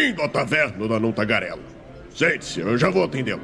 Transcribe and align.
Bem-vindo 0.00 0.22
à 0.22 0.28
taverna 0.28 0.88
da 0.88 0.98
Não 0.98 1.12
Tagarela. 1.12 1.60
Sente-se, 2.14 2.60
eu 2.60 2.78
já 2.78 2.88
vou 2.88 3.04
atendê-lo. 3.04 3.42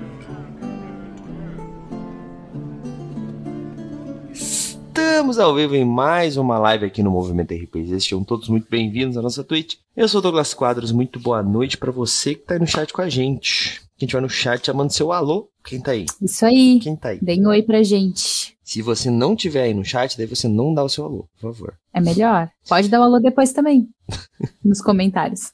Estamos 4.32 5.38
ao 5.38 5.54
vivo 5.54 5.76
em 5.76 5.84
mais 5.84 6.38
uma 6.38 6.58
live 6.58 6.86
aqui 6.86 7.02
no 7.02 7.10
Movimento 7.10 7.52
RPG. 7.52 8.00
Sejam 8.00 8.24
todos 8.24 8.48
muito 8.48 8.70
bem-vindos 8.70 9.18
à 9.18 9.22
nossa 9.22 9.44
Twitch. 9.44 9.74
Eu 9.94 10.08
sou 10.08 10.20
o 10.20 10.22
Douglas 10.22 10.54
Quadros, 10.54 10.92
muito 10.92 11.20
boa 11.20 11.42
noite 11.42 11.76
para 11.76 11.92
você 11.92 12.34
que 12.34 12.46
tá 12.46 12.54
aí 12.54 12.60
no 12.60 12.66
chat 12.66 12.90
com 12.90 13.02
a 13.02 13.08
gente. 13.10 13.82
Quem 13.98 14.08
tiver 14.08 14.22
no 14.22 14.28
chat, 14.30 14.72
manda 14.72 14.88
seu 14.88 15.12
alô. 15.12 15.50
Quem 15.62 15.78
tá 15.82 15.90
aí? 15.90 16.06
Isso 16.22 16.46
aí. 16.46 16.80
Quem 16.82 16.96
tá 16.96 17.10
aí? 17.10 17.18
Deem 17.20 17.46
um 17.46 17.50
oi 17.50 17.62
pra 17.62 17.82
gente. 17.82 18.55
Se 18.66 18.82
você 18.82 19.08
não 19.10 19.36
tiver 19.36 19.62
aí 19.62 19.72
no 19.72 19.84
chat, 19.84 20.16
daí 20.18 20.26
você 20.26 20.48
não 20.48 20.74
dá 20.74 20.82
o 20.82 20.88
seu 20.88 21.04
alô, 21.04 21.28
por 21.40 21.52
favor. 21.52 21.74
É 21.94 22.00
melhor. 22.00 22.50
Pode 22.68 22.88
dar 22.88 22.98
o 22.98 23.04
alô 23.04 23.20
depois 23.20 23.52
também. 23.52 23.88
nos 24.64 24.80
comentários. 24.82 25.52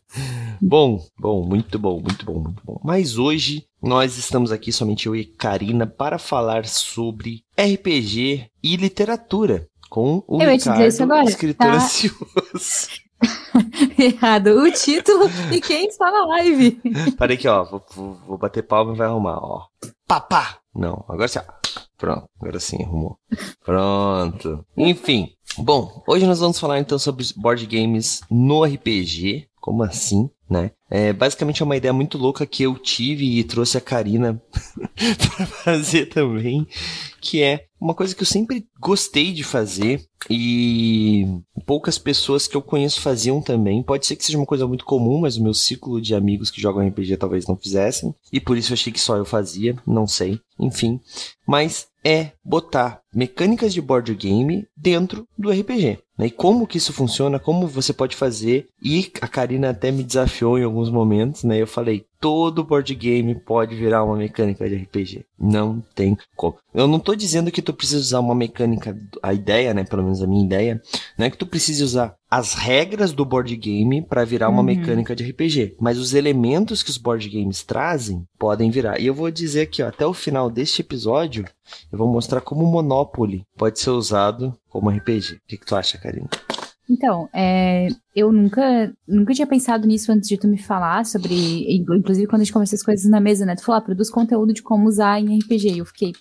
Bom, 0.62 0.98
bom, 1.20 1.44
muito 1.44 1.78
bom, 1.78 2.00
muito 2.00 2.24
bom, 2.24 2.38
muito 2.40 2.62
bom. 2.64 2.80
Mas 2.82 3.18
hoje 3.18 3.66
nós 3.82 4.16
estamos 4.16 4.50
aqui, 4.50 4.72
somente 4.72 5.08
eu 5.08 5.14
e 5.14 5.26
Karina, 5.26 5.86
para 5.86 6.18
falar 6.18 6.64
sobre 6.64 7.42
RPG 7.54 8.46
e 8.62 8.76
literatura. 8.76 9.68
Com 9.90 10.24
o 10.26 10.40
Eu 10.42 10.50
Ricardo, 10.50 10.82
escritor 11.28 11.66
tá? 11.68 11.74
ansioso. 11.74 12.88
Errado. 13.98 14.48
O 14.62 14.72
título 14.72 15.24
e 15.52 15.60
quem 15.60 15.86
está 15.86 16.10
na 16.10 16.24
live. 16.28 16.80
Parei 17.18 17.36
aqui, 17.36 17.46
ó. 17.46 17.62
Vou, 17.64 17.84
vou- 17.94 18.14
vou 18.26 18.38
bater 18.38 18.62
palma 18.62 18.94
e 18.94 18.96
vai 18.96 19.06
arrumar, 19.06 19.36
ó. 19.38 19.66
Papá! 20.08 20.56
Não, 20.74 21.04
agora 21.08 21.28
sim. 21.28 21.40
ó. 21.40 21.42
Pronto, 22.02 22.28
agora 22.40 22.58
sim, 22.58 22.82
arrumou. 22.82 23.16
Pronto. 23.64 24.66
Enfim. 24.76 25.28
Bom, 25.56 26.02
hoje 26.04 26.26
nós 26.26 26.40
vamos 26.40 26.58
falar 26.58 26.80
então 26.80 26.98
sobre 26.98 27.24
board 27.36 27.64
games 27.64 28.22
no 28.28 28.64
RPG. 28.64 29.46
Como 29.60 29.84
assim, 29.84 30.28
né? 30.52 30.70
É, 30.90 31.12
basicamente 31.12 31.62
é 31.62 31.64
uma 31.64 31.76
ideia 31.76 31.92
muito 31.92 32.18
louca 32.18 32.46
que 32.46 32.62
eu 32.62 32.74
tive 32.74 33.38
e 33.38 33.42
trouxe 33.42 33.78
a 33.78 33.80
Karina 33.80 34.40
pra 35.36 35.46
fazer 35.46 36.06
também, 36.06 36.66
que 37.20 37.42
é 37.42 37.64
uma 37.80 37.94
coisa 37.94 38.14
que 38.14 38.22
eu 38.22 38.26
sempre 38.26 38.66
gostei 38.78 39.32
de 39.32 39.42
fazer 39.42 40.04
e 40.30 41.26
poucas 41.66 41.98
pessoas 41.98 42.46
que 42.46 42.56
eu 42.56 42.62
conheço 42.62 43.00
faziam 43.00 43.40
também. 43.40 43.82
Pode 43.82 44.06
ser 44.06 44.14
que 44.14 44.24
seja 44.24 44.38
uma 44.38 44.46
coisa 44.46 44.68
muito 44.68 44.84
comum, 44.84 45.20
mas 45.20 45.36
o 45.36 45.42
meu 45.42 45.54
ciclo 45.54 46.00
de 46.00 46.14
amigos 46.14 46.50
que 46.50 46.60
jogam 46.60 46.86
RPG 46.86 47.16
talvez 47.16 47.46
não 47.46 47.56
fizessem. 47.56 48.14
E 48.32 48.38
por 48.38 48.56
isso 48.56 48.72
eu 48.72 48.74
achei 48.74 48.92
que 48.92 49.00
só 49.00 49.16
eu 49.16 49.24
fazia, 49.24 49.76
não 49.86 50.06
sei. 50.06 50.38
Enfim. 50.60 51.00
Mas 51.46 51.88
é 52.04 52.32
botar 52.44 53.00
mecânicas 53.14 53.72
de 53.72 53.80
board 53.80 54.14
game 54.14 54.66
dentro 54.76 55.26
do 55.36 55.50
RPG. 55.50 55.98
Né? 56.22 56.28
E 56.28 56.30
como 56.30 56.66
que 56.66 56.78
isso 56.78 56.92
funciona, 56.92 57.38
como 57.38 57.66
você 57.66 57.92
pode 57.92 58.14
fazer. 58.14 58.68
E 58.80 59.10
a 59.20 59.26
Karina 59.26 59.70
até 59.70 59.90
me 59.90 60.04
desafiou 60.04 60.58
em 60.58 60.62
alguns 60.62 60.88
momentos, 60.88 61.42
né? 61.42 61.60
Eu 61.60 61.66
falei, 61.66 62.04
todo 62.22 62.62
board 62.62 62.94
game 62.94 63.34
pode 63.34 63.74
virar 63.74 64.04
uma 64.04 64.16
mecânica 64.16 64.68
de 64.68 64.76
RPG. 64.76 65.24
Não 65.36 65.82
tem 65.92 66.16
como. 66.36 66.56
Eu 66.72 66.86
não 66.86 67.00
tô 67.00 67.16
dizendo 67.16 67.50
que 67.50 67.60
tu 67.60 67.74
precisa 67.74 67.98
usar 67.98 68.20
uma 68.20 68.34
mecânica, 68.34 68.96
a 69.20 69.34
ideia, 69.34 69.74
né? 69.74 69.82
Pelo 69.82 70.04
menos 70.04 70.22
a 70.22 70.26
minha 70.28 70.44
ideia, 70.44 70.80
não 71.18 71.26
é 71.26 71.30
que 71.30 71.36
tu 71.36 71.44
precise 71.44 71.82
usar 71.82 72.14
as 72.30 72.54
regras 72.54 73.12
do 73.12 73.24
board 73.24 73.54
game 73.56 74.00
para 74.02 74.24
virar 74.24 74.48
uma 74.48 74.60
Uhum. 74.60 74.64
mecânica 74.66 75.16
de 75.16 75.24
RPG, 75.28 75.74
mas 75.80 75.98
os 75.98 76.14
elementos 76.14 76.80
que 76.82 76.90
os 76.90 76.96
board 76.96 77.28
games 77.28 77.64
trazem 77.64 78.24
podem 78.38 78.70
virar. 78.70 79.00
E 79.00 79.06
eu 79.06 79.14
vou 79.14 79.28
dizer 79.30 79.62
aqui, 79.62 79.82
ó, 79.82 79.88
até 79.88 80.06
o 80.06 80.14
final 80.14 80.48
deste 80.48 80.80
episódio, 80.80 81.44
eu 81.90 81.98
vou 81.98 82.06
mostrar 82.06 82.40
como 82.40 82.64
o 82.64 82.70
Monopoly 82.70 83.42
pode 83.58 83.80
ser 83.80 83.90
usado 83.90 84.56
como 84.70 84.88
RPG. 84.90 85.34
O 85.34 85.38
que, 85.48 85.56
que 85.58 85.66
tu 85.66 85.74
acha, 85.74 85.98
Karina? 85.98 86.28
Então, 86.88 87.28
é, 87.32 87.88
eu 88.14 88.32
nunca, 88.32 88.92
nunca 89.06 89.32
tinha 89.32 89.46
pensado 89.46 89.86
nisso 89.86 90.12
antes 90.12 90.28
de 90.28 90.36
tu 90.36 90.48
me 90.48 90.58
falar 90.58 91.06
sobre. 91.06 91.66
Inclusive, 91.76 92.26
quando 92.26 92.42
a 92.42 92.44
gente 92.44 92.52
conversou 92.52 92.76
as 92.76 92.82
coisas 92.82 93.10
na 93.10 93.20
mesa, 93.20 93.46
né? 93.46 93.54
Tu 93.54 93.64
falou, 93.64 93.78
ah, 93.78 93.84
produz 93.84 94.10
conteúdo 94.10 94.52
de 94.52 94.62
como 94.62 94.88
usar 94.88 95.20
em 95.20 95.38
RPG. 95.38 95.78
Eu 95.78 95.86
fiquei, 95.86 96.12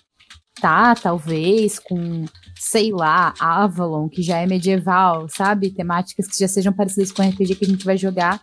tá, 0.60 0.94
talvez, 0.94 1.78
com, 1.78 2.24
sei 2.58 2.92
lá, 2.92 3.34
Avalon, 3.40 4.08
que 4.08 4.22
já 4.22 4.38
é 4.38 4.46
medieval, 4.46 5.28
sabe? 5.28 5.74
Temáticas 5.74 6.28
que 6.28 6.38
já 6.38 6.48
sejam 6.48 6.72
parecidas 6.72 7.12
com 7.12 7.22
o 7.22 7.28
RPG 7.28 7.56
que 7.56 7.64
a 7.64 7.68
gente 7.68 7.84
vai 7.84 7.96
jogar. 7.96 8.40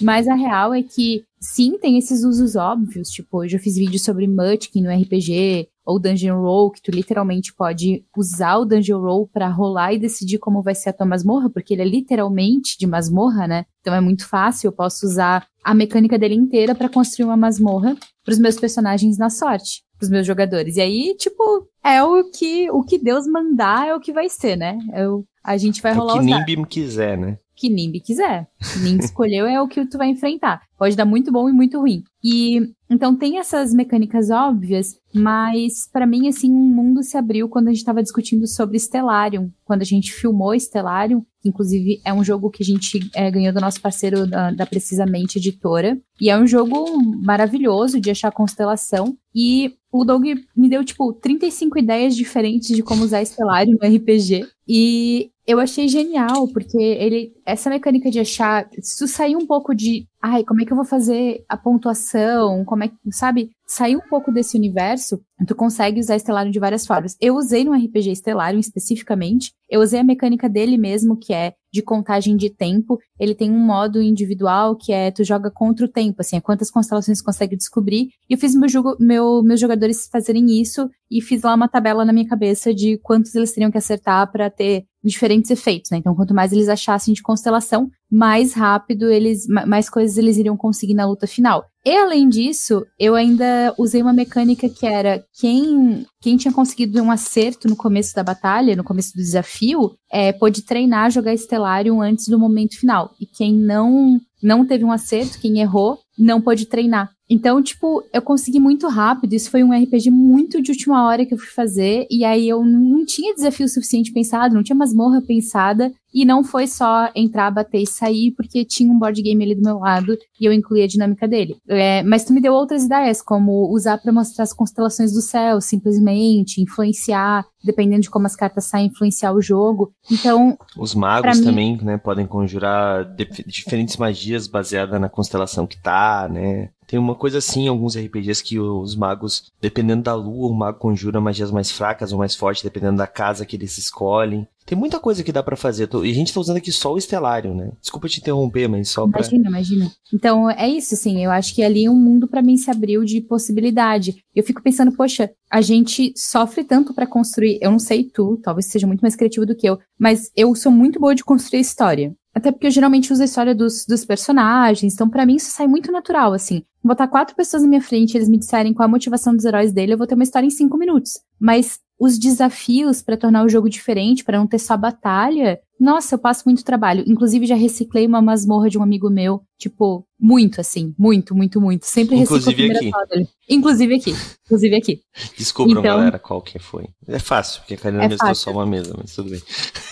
Mas 0.00 0.26
a 0.28 0.34
real 0.34 0.72
é 0.74 0.82
que, 0.82 1.24
sim, 1.40 1.78
tem 1.78 1.98
esses 1.98 2.24
usos 2.24 2.56
óbvios. 2.56 3.08
Tipo, 3.10 3.44
eu 3.44 3.48
já 3.48 3.58
fiz 3.58 3.76
vídeo 3.76 3.98
sobre 3.98 4.26
Munchkin 4.26 4.82
no 4.82 4.90
RPG, 4.90 5.68
ou 5.84 5.98
Dungeon 5.98 6.40
Roll, 6.40 6.70
que 6.70 6.80
tu 6.82 6.90
literalmente 6.90 7.52
pode 7.54 8.04
usar 8.16 8.58
o 8.58 8.64
Dungeon 8.64 9.00
Roll 9.00 9.26
pra 9.32 9.48
rolar 9.48 9.92
e 9.92 9.98
decidir 9.98 10.38
como 10.38 10.62
vai 10.62 10.74
ser 10.74 10.90
a 10.90 10.92
tua 10.92 11.06
masmorra, 11.06 11.50
porque 11.50 11.74
ele 11.74 11.82
é 11.82 11.86
literalmente 11.86 12.78
de 12.78 12.86
masmorra, 12.86 13.46
né? 13.48 13.64
Então 13.80 13.94
é 13.94 14.00
muito 14.00 14.26
fácil, 14.28 14.68
eu 14.68 14.72
posso 14.72 15.04
usar 15.06 15.46
a 15.64 15.74
mecânica 15.74 16.18
dele 16.18 16.34
inteira 16.34 16.74
pra 16.74 16.88
construir 16.88 17.26
uma 17.26 17.36
masmorra 17.36 17.96
pros 18.24 18.38
meus 18.38 18.56
personagens 18.56 19.18
na 19.18 19.30
sorte, 19.30 19.82
pros 19.98 20.10
meus 20.10 20.26
jogadores. 20.26 20.76
E 20.76 20.80
aí, 20.80 21.14
tipo, 21.18 21.42
é 21.84 22.02
o 22.04 22.30
que 22.30 22.70
o 22.70 22.82
que 22.82 22.98
Deus 22.98 23.26
mandar 23.26 23.88
é 23.88 23.94
o 23.94 24.00
que 24.00 24.12
vai 24.12 24.28
ser, 24.28 24.56
né? 24.56 24.78
É 24.92 25.08
o- 25.08 25.24
a 25.42 25.56
gente 25.56 25.80
vai 25.82 25.92
É 25.92 25.94
o 25.96 25.98
rolar 25.98 26.12
que 26.14 26.20
os 26.20 26.26
dados 26.26 26.46
Nimbi 26.46 26.68
quiser, 26.68 27.18
né? 27.18 27.38
Que 27.60 27.68
Nimbi 27.68 28.00
quiser. 28.00 28.48
Nimbi 28.82 29.04
escolheu 29.04 29.46
é 29.46 29.60
o 29.60 29.68
que 29.68 29.84
tu 29.84 29.98
vai 29.98 30.08
enfrentar. 30.08 30.62
Pode 30.78 30.96
dar 30.96 31.04
muito 31.04 31.30
bom 31.30 31.46
e 31.48 31.52
muito 31.52 31.78
ruim. 31.78 32.02
E 32.22 32.72
então 32.88 33.16
tem 33.16 33.38
essas 33.38 33.72
mecânicas 33.72 34.30
óbvias, 34.30 34.96
mas 35.14 35.88
pra 35.92 36.06
mim 36.06 36.28
assim 36.28 36.52
um 36.52 36.74
mundo 36.74 37.02
se 37.02 37.16
abriu 37.16 37.48
quando 37.48 37.68
a 37.68 37.72
gente 37.72 37.84
tava 37.84 38.02
discutindo 38.02 38.46
sobre 38.46 38.78
Stellarium, 38.78 39.50
quando 39.64 39.82
a 39.82 39.84
gente 39.84 40.12
filmou 40.12 40.54
Stellarium, 40.54 41.24
que 41.40 41.48
inclusive 41.48 42.00
é 42.04 42.12
um 42.12 42.24
jogo 42.24 42.50
que 42.50 42.62
a 42.62 42.66
gente 42.66 43.08
é, 43.14 43.30
ganhou 43.30 43.54
do 43.54 43.60
nosso 43.60 43.80
parceiro 43.80 44.26
da, 44.26 44.50
da 44.50 44.66
Precisamente 44.66 45.38
Editora, 45.38 45.98
e 46.20 46.28
é 46.28 46.36
um 46.36 46.46
jogo 46.46 46.84
maravilhoso 47.22 48.00
de 48.00 48.10
achar 48.10 48.30
constelação. 48.32 49.16
E 49.34 49.74
o 49.92 50.04
Doug 50.04 50.24
me 50.56 50.68
deu, 50.68 50.84
tipo, 50.84 51.12
35 51.12 51.78
ideias 51.78 52.14
diferentes 52.14 52.68
de 52.68 52.82
como 52.82 53.02
usar 53.02 53.24
Stellarium 53.24 53.76
no 53.80 53.88
RPG. 53.88 54.46
E 54.68 55.30
eu 55.46 55.58
achei 55.58 55.88
genial, 55.88 56.46
porque 56.48 56.80
ele. 56.80 57.32
Essa 57.44 57.70
mecânica 57.70 58.10
de 58.10 58.20
achar. 58.20 58.68
Tu 58.68 59.08
sair 59.08 59.34
um 59.34 59.46
pouco 59.46 59.74
de. 59.74 60.06
Ai, 60.22 60.44
como 60.44 60.60
é 60.60 60.66
que 60.66 60.72
eu 60.72 60.76
vou 60.76 60.84
fazer 60.84 61.44
a 61.48 61.56
pontuação? 61.56 62.62
Como 62.66 62.84
é 62.84 62.88
que. 62.88 62.94
Sabe? 63.10 63.50
Sair 63.66 63.96
um 63.96 64.06
pouco 64.08 64.30
desse 64.30 64.56
universo, 64.56 65.20
tu 65.46 65.54
consegue 65.54 65.98
usar 65.98 66.18
Stellarium 66.18 66.50
de 66.50 66.58
várias 66.58 66.86
formas. 66.86 67.16
Eu 67.20 67.36
usei 67.36 67.64
no 67.64 67.72
RPG 67.72 68.16
Stellarium 68.16 68.60
especificamente. 68.60 69.52
Eu 69.68 69.80
usei 69.80 70.00
a 70.00 70.04
mecânica 70.04 70.48
dele 70.48 70.76
mesmo, 70.76 71.16
que 71.16 71.32
é 71.32 71.54
de 71.72 71.80
contagem 71.80 72.36
de 72.36 72.50
tempo. 72.50 72.98
Ele 73.18 73.34
tem 73.34 73.50
um 73.50 73.58
modo 73.58 74.02
individual 74.02 74.76
que 74.76 74.92
é 74.92 75.10
tu 75.10 75.24
joga 75.24 75.50
contra 75.50 75.86
o 75.86 75.88
tempo, 75.88 76.16
assim, 76.20 76.36
é 76.36 76.40
quantas 76.40 76.70
constelações 76.70 77.22
consegue 77.22 77.56
descobrir. 77.56 78.08
E 78.28 78.34
eu 78.34 78.38
fiz 78.38 78.54
meu 78.54 78.68
jogo, 78.68 78.96
meu, 79.00 79.42
meus 79.42 79.60
jogadores 79.60 80.08
fazerem 80.10 80.60
isso 80.60 80.90
e 81.10 81.22
fiz 81.22 81.42
lá 81.42 81.54
uma 81.54 81.68
tabela 81.68 82.04
na 82.04 82.12
minha 82.12 82.28
cabeça 82.28 82.74
de 82.74 82.98
quantos 82.98 83.34
eles 83.34 83.52
teriam 83.52 83.70
que 83.70 83.78
acertar 83.78 84.30
para 84.30 84.50
ter 84.50 84.84
diferentes 85.02 85.50
efeitos, 85.50 85.90
né? 85.90 85.98
Então, 85.98 86.14
quanto 86.14 86.34
mais 86.34 86.52
eles 86.52 86.68
achassem 86.68 87.14
de 87.14 87.22
constelação, 87.22 87.90
mais 88.10 88.52
rápido 88.54 89.10
eles, 89.10 89.46
ma- 89.46 89.66
mais 89.66 89.88
coisas 89.88 90.18
eles 90.18 90.36
iriam 90.36 90.56
conseguir 90.56 90.94
na 90.94 91.06
luta 91.06 91.26
final. 91.26 91.64
E 91.84 91.96
além 91.96 92.28
disso, 92.28 92.84
eu 92.98 93.14
ainda 93.14 93.74
usei 93.78 94.02
uma 94.02 94.12
mecânica 94.12 94.68
que 94.68 94.86
era 94.86 95.24
quem 95.40 96.04
quem 96.20 96.36
tinha 96.36 96.52
conseguido 96.52 97.00
um 97.02 97.10
acerto 97.10 97.66
no 97.68 97.76
começo 97.76 98.14
da 98.14 98.22
batalha, 98.22 98.76
no 98.76 98.84
começo 98.84 99.12
do 99.14 99.22
desafio, 99.22 99.92
é, 100.12 100.32
pôde 100.32 100.62
treinar 100.62 101.10
jogar 101.10 101.34
Stellarium 101.34 102.02
antes 102.02 102.28
do 102.28 102.38
momento 102.38 102.78
final. 102.78 103.10
E 103.18 103.24
quem 103.26 103.54
não 103.54 104.20
não 104.42 104.66
teve 104.66 104.84
um 104.84 104.92
acerto, 104.92 105.38
quem 105.38 105.60
errou, 105.60 105.98
não 106.18 106.40
pôde 106.40 106.66
treinar. 106.66 107.10
Então, 107.30 107.62
tipo, 107.62 108.02
eu 108.12 108.20
consegui 108.20 108.58
muito 108.58 108.88
rápido. 108.88 109.32
Isso 109.34 109.50
foi 109.50 109.62
um 109.62 109.72
RPG 109.72 110.10
muito 110.10 110.60
de 110.60 110.72
última 110.72 111.06
hora 111.06 111.24
que 111.24 111.32
eu 111.32 111.38
fui 111.38 111.46
fazer. 111.48 112.06
E 112.10 112.24
aí 112.24 112.48
eu 112.48 112.64
não 112.64 113.06
tinha 113.06 113.34
desafio 113.34 113.68
suficiente 113.68 114.12
pensado, 114.12 114.54
não 114.54 114.62
tinha 114.64 114.74
masmorra 114.76 115.22
pensada. 115.22 115.92
E 116.12 116.24
não 116.24 116.42
foi 116.42 116.66
só 116.66 117.08
entrar, 117.14 117.52
bater 117.52 117.82
e 117.82 117.86
sair, 117.86 118.32
porque 118.32 118.64
tinha 118.64 118.90
um 118.92 118.98
board 118.98 119.22
game 119.22 119.44
ali 119.44 119.54
do 119.54 119.62
meu 119.62 119.78
lado 119.78 120.18
e 120.40 120.44
eu 120.44 120.52
incluí 120.52 120.82
a 120.82 120.86
dinâmica 120.88 121.28
dele. 121.28 121.56
É, 121.68 122.02
mas 122.02 122.24
tu 122.24 122.32
me 122.32 122.40
deu 122.40 122.52
outras 122.52 122.82
ideias, 122.82 123.22
como 123.22 123.72
usar 123.72 123.96
para 123.98 124.10
mostrar 124.12 124.42
as 124.42 124.52
constelações 124.52 125.12
do 125.12 125.20
céu, 125.20 125.60
simplesmente, 125.60 126.60
influenciar, 126.60 127.44
dependendo 127.62 128.02
de 128.02 128.10
como 128.10 128.26
as 128.26 128.34
cartas 128.34 128.64
saem, 128.64 128.88
influenciar 128.88 129.32
o 129.32 129.40
jogo. 129.40 129.92
Então, 130.10 130.58
Os 130.76 130.96
magos 130.96 131.38
mim- 131.38 131.44
também, 131.44 131.78
né, 131.80 131.96
podem 131.96 132.26
conjurar 132.26 133.04
dif- 133.14 133.44
diferentes 133.46 133.96
magias 133.96 134.48
baseadas 134.48 135.00
na 135.00 135.08
constelação 135.08 135.64
que 135.64 135.80
tá, 135.80 136.28
né? 136.28 136.70
Tem 136.90 136.98
uma 136.98 137.14
coisa 137.14 137.38
assim 137.38 137.68
alguns 137.68 137.96
RPGs 137.96 138.42
que 138.42 138.58
os 138.58 138.96
magos, 138.96 139.44
dependendo 139.60 140.02
da 140.02 140.12
lua, 140.12 140.50
o 140.50 140.52
mago 140.52 140.80
conjura 140.80 141.20
magias 141.20 141.52
mais 141.52 141.70
fracas 141.70 142.10
ou 142.10 142.18
mais 142.18 142.34
fortes, 142.34 142.64
dependendo 142.64 142.96
da 142.96 143.06
casa 143.06 143.46
que 143.46 143.54
eles 143.54 143.78
escolhem. 143.78 144.44
Tem 144.66 144.76
muita 144.76 144.98
coisa 144.98 145.22
que 145.22 145.30
dá 145.30 145.40
pra 145.40 145.56
fazer. 145.56 145.88
E 146.02 146.10
a 146.10 146.14
gente 146.14 146.34
tá 146.34 146.40
usando 146.40 146.56
aqui 146.56 146.72
só 146.72 146.92
o 146.92 146.98
Estelário, 146.98 147.54
né? 147.54 147.70
Desculpa 147.80 148.08
te 148.08 148.18
interromper, 148.18 148.66
mas 148.66 148.88
só 148.88 149.06
pra. 149.06 149.20
Imagina, 149.20 149.48
imagina. 149.48 149.92
Então, 150.12 150.50
é 150.50 150.68
isso, 150.68 150.94
assim, 150.94 151.24
eu 151.24 151.30
acho 151.30 151.54
que 151.54 151.62
ali 151.62 151.88
um 151.88 151.94
mundo 151.94 152.26
pra 152.26 152.42
mim 152.42 152.56
se 152.56 152.68
abriu 152.72 153.04
de 153.04 153.20
possibilidade. 153.20 154.24
Eu 154.34 154.42
fico 154.42 154.60
pensando, 154.60 154.90
poxa, 154.90 155.30
a 155.48 155.60
gente 155.60 156.12
sofre 156.16 156.64
tanto 156.64 156.92
pra 156.92 157.06
construir, 157.06 157.60
eu 157.62 157.70
não 157.70 157.78
sei 157.78 158.02
tu, 158.02 158.36
talvez 158.42 158.66
seja 158.66 158.88
muito 158.88 159.02
mais 159.02 159.14
criativo 159.14 159.46
do 159.46 159.54
que 159.54 159.68
eu, 159.68 159.78
mas 159.96 160.32
eu 160.36 160.52
sou 160.56 160.72
muito 160.72 160.98
boa 160.98 161.14
de 161.14 161.22
construir 161.22 161.60
história. 161.60 162.12
Até 162.34 162.52
porque 162.52 162.66
eu 162.66 162.70
geralmente 162.70 163.12
uso 163.12 163.22
a 163.22 163.24
história 163.24 163.54
dos, 163.54 163.84
dos 163.86 164.04
personagens, 164.04 164.94
então 164.94 165.08
para 165.08 165.26
mim 165.26 165.36
isso 165.36 165.50
sai 165.50 165.66
muito 165.66 165.90
natural, 165.90 166.32
assim. 166.32 166.62
Botar 166.82 167.08
quatro 167.08 167.36
pessoas 167.36 167.62
na 167.62 167.68
minha 167.68 167.82
frente 167.82 168.14
e 168.14 168.16
eles 168.16 168.28
me 168.28 168.38
disserem 168.38 168.72
qual 168.72 168.86
a 168.86 168.90
motivação 168.90 169.34
dos 169.34 169.44
heróis 169.44 169.72
dele, 169.72 169.92
eu 169.92 169.98
vou 169.98 170.06
ter 170.06 170.14
uma 170.14 170.24
história 170.24 170.46
em 170.46 170.50
cinco 170.50 170.78
minutos. 170.78 171.20
Mas 171.38 171.78
os 172.00 172.18
desafios 172.18 173.02
para 173.02 173.18
tornar 173.18 173.44
o 173.44 173.48
jogo 173.48 173.68
diferente, 173.68 174.24
para 174.24 174.38
não 174.38 174.46
ter 174.46 174.58
só 174.58 174.74
batalha, 174.74 175.60
nossa, 175.78 176.14
eu 176.14 176.18
passo 176.18 176.44
muito 176.46 176.64
trabalho. 176.64 177.04
Inclusive, 177.06 177.44
já 177.44 177.54
reciclei 177.54 178.06
uma 178.06 178.22
masmorra 178.22 178.70
de 178.70 178.78
um 178.78 178.82
amigo 178.82 179.10
meu, 179.10 179.42
tipo, 179.58 180.06
muito 180.18 180.62
assim, 180.62 180.94
muito, 180.98 181.34
muito, 181.34 181.60
muito. 181.60 181.84
Sempre 181.84 182.16
reciclo 182.16 182.38
Inclusive 182.38 182.72
aqui. 182.72 182.90
Dele. 183.10 183.28
Inclusive 183.46 183.94
aqui. 183.94 184.14
Inclusive 184.46 184.76
aqui. 184.76 185.00
Descubram, 185.36 185.80
então, 185.80 185.82
galera, 185.82 186.18
qual 186.18 186.40
que 186.40 186.58
foi. 186.58 186.88
É 187.06 187.18
fácil, 187.18 187.60
porque 187.60 187.74
a 187.74 187.76
Karina 187.76 188.04
é 188.04 188.08
mestrou 188.08 188.34
só 188.34 188.50
uma 188.50 188.64
mesa, 188.64 188.94
mas 188.96 189.14
tudo 189.14 189.28
bem. 189.28 189.42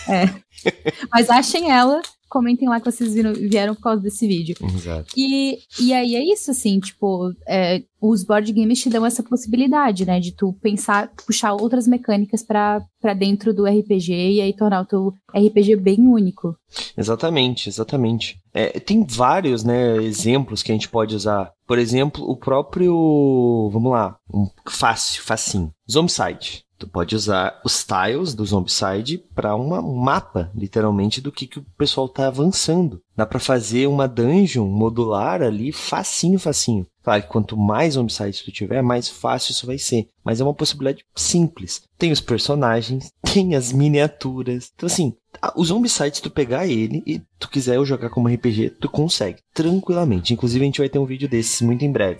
É. 0.09 0.25
mas 1.13 1.29
achem 1.29 1.71
ela, 1.71 2.01
comentem 2.29 2.69
lá 2.69 2.79
que 2.79 2.89
vocês 2.89 3.13
viram, 3.13 3.33
vieram 3.33 3.75
por 3.75 3.81
causa 3.81 4.01
desse 4.01 4.27
vídeo. 4.27 4.55
Exato. 4.61 5.13
E, 5.17 5.57
e 5.79 5.93
aí 5.93 6.15
é 6.15 6.23
isso, 6.23 6.51
assim, 6.51 6.79
tipo, 6.79 7.33
é, 7.47 7.83
os 8.01 8.23
board 8.23 8.53
games 8.53 8.79
te 8.79 8.89
dão 8.89 9.05
essa 9.05 9.23
possibilidade, 9.23 10.05
né, 10.05 10.19
de 10.19 10.31
tu 10.31 10.53
pensar, 10.61 11.11
puxar 11.25 11.53
outras 11.53 11.87
mecânicas 11.87 12.43
para 12.43 13.13
dentro 13.17 13.53
do 13.53 13.65
RPG 13.65 14.13
e 14.13 14.41
aí 14.41 14.53
tornar 14.53 14.81
o 14.81 14.85
teu 14.85 15.13
RPG 15.35 15.75
bem 15.75 16.07
único. 16.07 16.55
Exatamente, 16.97 17.67
exatamente. 17.67 18.37
É, 18.53 18.79
tem 18.79 19.05
vários, 19.05 19.63
né, 19.63 19.97
exemplos 19.97 20.63
que 20.63 20.71
a 20.71 20.75
gente 20.75 20.89
pode 20.89 21.15
usar. 21.15 21.51
Por 21.67 21.77
exemplo, 21.77 22.23
o 22.29 22.37
próprio, 22.37 23.69
vamos 23.73 23.91
lá, 23.91 24.17
um 24.33 24.47
fácil, 24.67 25.23
facinho, 25.23 25.71
Zombicide. 25.89 26.63
Tu 26.79 26.87
pode 26.87 27.13
usar 27.13 27.59
os 27.65 27.85
tiles 27.85 28.33
do 28.33 28.45
Zombicide 28.45 29.17
para 29.35 29.53
um 29.53 29.67
mapa, 29.97 30.49
literalmente, 30.55 31.19
do 31.19 31.29
que, 31.29 31.45
que 31.45 31.59
o 31.59 31.65
pessoal 31.77 32.07
tá 32.07 32.27
avançando. 32.27 33.01
Dá 33.13 33.25
para 33.25 33.37
fazer 33.37 33.85
uma 33.85 34.07
dungeon 34.07 34.65
modular 34.65 35.41
ali, 35.41 35.73
facinho, 35.73 36.39
facinho. 36.39 36.87
Claro 37.09 37.23
que 37.23 37.29
quanto 37.29 37.57
mais 37.57 37.95
Zombicide 37.95 38.43
tu 38.43 38.51
tiver, 38.51 38.83
mais 38.83 39.09
fácil 39.09 39.51
isso 39.51 39.65
vai 39.65 39.79
ser. 39.79 40.07
Mas 40.23 40.39
é 40.39 40.43
uma 40.43 40.53
possibilidade 40.53 41.03
simples. 41.15 41.81
Tem 41.97 42.11
os 42.11 42.21
personagens, 42.21 43.11
tem 43.33 43.55
as 43.55 43.73
miniaturas. 43.73 44.71
Então, 44.75 44.85
assim, 44.85 45.15
o 45.55 45.65
Zombicide, 45.65 46.17
se 46.17 46.21
tu 46.21 46.29
pegar 46.29 46.67
ele 46.67 47.01
e 47.07 47.19
tu 47.39 47.49
quiser 47.49 47.83
jogar 47.83 48.11
como 48.11 48.27
RPG, 48.27 48.75
tu 48.79 48.87
consegue, 48.87 49.39
tranquilamente. 49.55 50.35
Inclusive, 50.35 50.63
a 50.63 50.65
gente 50.65 50.81
vai 50.81 50.87
ter 50.87 50.99
um 50.99 51.05
vídeo 51.05 51.27
desses 51.27 51.59
muito 51.63 51.83
em 51.83 51.91
breve. 51.91 52.19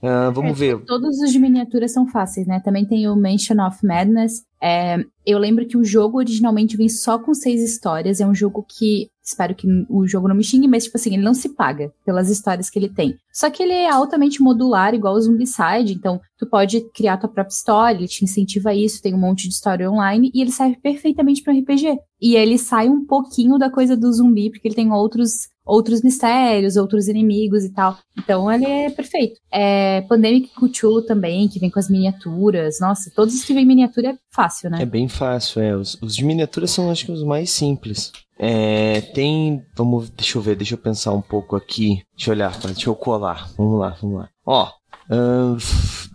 Uh, 0.00 0.30
vamos 0.32 0.52
é, 0.52 0.54
ver. 0.54 0.84
Todos 0.84 1.18
os 1.20 1.32
de 1.32 1.38
miniaturas 1.40 1.90
são 1.90 2.06
fáceis, 2.06 2.46
né? 2.46 2.60
Também 2.60 2.84
tem 2.84 3.08
o 3.08 3.16
Mansion 3.16 3.66
of 3.66 3.84
Madness. 3.84 4.44
É, 4.62 4.98
eu 5.26 5.36
lembro 5.36 5.66
que 5.66 5.76
o 5.76 5.82
jogo 5.82 6.18
originalmente 6.18 6.76
vem 6.76 6.88
só 6.88 7.18
com 7.18 7.34
seis 7.34 7.60
histórias. 7.60 8.20
É 8.20 8.26
um 8.26 8.34
jogo 8.34 8.64
que. 8.68 9.08
Espero 9.26 9.56
que 9.56 9.66
o 9.90 10.06
jogo 10.06 10.28
não 10.28 10.36
me 10.36 10.44
xingue, 10.44 10.68
mas, 10.68 10.84
tipo 10.84 10.96
assim, 10.96 11.14
ele 11.14 11.22
não 11.22 11.34
se 11.34 11.48
paga 11.48 11.92
pelas 12.04 12.30
histórias 12.30 12.70
que 12.70 12.78
ele 12.78 12.88
tem. 12.88 13.18
Só 13.32 13.50
que 13.50 13.60
ele 13.60 13.72
é 13.72 13.90
altamente 13.90 14.40
modular, 14.40 14.94
igual 14.94 15.14
o 15.14 15.20
Zombicide. 15.20 15.94
Então, 15.94 16.20
tu 16.38 16.46
pode 16.46 16.80
criar 16.92 17.16
tua 17.16 17.28
própria 17.28 17.52
história, 17.52 17.98
ele 17.98 18.06
te 18.06 18.24
incentiva 18.24 18.70
a 18.70 18.74
isso, 18.74 19.02
tem 19.02 19.14
um 19.14 19.18
monte 19.18 19.48
de 19.48 19.54
história 19.54 19.90
online, 19.90 20.30
e 20.32 20.40
ele 20.40 20.52
serve 20.52 20.76
perfeitamente 20.76 21.42
para 21.42 21.52
RPG. 21.52 21.98
E 22.20 22.36
ele 22.36 22.56
sai 22.56 22.88
um 22.88 23.04
pouquinho 23.04 23.58
da 23.58 23.68
coisa 23.68 23.96
do 23.96 24.12
zumbi, 24.12 24.48
porque 24.48 24.68
ele 24.68 24.76
tem 24.76 24.92
outros 24.92 25.48
outros 25.66 26.02
mistérios, 26.02 26.76
outros 26.76 27.08
inimigos 27.08 27.64
e 27.64 27.70
tal. 27.70 27.98
Então 28.16 28.50
ele 28.50 28.64
é 28.64 28.90
perfeito. 28.90 29.40
É 29.52 30.02
Pandemic 30.02 30.50
Cthulhu 30.54 31.02
também, 31.02 31.48
que 31.48 31.58
vem 31.58 31.68
com 31.68 31.80
as 31.80 31.90
miniaturas. 31.90 32.78
Nossa, 32.80 33.10
todos 33.14 33.34
os 33.34 33.44
que 33.44 33.52
vem 33.52 33.66
miniatura 33.66 34.10
é 34.10 34.18
fácil, 34.30 34.70
né? 34.70 34.80
É 34.80 34.86
bem 34.86 35.08
fácil, 35.08 35.60
é. 35.60 35.76
Os, 35.76 36.00
os 36.00 36.14
de 36.14 36.24
miniatura 36.24 36.68
são 36.68 36.90
acho 36.90 37.04
que 37.04 37.12
os 37.12 37.24
mais 37.24 37.50
simples. 37.50 38.12
É, 38.38 39.00
tem. 39.00 39.62
Vamos. 39.74 40.10
Deixa 40.10 40.38
eu 40.38 40.42
ver, 40.42 40.56
deixa 40.56 40.74
eu 40.74 40.78
pensar 40.78 41.12
um 41.12 41.22
pouco 41.22 41.56
aqui. 41.56 42.02
Deixa 42.16 42.30
eu 42.30 42.34
olhar, 42.34 42.58
tá? 42.58 42.68
deixa 42.68 42.88
eu 42.88 42.94
colar. 42.94 43.50
Vamos 43.56 43.80
lá, 43.80 43.96
vamos 44.00 44.18
lá. 44.18 44.28
Ó. 44.44 44.70
Uh, 45.08 45.56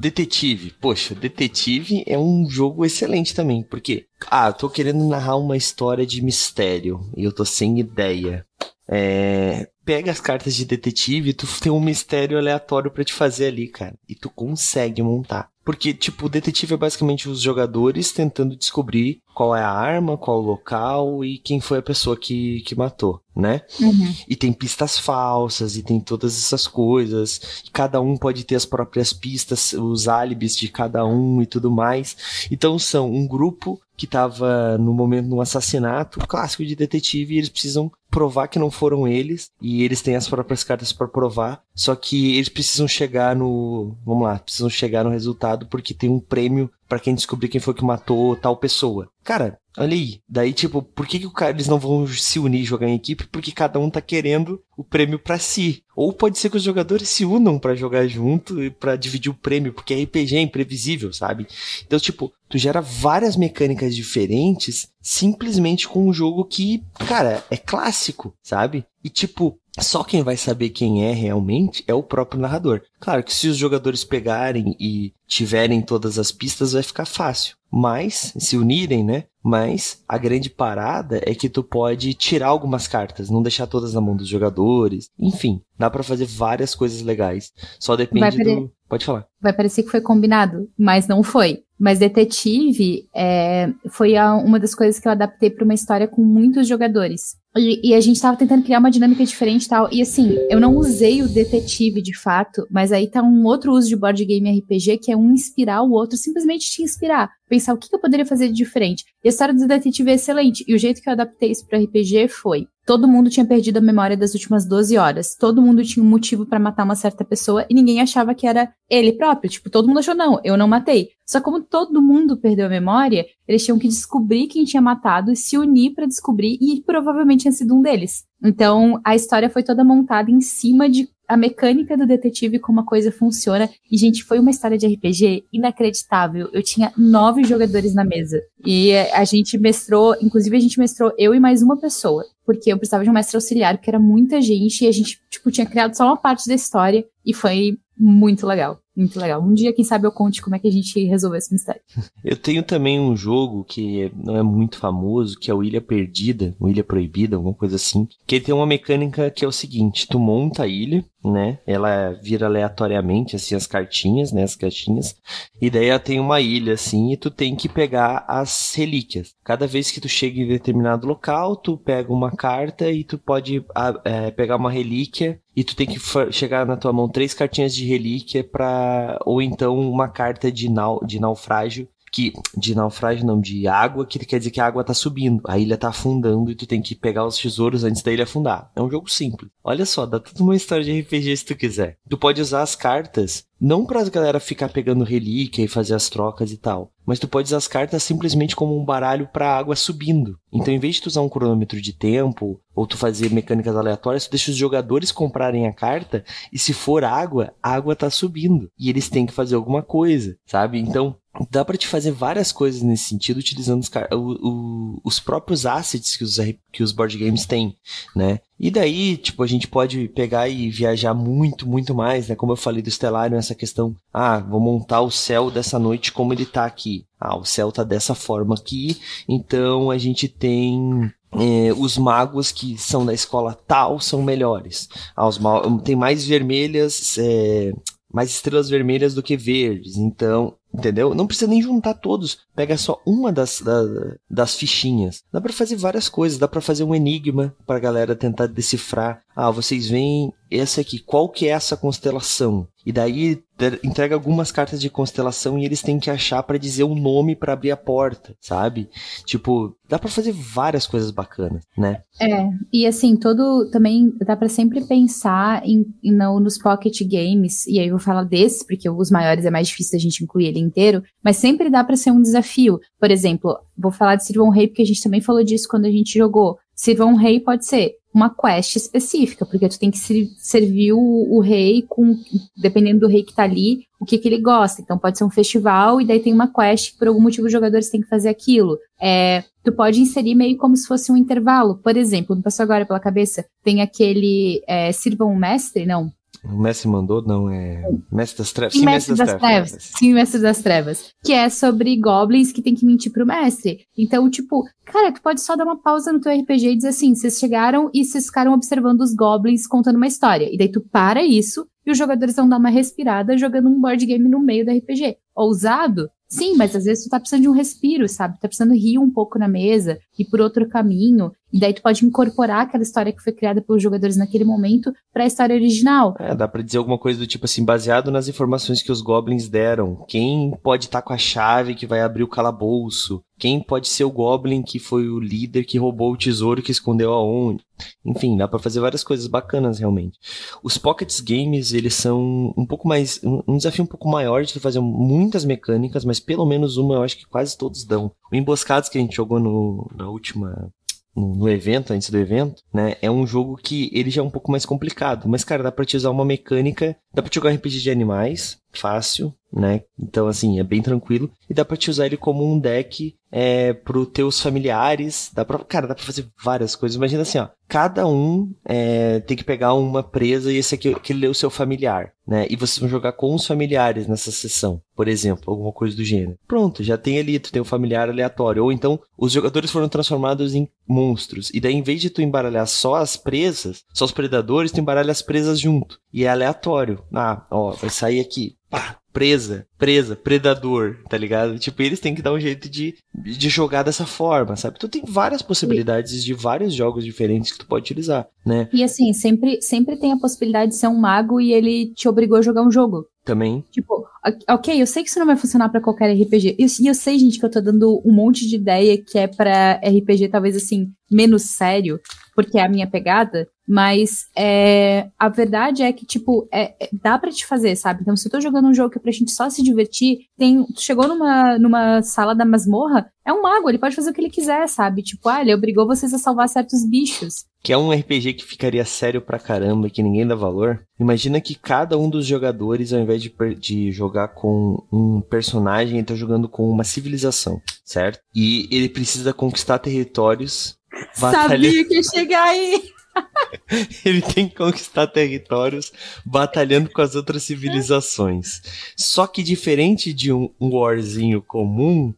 detetive. 0.02 0.72
Poxa, 0.82 1.16
Detetive 1.16 2.04
é 2.06 2.20
um 2.20 2.46
jogo 2.50 2.86
excelente 2.86 3.34
também. 3.34 3.64
Porque, 3.64 4.06
ah, 4.30 4.48
eu 4.48 4.54
tô 4.54 4.70
querendo 4.70 5.08
narrar 5.08 5.38
uma 5.38 5.56
história 5.56 6.06
de 6.06 6.22
mistério 6.22 7.00
e 7.16 7.24
eu 7.24 7.32
tô 7.32 7.46
sem 7.46 7.80
ideia. 7.80 8.46
É, 8.92 9.70
pega 9.86 10.12
as 10.12 10.20
cartas 10.20 10.54
de 10.54 10.66
detetive 10.66 11.30
e 11.30 11.34
tu 11.34 11.48
tem 11.62 11.72
um 11.72 11.80
mistério 11.80 12.38
aleatório 12.38 12.92
para 12.92 13.06
te 13.06 13.14
fazer 13.14 13.48
ali, 13.48 13.70
cara. 13.70 13.96
E 14.08 14.14
tu 14.14 14.30
consegue 14.30 15.02
montar. 15.02 15.50
Porque, 15.64 15.94
tipo, 15.94 16.26
o 16.26 16.30
detetive 16.30 16.74
é 16.74 16.78
basicamente 16.78 17.30
os 17.30 17.40
jogadores 17.40 18.12
tentando 18.12 18.58
descobrir 18.58 19.22
qual 19.34 19.56
é 19.56 19.62
a 19.62 19.72
arma, 19.72 20.18
qual 20.18 20.40
o 20.40 20.46
local 20.46 21.24
e 21.26 21.38
quem 21.38 21.60
foi 21.60 21.80
a 21.80 21.82
pessoa 21.84 22.18
que, 22.18 22.62
que 22.62 22.76
matou, 22.76 23.22
né? 23.36 23.62
Uhum. 23.80 24.14
E 24.28 24.36
tem 24.36 24.52
pistas 24.52 24.98
falsas 24.98 25.76
e 25.78 25.84
tem 25.84 26.00
todas 26.00 26.38
essas 26.38 26.68
coisas. 26.68 27.64
E 27.66 27.72
cada 27.72 28.02
um 28.02 28.18
pode 28.18 28.44
ter 28.44 28.56
as 28.56 28.66
próprias 28.66 29.14
pistas, 29.14 29.74
os 29.74 30.08
álibis 30.08 30.56
de 30.56 30.68
cada 30.68 31.06
um 31.06 31.42
e 31.42 31.46
tudo 31.46 31.72
mais. 31.72 32.48
Então 32.52 32.78
são 32.78 33.12
um 33.12 33.28
grupo 33.28 33.80
que 34.02 34.06
estava 34.06 34.80
no 34.80 34.94
momento 34.94 35.28
de 35.28 35.34
um 35.34 35.42
assassinato 35.42 36.20
clássico 36.28 36.66
de 36.66 36.76
detetive 36.76 37.36
e 37.36 37.38
eles 37.38 37.50
precisam 37.50 37.92
provar 38.10 38.48
que 38.48 38.58
não 38.58 38.72
foram 38.72 39.08
eles 39.08 39.52
e 39.62 39.84
eles 39.84 40.02
têm 40.02 40.16
as 40.16 40.28
próprias 40.28 40.64
cartas 40.64 40.92
para 40.92 41.08
provar, 41.08 41.64
só 41.76 41.96
que 41.96 42.36
eles 42.36 42.50
precisam 42.50 42.88
chegar 42.88 43.36
no, 43.36 43.96
vamos 44.04 44.24
lá, 44.24 44.40
precisam 44.40 44.70
chegar 44.70 45.04
no 45.04 45.12
resultado 45.12 45.68
porque 45.68 45.94
tem 45.94 46.10
um 46.10 46.20
prêmio 46.20 46.70
para 46.92 47.00
quem 47.00 47.16
descobrir 47.16 47.48
quem 47.48 47.62
foi 47.62 47.74
que 47.74 47.86
matou 47.86 48.36
tal 48.36 48.58
pessoa. 48.58 49.10
Cara, 49.24 49.58
olha 49.78 49.94
aí. 49.94 50.20
Daí, 50.28 50.52
tipo, 50.52 50.82
por 50.82 51.08
que, 51.08 51.20
que 51.20 51.26
o 51.26 51.32
cara, 51.32 51.52
eles 51.52 51.70
não 51.70 51.80
vão 51.80 52.06
se 52.06 52.38
unir 52.38 52.64
e 52.64 52.66
jogar 52.66 52.90
em 52.90 52.96
equipe? 52.96 53.28
Porque 53.32 53.54
cada 53.54 53.80
um 53.80 53.90
tá 53.90 54.02
querendo 54.02 54.62
o 54.76 54.84
prêmio 54.84 55.18
para 55.18 55.40
si. 55.40 55.86
Ou 55.96 56.12
pode 56.12 56.38
ser 56.38 56.50
que 56.50 56.58
os 56.58 56.64
jogadores 56.64 57.08
se 57.08 57.24
unam 57.24 57.58
para 57.58 57.76
jogar 57.76 58.06
junto 58.08 58.62
e 58.62 58.70
para 58.70 58.98
dividir 58.98 59.32
o 59.32 59.34
prêmio, 59.34 59.72
porque 59.72 59.94
RPG 60.04 60.36
é 60.36 60.42
imprevisível, 60.42 61.14
sabe? 61.14 61.48
Então, 61.88 61.98
tipo, 61.98 62.30
tu 62.50 62.58
gera 62.58 62.82
várias 62.82 63.38
mecânicas 63.38 63.96
diferentes 63.96 64.90
simplesmente 65.02 65.88
com 65.88 66.10
um 66.10 66.14
jogo 66.14 66.44
que, 66.44 66.84
cara, 67.08 67.42
é 67.50 67.56
clássico, 67.56 68.34
sabe? 68.44 68.86
E 69.02 69.10
tipo, 69.10 69.58
só 69.80 70.04
quem 70.04 70.22
vai 70.22 70.36
saber 70.36 70.70
quem 70.70 71.06
é 71.06 71.14
realmente 71.14 71.84
é 71.88 71.94
o 71.94 72.04
próprio 72.04 72.42
narrador. 72.42 72.82
Claro 73.00 73.24
que 73.24 73.34
se 73.34 73.48
os 73.48 73.58
jogadores 73.58 74.04
pegarem 74.04 74.76
e 74.80 75.14
tiverem 75.26 75.82
todas 75.82 76.20
as 76.20 76.32
pistas, 76.32 76.74
vai 76.74 76.84
ficar 76.84 77.06
fácil. 77.06 77.56
Mas, 77.72 78.34
se 78.38 78.58
unirem, 78.58 79.04
né? 79.04 79.26
Mas 79.42 80.04
a 80.08 80.18
grande 80.18 80.50
parada 80.50 81.22
é 81.26 81.34
que 81.34 81.48
tu 81.48 81.64
pode 81.64 82.14
tirar 82.14 82.48
algumas 82.48 82.86
cartas, 82.86 83.30
não 83.30 83.42
deixar 83.42 83.66
todas 83.66 83.94
na 83.94 84.02
mão 84.02 84.16
dos 84.16 84.28
jogadores. 84.28 85.10
Enfim, 85.18 85.62
dá 85.80 85.90
para 85.90 86.04
fazer 86.04 86.26
várias 86.26 86.76
coisas 86.76 87.02
legais. 87.02 87.54
Só 87.80 87.96
depende 87.96 88.44
do. 88.44 88.72
Pode 88.90 89.06
falar. 89.06 89.31
Vai 89.42 89.54
parecer 89.54 89.84
que 89.84 89.90
foi 89.90 90.02
combinado, 90.02 90.70
mas 90.78 91.08
não 91.08 91.24
foi. 91.24 91.64
Mas 91.80 91.98
Detetive 91.98 93.08
é, 93.16 93.74
foi 93.90 94.16
a, 94.16 94.36
uma 94.36 94.60
das 94.60 94.76
coisas 94.76 95.00
que 95.00 95.08
eu 95.08 95.12
adaptei 95.12 95.50
para 95.50 95.66
uma 95.66 95.74
história 95.74 96.08
com 96.08 96.22
muitos 96.22 96.68
jogadores. 96.68 97.36
E, 97.58 97.90
e, 97.90 97.96
a 97.96 98.00
gente 98.00 98.22
tava 98.22 98.38
tentando 98.38 98.64
criar 98.64 98.78
uma 98.78 98.92
dinâmica 98.92 99.26
diferente 99.26 99.66
e 99.66 99.68
tal. 99.70 99.90
E 99.92 100.00
assim, 100.00 100.38
eu 100.50 100.60
não 100.60 100.76
usei 100.78 101.24
o 101.24 101.28
detetive 101.28 102.02
de 102.02 102.16
fato, 102.16 102.68
mas 102.70 102.92
aí 102.92 103.10
tá 103.10 103.24
um 103.24 103.44
outro 103.46 103.74
uso 103.74 103.90
de 103.90 103.96
board 103.96 104.24
game 104.24 104.60
RPG 104.60 105.00
que 105.00 105.12
é 105.12 105.18
um 105.18 105.32
inspirar 105.32 105.82
o 105.82 105.92
outro, 105.92 106.18
simplesmente 106.18 106.70
te 106.70 106.84
inspirar. 106.84 107.32
Pensar 107.50 107.74
o 107.74 107.78
que, 107.78 107.90
que 107.90 107.96
eu 107.96 108.00
poderia 108.00 108.26
fazer 108.28 108.48
de 108.48 108.54
diferente. 108.54 109.04
E 109.24 109.28
a 109.28 109.30
história 109.30 109.54
do 109.54 109.68
detetive 109.68 110.12
é 110.12 110.14
excelente. 110.14 110.64
E 110.68 110.76
o 110.76 110.78
jeito 110.78 111.02
que 111.02 111.10
eu 111.10 111.14
adaptei 111.14 111.52
isso 111.52 111.66
pro 111.68 111.82
RPG 111.82 112.28
foi: 112.30 112.68
todo 112.86 113.08
mundo 113.08 113.30
tinha 113.30 113.46
perdido 113.46 113.78
a 113.78 113.82
memória 113.82 114.18
das 114.18 114.34
últimas 114.34 114.66
12 114.66 114.98
horas. 114.98 115.36
Todo 115.36 115.62
mundo 115.62 115.84
tinha 115.84 116.04
um 116.04 116.10
motivo 116.10 116.46
para 116.46 116.60
matar 116.60 116.84
uma 116.84 116.96
certa 116.96 117.24
pessoa 117.24 117.66
e 117.70 117.74
ninguém 117.74 118.02
achava 118.02 118.34
que 118.34 118.48
era 118.48 118.74
ele 118.90 119.14
próprio. 119.14 119.50
Tipo, 119.50 119.70
todo 119.70 119.88
mundo 119.88 120.00
achou, 120.00 120.16
não, 120.16 120.40
eu 120.44 120.58
não 120.58 120.68
matei. 120.68 121.10
Só 121.26 121.40
como 121.40 121.62
todo 121.62 122.02
mundo 122.02 122.38
perdeu 122.38 122.66
a 122.66 122.70
memória, 122.70 123.26
eles 123.48 123.64
tinham 123.64 123.80
que 123.80 123.88
descobrir 123.88 124.48
quem 124.48 124.66
tinha 124.66 124.82
matado 124.82 125.32
e 125.32 125.36
se 125.36 125.58
unir 125.58 125.94
para 125.94 126.06
descobrir 126.06 126.58
e 126.60 126.82
provavelmente 126.82 127.42
tinha 127.42 127.52
sido 127.52 127.76
um 127.76 127.82
deles. 127.82 128.26
Então, 128.44 129.00
a 129.04 129.16
história 129.16 129.50
foi 129.50 129.64
toda 129.64 129.84
montada 129.84 130.30
em 130.32 130.42
cima 130.42 130.90
de 130.90 131.08
a 131.32 131.38
mecânica 131.38 131.96
do 131.96 132.06
detetive, 132.06 132.60
como 132.60 132.82
a 132.82 132.86
coisa 132.86 133.10
funciona. 133.10 133.70
E, 133.90 133.98
gente, 133.98 134.22
foi 134.22 134.38
uma 134.38 134.52
história 134.52 134.78
de 134.78 134.86
RPG 134.86 135.46
inacreditável. 135.54 136.50
Eu 136.52 136.62
tinha 136.62 136.92
nove 136.98 137.46
jogadores 137.46 137.96
na 137.96 138.04
mesa. 138.04 138.42
E 138.66 138.94
a 139.14 139.24
gente 139.24 139.58
mestrou, 139.58 140.14
inclusive 140.22 140.58
a 140.58 140.60
gente 140.60 140.78
mestrou 140.78 141.14
eu 141.18 141.34
e 141.34 141.40
mais 141.40 141.62
uma 141.62 141.80
pessoa. 141.80 142.26
Porque 142.46 142.70
eu 142.70 142.78
precisava 142.78 143.06
de 143.06 143.10
um 143.10 143.14
mestre 143.14 143.38
auxiliar, 143.38 143.78
porque 143.78 143.90
era 143.90 143.98
muita 143.98 144.42
gente, 144.42 144.84
e 144.84 144.88
a 144.90 144.92
gente, 144.92 145.22
tipo, 145.30 145.50
tinha 145.50 145.66
criado 145.66 145.96
só 145.96 146.06
uma 146.06 146.18
parte 146.18 146.50
da 146.50 146.54
história. 146.54 147.06
E 147.26 147.34
foi 147.34 147.78
muito 148.02 148.48
legal. 148.48 148.80
Muito 148.96 149.18
legal. 149.20 149.42
Um 149.42 149.54
dia, 149.54 149.72
quem 149.72 149.86
sabe, 149.86 150.06
eu 150.06 150.12
conte 150.12 150.42
como 150.42 150.56
é 150.56 150.60
que 150.60 150.68
a 150.68 150.72
gente 150.72 151.02
resolveu 151.06 151.38
esse 151.38 151.54
mistério. 151.54 151.82
Eu 152.26 152.36
tenho 152.36 152.62
também 152.62 153.00
um 153.00 153.16
jogo 153.16 153.64
que 153.64 154.12
não 154.14 154.36
é 154.36 154.44
muito 154.44 154.78
famoso, 154.78 155.40
que 155.40 155.50
é 155.50 155.54
o 155.54 155.64
Ilha 155.64 155.80
Perdida, 155.80 156.56
ou 156.60 156.70
Ilha 156.70 156.84
Proibida, 156.84 157.36
alguma 157.38 157.54
coisa 157.54 157.78
assim. 157.78 158.08
Que 158.28 158.40
tem 158.40 158.54
uma 158.54 158.66
mecânica 158.66 159.32
que 159.32 159.46
é 159.46 159.48
o 159.48 159.52
seguinte: 159.52 160.08
tu 160.08 160.20
monta 160.20 160.64
a 160.64 160.68
ilha, 160.68 161.06
né? 161.24 161.60
Ela 161.66 162.12
vira 162.22 162.48
aleatoriamente, 162.48 163.36
assim, 163.36 163.56
as 163.56 163.66
cartinhas, 163.66 164.34
né? 164.34 164.44
As 164.44 164.56
caixinhas. 164.56 165.16
E 165.62 165.70
daí 165.70 165.88
ela 165.88 166.00
tem 166.00 166.20
uma 166.20 166.42
ilha, 166.42 166.74
assim, 166.74 167.14
e 167.14 167.18
tu 167.18 167.32
tem 167.32 167.56
que 167.56 167.70
pegar 167.70 168.26
as 168.28 168.74
relíquias. 168.76 169.34
Cada 169.44 169.66
vez 169.66 169.90
que 169.90 170.02
tu 170.02 170.10
chega 170.10 170.42
em 170.42 170.48
determinado 170.48 171.08
local, 171.08 171.56
tu 171.56 171.78
pega 171.78 172.12
uma 172.12 172.32
carta 172.32 172.92
e 172.92 173.04
tu 173.04 173.18
pode 173.18 173.64
é, 174.04 174.32
pegar 174.32 174.58
uma 174.58 174.72
relíquia 174.72 175.40
e 175.56 175.64
tu 175.64 175.76
tem 175.76 175.88
que 175.88 176.00
chegar 176.32 176.66
na 176.66 176.78
tua 176.78 176.94
mão 176.94 177.10
três 177.10 177.34
cartinhas 177.34 177.76
de 177.76 177.86
relíquia 177.86 178.44
para 178.44 179.20
ou 179.26 179.42
então 179.42 179.78
uma 179.78 180.08
carta 180.08 180.52
de, 180.52 180.70
nau 180.70 181.04
de 181.06 181.20
naufrágio 181.20 181.88
que 182.12 182.34
de 182.58 182.76
naufrágio 182.76 183.26
não, 183.26 183.40
de 183.40 183.68
água, 183.68 184.06
que 184.06 184.20
quer 184.20 184.38
dizer 184.38 184.52
que 184.52 184.60
a 184.60 184.66
água 184.66 184.84
tá 184.84 184.94
subindo, 184.94 185.42
a 185.48 185.58
ilha 185.58 185.78
tá 185.78 185.90
afundando 185.90 186.52
e 186.52 186.56
tu 186.56 186.68
tem 186.68 186.82
que 186.82 186.94
pegar 186.94 187.26
os 187.26 187.38
tesouros 187.38 187.84
antes 187.84 188.02
da 188.02 188.12
ilha 188.12 188.26
afundar. 188.26 188.70
É 188.76 188.82
um 188.82 188.92
jogo 188.92 189.10
simples. 189.10 189.50
Olha 189.64 189.86
só, 189.86 190.06
dá 190.06 190.20
tudo 190.20 190.44
uma 190.44 190.56
história 190.56 190.84
de 190.84 191.00
RPG 191.00 191.38
se 191.38 191.46
tu 191.46 191.56
quiser. 191.56 191.98
Tu 192.10 192.18
pode 192.18 192.42
usar 192.42 192.62
as 192.62 192.76
cartas 192.76 193.46
não 193.62 193.86
pra 193.86 194.04
galera 194.10 194.40
ficar 194.40 194.70
pegando 194.70 195.04
relíquia 195.04 195.64
e 195.64 195.68
fazer 195.68 195.94
as 195.94 196.10
trocas 196.10 196.52
e 196.52 196.58
tal, 196.58 196.92
mas 197.06 197.20
tu 197.20 197.28
pode 197.28 197.46
usar 197.46 197.58
as 197.58 197.68
cartas 197.68 198.02
simplesmente 198.02 198.56
como 198.56 198.76
um 198.76 198.84
baralho 198.84 199.30
pra 199.32 199.56
água 199.56 199.76
subindo. 199.76 200.36
Então, 200.52 200.74
em 200.74 200.80
vez 200.80 200.96
de 200.96 201.04
tu 201.04 201.08
usar 201.08 201.22
um 201.22 201.30
cronômetro 201.30 201.80
de 201.80 201.94
tempo, 201.94 202.60
ou 202.74 202.88
tu 202.88 202.98
fazer 202.98 203.32
mecânicas 203.32 203.76
aleatórias, 203.76 204.26
tu 204.26 204.32
deixa 204.32 204.50
os 204.50 204.58
jogadores 204.58 205.12
comprarem 205.12 205.68
a 205.68 205.74
carta, 205.74 206.26
e 206.52 206.58
se 206.58 206.74
for 206.74 207.04
água, 207.04 207.54
a 207.62 207.72
água 207.72 207.96
tá 207.96 208.10
subindo. 208.10 208.68
E 208.80 208.90
eles 208.90 209.10
têm 209.10 209.28
que 209.28 209.34
fazer 209.34 209.54
alguma 209.54 209.84
coisa, 209.84 210.36
sabe? 210.48 210.80
Então, 210.80 211.16
dá 211.50 211.64
para 211.64 211.78
te 211.78 211.88
fazer 211.88 212.12
várias 212.12 212.52
coisas 212.52 212.82
nesse 212.82 213.06
sentido 213.06 213.38
utilizando 213.38 213.82
os, 213.82 213.90
o, 214.12 214.50
o, 214.50 215.02
os 215.04 215.20
próprios 215.20 215.66
assets 215.66 216.18
que 216.18 216.24
os, 216.24 216.38
que 216.72 216.84
os 216.84 216.92
board 216.92 217.18
games 217.18 217.46
têm, 217.46 217.76
né? 218.16 218.40
E 218.60 218.70
daí, 218.70 219.18
tipo, 219.18 219.42
a 219.42 219.48
gente 219.48 219.68
pode 219.68 220.08
pegar 220.10 220.48
e 220.48 220.70
viajar 220.70 221.14
muito, 221.14 221.68
muito 221.68 221.96
mais, 221.96 222.28
né? 222.28 222.36
Como 222.36 222.52
eu 222.52 222.58
falei 222.58 222.82
do 222.82 222.92
Stellarium, 222.92 223.38
essa 223.38 223.56
questão, 223.56 223.96
ah, 224.14 224.40
vou 224.40 224.60
montar 224.60 225.02
o 225.02 225.10
céu 225.10 225.50
dessa 225.50 225.80
noite 225.80 226.12
como 226.12 226.34
ele 226.34 226.46
tá 226.46 226.66
aqui. 226.66 227.06
Ah, 227.20 227.38
o 227.38 227.46
céu 227.46 227.72
tá 227.72 227.84
dessa 227.84 228.14
forma 228.14 228.56
aqui, 228.56 229.00
então 229.28 229.90
a 229.90 229.98
gente 229.98 230.28
tem 230.28 231.12
é, 231.32 231.72
os 231.74 231.98
magos 231.98 232.52
que 232.52 232.78
são 232.78 233.06
da 233.06 233.14
escola 233.14 233.58
tal 233.68 234.00
são 234.00 234.22
melhores. 234.22 234.90
Ah, 235.16 235.28
os 235.28 235.40
tem 235.84 235.96
mais 235.96 236.26
vermelhas, 236.26 237.18
é, 237.18 237.72
mais 238.14 238.30
estrelas 238.30 238.70
vermelhas 238.70 239.14
do 239.14 239.24
que 239.24 239.38
verdes. 239.38 239.98
Então, 239.98 240.56
Entendeu? 240.74 241.14
Não 241.14 241.28
precisa 241.28 241.50
nem 241.50 241.62
juntar 241.62 241.96
todos. 241.96 242.40
Pega 242.56 242.78
só 242.78 243.02
uma 243.06 243.32
das, 243.32 243.62
das, 243.62 244.18
das 244.30 244.56
fichinhas. 244.56 245.24
Dá 245.32 245.42
para 245.42 245.52
fazer 245.52 245.76
várias 245.76 246.08
coisas. 246.08 246.38
Dá 246.38 246.48
para 246.48 246.62
fazer 246.62 246.84
um 246.84 246.96
enigma 246.96 247.54
pra 247.68 247.80
galera 247.80 248.16
tentar 248.16 248.48
decifrar. 248.48 249.22
Ah, 249.36 249.52
vocês 249.52 249.90
veem 249.90 250.34
essa 250.50 250.82
aqui. 250.82 251.00
Qual 251.00 251.28
que 251.30 251.48
é 251.48 251.52
essa 251.52 251.76
constelação? 251.76 252.68
E 252.86 252.92
daí 252.92 253.42
entrega 253.84 254.16
algumas 254.16 254.52
cartas 254.52 254.82
de 254.82 254.90
constelação 254.90 255.58
e 255.58 255.66
eles 255.66 255.82
têm 255.82 256.00
que 256.00 256.10
achar 256.10 256.42
para 256.42 256.58
dizer 256.58 256.84
o 256.84 256.92
um 256.92 256.96
nome 256.96 257.36
para 257.36 257.54
abrir 257.54 257.72
a 257.72 257.78
porta, 257.78 258.36
sabe? 258.40 258.90
Tipo, 259.26 259.76
dá 259.88 260.00
para 260.00 260.10
fazer 260.10 260.32
várias 260.32 260.88
coisas 260.88 261.12
bacanas, 261.12 261.64
né? 261.78 262.02
É, 262.20 262.50
e 262.74 262.88
assim, 262.88 263.16
todo 263.16 263.70
também 263.70 264.12
dá 264.26 264.36
para 264.36 264.50
sempre 264.50 264.82
pensar 264.82 265.62
em, 265.64 265.86
em 266.04 266.12
no, 266.12 266.40
nos 266.40 266.58
pocket 266.58 267.02
games, 267.04 267.68
e 267.68 267.80
aí 267.80 267.88
eu 267.88 267.92
vou 267.92 268.00
falar 268.00 268.24
desses, 268.24 268.64
porque 268.66 268.90
os 268.90 269.12
maiores 269.12 269.46
é 269.46 269.52
mais 269.52 269.68
difícil 269.68 269.98
a 269.98 270.02
gente 270.02 270.24
incluir 270.24 270.48
ele 270.48 270.60
inteiro, 270.60 271.04
mas 271.24 271.38
sempre 271.38 271.70
dá 271.70 271.84
para 271.84 271.96
ser 271.96 272.12
um 272.12 272.22
desafio. 272.22 272.80
Por 273.00 273.12
exemplo, 273.12 273.58
vou 273.78 273.92
falar 273.92 274.16
de 274.16 274.26
Sirvon 274.26 274.50
Rei 274.50 274.68
porque 274.68 274.82
a 274.82 274.86
gente 274.86 275.04
também 275.04 275.22
falou 275.22 275.44
disso 275.44 275.68
quando 275.70 275.86
a 275.86 275.92
gente 275.92 276.18
jogou. 276.18 276.58
Sirvon 276.76 277.16
Rei 277.16 277.40
pode 277.40 277.66
ser 277.66 277.92
uma 278.14 278.30
quest 278.30 278.76
específica, 278.76 279.46
porque 279.46 279.70
tu 279.70 279.80
tem 279.80 279.90
que 279.90 279.98
servir 279.98 280.94
o, 280.94 281.00
o, 281.00 281.40
rei 281.40 281.86
com, 281.88 282.18
dependendo 282.58 283.02
do 283.02 283.08
rei 283.08 283.24
que 283.24 283.34
tá 283.34 283.44
ali, 283.44 283.86
o 284.00 284.06
que 284.06 284.18
que 284.18 284.28
ele 284.28 284.42
gosta. 284.42 284.82
Então 284.82 284.98
pode 284.98 285.18
ser 285.18 285.24
um 285.24 285.30
festival 285.30 286.02
e 286.02 286.06
daí 286.06 286.20
tem 286.20 286.34
uma 286.34 286.52
quest, 286.52 286.98
por 286.98 287.08
algum 287.08 287.22
motivo 287.22 287.48
os 287.48 287.54
jogadores 287.54 287.90
têm 287.90 288.02
que 288.02 288.10
fazer 288.10 288.30
aquilo. 288.30 288.78
É, 289.00 289.44
tu 289.64 289.72
pode 289.72 290.02
inserir 290.02 290.36
meio 290.36 290.58
como 290.58 290.76
se 290.76 290.88
fosse 290.88 291.12
um 291.12 291.18
intervalo. 291.18 291.78
Por 291.78 291.96
exemplo, 291.96 292.36
me 292.36 292.44
passou 292.44 292.64
agora 292.64 292.86
pela 292.86 293.00
cabeça, 293.00 293.46
tem 293.64 293.82
aquele 293.82 294.62
é, 294.68 294.92
Sirva 294.92 295.26
um 295.26 295.36
Mestre, 295.36 295.86
não, 295.86 296.12
o 296.44 296.60
mestre 296.60 296.88
mandou, 296.88 297.22
não, 297.22 297.50
é. 297.50 297.84
Mestre 298.12 298.40
das 298.40 298.52
Trevas. 298.52 298.74
Sim, 298.74 298.86
mestre, 298.86 299.16
das, 299.16 299.28
das 299.28 299.40
trevas. 299.40 299.70
trevas. 299.70 299.92
Sim, 299.98 300.14
Mestre 300.14 300.42
das 300.42 300.62
Trevas. 300.62 301.14
Que 301.24 301.34
é 301.34 301.50
sobre 301.50 301.96
goblins 301.98 302.52
que 302.52 302.62
tem 302.62 302.74
que 302.74 302.86
mentir 302.86 303.12
pro 303.12 303.26
mestre. 303.26 303.86
Então, 303.96 304.30
tipo, 304.30 304.64
cara, 304.86 305.12
tu 305.12 305.22
pode 305.22 305.42
só 305.42 305.56
dar 305.56 305.66
uma 305.66 305.78
pausa 305.78 306.12
no 306.12 306.20
teu 306.20 306.34
RPG 306.34 306.70
e 306.70 306.76
dizer 306.76 306.90
assim: 306.90 307.14
vocês 307.14 307.38
chegaram 307.38 307.92
e 307.94 308.04
vocês 308.04 308.26
ficaram 308.26 308.54
observando 308.54 309.02
os 309.02 309.14
goblins 309.14 309.68
contando 309.68 309.98
uma 309.98 310.08
história. 310.08 310.50
E 310.52 310.58
daí 310.58 310.72
tu 310.72 310.82
para 310.82 311.24
isso 311.24 311.68
e 311.86 311.92
os 311.92 311.98
jogadores 311.98 312.36
vão 312.36 312.50
dar 312.50 312.58
uma 312.58 312.70
respirada 312.70 313.38
jogando 313.38 313.70
um 313.70 313.80
board 313.80 314.06
game 314.06 314.28
no 314.28 314.40
meio 314.40 314.66
do 314.66 314.72
RPG. 314.72 315.18
Ousado? 315.36 316.10
Sim, 316.28 316.56
mas 316.56 316.74
às 316.76 316.86
vezes 316.86 317.04
tu 317.04 317.10
tá 317.10 317.20
precisando 317.20 317.42
de 317.42 317.50
um 317.50 317.54
respiro, 317.54 318.08
sabe? 318.08 318.40
Tá 318.40 318.48
precisando 318.48 318.74
rir 318.74 318.98
um 318.98 319.12
pouco 319.12 319.38
na 319.38 319.50
mesa, 319.50 320.00
ir 320.22 320.26
por 320.26 320.42
outro 320.42 320.68
caminho. 320.68 321.32
E 321.52 321.60
daí 321.60 321.74
tu 321.74 321.82
pode 321.82 322.06
incorporar 322.06 322.62
aquela 322.62 322.84
história 322.84 323.12
que 323.12 323.22
foi 323.22 323.34
criada 323.34 323.62
pelos 323.62 323.84
jogadores 323.84 324.16
naquele 324.16 324.46
momento 324.46 324.94
para 325.14 325.24
a 325.24 325.28
história 325.28 325.56
original. 325.56 326.16
É, 326.18 326.34
dá 326.34 326.48
pra 326.48 326.62
dizer 326.62 326.78
alguma 326.78 326.98
coisa 326.98 327.20
do 327.20 327.28
tipo 327.28 327.46
assim, 327.46 327.66
baseado 327.66 328.10
nas 328.10 328.30
informações 328.30 328.82
que 328.82 328.92
os 328.92 329.02
goblins 329.02 329.50
deram. 329.50 330.06
Quem 330.08 330.58
pode 330.64 330.86
estar 330.86 331.02
tá 331.02 331.08
com 331.08 331.14
a 331.14 331.18
chave 331.18 331.76
que 331.76 331.86
vai 331.86 332.02
abrir 332.02 332.24
o 332.24 332.28
calabouço? 332.28 333.22
Quem 333.42 333.60
pode 333.60 333.88
ser 333.88 334.04
o 334.04 334.12
Goblin 334.12 334.62
que 334.62 334.78
foi 334.78 335.10
o 335.10 335.20
líder 335.20 335.64
que 335.64 335.80
roubou 335.80 336.14
o 336.14 336.18
tesouro 336.18 336.62
que 336.62 336.72
escondeu 336.72 337.12
aonde? 337.12 337.66
Enfim, 338.06 338.38
dá 338.38 338.48
para 338.48 338.60
fazer 338.60 338.80
várias 338.80 339.04
coisas 339.04 339.26
bacanas 339.26 339.80
realmente. 339.80 340.20
Os 340.62 340.78
Pockets 340.78 341.20
Games, 341.20 341.74
eles 341.74 341.96
são 341.96 342.54
um 342.56 342.68
pouco 342.68 342.88
mais. 342.88 343.20
Um 343.24 343.58
desafio 343.58 343.84
um 343.84 343.88
pouco 343.88 344.08
maior 344.08 344.44
de 344.44 344.60
fazer 344.60 344.80
muitas 344.80 345.44
mecânicas, 345.44 346.06
mas 346.06 346.20
pelo 346.20 346.46
menos 346.46 346.78
uma 346.78 346.94
eu 346.94 347.02
acho 347.02 347.18
que 347.18 347.26
quase 347.26 347.58
todos 347.58 347.84
dão. 347.84 348.12
Emboscados 348.32 348.90
que 348.90 348.98
a 348.98 349.02
gente 349.02 349.16
jogou 349.16 349.40
no, 349.40 349.90
na 349.96 350.10
última 350.10 350.72
no, 351.16 351.50
evento, 351.50 351.92
antes 351.92 352.10
do 352.10 352.18
evento, 352.18 352.64
né? 352.74 352.96
É 353.02 353.12
um 353.12 353.28
jogo 353.28 353.58
que 353.58 353.90
ele 353.94 354.10
já 354.10 354.22
é 354.22 354.24
um 354.24 354.30
pouco 354.30 354.52
mais 354.52 354.66
complicado. 354.66 355.28
Mas, 355.28 355.44
cara, 355.44 355.64
dá 355.64 355.72
pra 355.72 355.86
usar 355.94 356.10
uma 356.10 356.26
mecânica. 356.26 356.96
Dá 357.14 357.22
pra 357.22 357.32
jogar 357.34 357.52
RPG 357.52 357.82
de 357.82 357.92
animais, 357.92 358.58
fácil, 358.72 359.34
né? 359.54 359.82
Então, 360.00 360.28
assim, 360.28 360.60
é 360.60 360.64
bem 360.64 360.82
tranquilo. 360.82 361.30
E 361.50 361.54
dá 361.54 361.66
pra 361.66 361.78
te 361.78 361.90
usar 361.90 362.06
ele 362.06 362.18
como 362.18 362.46
um 362.46 362.60
deck 362.60 363.16
é, 363.32 363.74
pro 363.74 364.06
teus 364.06 364.40
familiares. 364.40 365.30
Dá 365.34 365.44
pra, 365.44 365.60
cara, 365.60 365.88
dá 365.88 365.96
pra 365.96 366.04
fazer 366.04 366.28
várias 366.42 366.76
coisas. 366.76 366.96
Imagina 366.96 367.22
assim, 367.24 367.38
ó. 367.38 367.50
Cada 367.68 368.06
um 368.06 368.54
é, 368.66 369.22
tem 369.22 369.38
que 369.38 369.46
pegar 369.46 369.74
uma 369.74 370.04
presa 370.04 370.52
e 370.52 370.58
esse 370.58 370.76
aqui, 370.76 370.94
é 370.94 371.28
o 371.30 371.34
seu 371.34 371.50
familiar, 371.50 372.12
né? 372.28 372.46
E 372.50 372.58
vocês 372.58 372.80
vão 372.80 372.90
jogar 372.90 373.14
com 373.14 373.34
os 373.34 373.48
familiares 373.48 374.08
nessa 374.08 374.30
sessão, 374.30 374.82
por 374.94 375.08
exemplo, 375.08 375.46
alguma 375.48 375.72
coisa 375.72 375.96
do 375.96 376.04
gênero. 376.04 376.38
Pronto, 376.46 376.84
já 376.84 376.98
tem 376.98 377.18
ali, 377.18 377.40
tu 377.40 377.50
tem 377.50 377.62
um 377.62 377.66
familiar 377.66 378.10
aleatório. 378.10 378.66
Ou 378.66 378.74
então, 378.74 379.00
os 379.18 379.32
jogadores 379.32 379.72
foram 379.72 379.88
transformados 379.88 380.54
em 380.54 380.68
monstros. 380.86 381.50
E 381.54 381.62
daí, 381.62 381.74
em 381.74 381.82
vez 381.82 382.02
de 382.02 382.10
tu 382.10 382.22
embaralhar 382.22 382.68
só 382.68 382.96
as 382.96 383.16
presas, 383.16 383.84
só 383.94 384.04
os 384.04 384.12
predadores, 384.12 384.74
tu 384.74 384.82
embaralha 384.82 385.12
as 385.12 385.22
presas 385.22 385.58
junto. 385.58 385.98
E 386.12 386.26
é 386.26 386.28
aleatório. 386.28 387.02
Ah, 387.14 387.46
ó, 387.50 387.72
vai 387.72 387.90
sair 387.90 388.20
aqui 388.20 388.58
pá, 388.72 388.98
presa, 389.14 389.66
presa, 389.78 390.16
predador, 390.16 390.98
tá 391.10 391.18
ligado? 391.18 391.60
Tipo, 391.60 391.82
eles 391.82 392.00
têm 392.00 392.16
que 392.16 392.22
dar 392.22 392.34
um 392.34 392.40
jeito 392.40 392.70
de, 392.70 392.96
de 393.16 393.50
jogar 393.50 393.84
dessa 393.84 394.06
forma, 394.06 394.56
sabe? 394.56 394.80
Tu 394.80 394.88
tem 394.88 395.04
várias 395.06 395.42
possibilidades 395.42 396.24
de 396.24 396.34
vários 396.34 396.74
jogos 396.74 397.04
diferentes 397.04 397.52
que 397.52 397.60
tu 397.60 397.68
pode 397.68 397.84
utilizar, 397.84 398.28
né? 398.46 398.70
E 398.74 398.84
assim, 398.84 399.14
sempre, 399.14 399.62
sempre 399.62 399.98
tem 399.98 400.12
a 400.12 400.18
possibilidade 400.18 400.72
de 400.72 400.78
ser 400.78 400.88
um 400.88 400.98
mago 400.98 401.40
e 401.40 401.54
ele 401.54 401.94
te 401.94 402.08
obrigou 402.08 402.38
a 402.38 402.42
jogar 402.42 402.64
um 402.64 402.72
jogo. 402.72 403.06
Também. 403.24 403.64
Tipo, 403.70 404.08
ok, 404.50 404.82
eu 404.82 404.88
sei 404.88 405.04
que 405.04 405.10
isso 405.10 405.20
não 405.20 405.28
vai 405.28 405.38
funcionar 405.38 405.70
para 405.70 405.82
qualquer 405.82 406.12
RPG. 406.12 406.56
E 406.58 406.64
eu, 406.64 406.88
eu, 406.88 406.96
sei, 406.96 407.20
gente, 407.20 407.38
que 407.38 407.46
eu 407.46 407.52
tô 407.52 407.62
dando 407.62 408.02
um 408.04 408.12
monte 408.12 408.48
de 408.48 408.56
ideia 408.56 408.98
que 408.98 409.18
é 409.18 409.28
para 409.28 409.76
RPG 409.76 410.30
talvez 410.30 410.56
assim, 410.56 410.92
menos 411.10 411.44
sério, 411.44 412.00
porque 412.44 412.60
é 412.60 412.64
a 412.64 412.70
minha 412.70 412.88
pegada. 412.88 413.48
Mas 413.68 414.26
é, 414.36 415.08
a 415.18 415.30
verdade 415.30 415.82
é 415.82 415.94
que, 415.94 416.06
tipo, 416.06 416.46
é, 416.52 416.74
é, 416.78 416.90
dá 416.92 417.18
para 417.18 417.32
te 417.32 417.46
fazer, 417.46 417.76
sabe? 417.78 418.02
Então, 418.02 418.18
se 418.18 418.28
eu 418.28 418.32
tô 418.32 418.42
jogando 418.42 418.68
um 418.68 418.74
jogo 418.74 418.90
que 418.90 418.98
é 418.98 419.02
pra 419.02 419.12
gente 419.12 419.32
só 419.32 419.50
se 419.50 419.64
divertir, 419.64 420.26
tem, 420.38 420.66
tu 420.66 420.82
chegou 420.82 421.08
numa, 421.08 421.58
numa 421.58 422.02
sala 422.02 422.36
da 422.36 422.44
masmorra, 422.44 423.10
é 423.26 423.32
um 423.32 423.42
mago, 423.42 423.70
ele 423.70 423.78
pode 423.78 423.96
fazer 423.96 424.10
o 424.10 424.14
que 424.14 424.20
ele 424.20 424.30
quiser, 424.30 424.68
sabe? 424.68 425.04
Tipo, 425.04 425.30
ah, 425.30 425.42
ele 425.42 425.54
obrigou 425.54 425.88
vocês 425.88 426.14
a 426.14 426.18
salvar 426.18 426.50
certos 426.50 426.86
bichos. 426.86 427.46
Que 427.64 427.72
é 427.72 427.78
um 427.78 427.92
RPG 427.92 428.34
que 428.34 428.44
ficaria 428.44 428.84
sério 428.84 429.22
pra 429.22 429.40
caramba, 429.40 429.90
que 429.90 430.02
ninguém 430.02 430.26
dá 430.28 430.36
valor. 430.36 430.84
Imagina 431.00 431.40
que 431.40 431.54
cada 431.54 431.98
um 431.98 432.10
dos 432.10 432.26
jogadores, 432.26 432.92
ao 432.92 433.00
invés 433.00 433.22
de, 433.22 433.32
de 433.60 433.92
jogar 433.92 434.30
com 434.30 434.84
um 434.92 435.22
personagem, 435.22 435.98
ele 435.98 436.08
tá 436.08 436.16
jogando 436.16 436.50
com 436.50 436.70
uma 436.70 436.84
civilização, 436.84 437.62
certo? 437.86 438.20
E 438.36 438.68
ele 438.72 438.90
precisa 438.90 439.32
conquistar 439.32 439.78
territórios. 439.78 440.76
Batalha... 441.20 441.50
Sabia 441.50 441.86
que 441.86 441.96
ia 441.96 442.04
chegar 442.04 442.44
aí! 442.44 442.92
ele 444.06 444.22
tem 444.22 444.48
que 444.48 444.56
conquistar 444.56 445.08
territórios 445.08 445.92
batalhando 446.26 446.90
com 446.90 447.02
as 447.02 447.16
outras 447.16 447.44
civilizações. 447.44 448.62
Só 448.96 449.28
que 449.28 449.44
diferente 449.44 450.14
de 450.14 450.32
um, 450.32 450.50
um 450.60 450.76
warzinho 450.76 451.42
comum, 451.42 452.14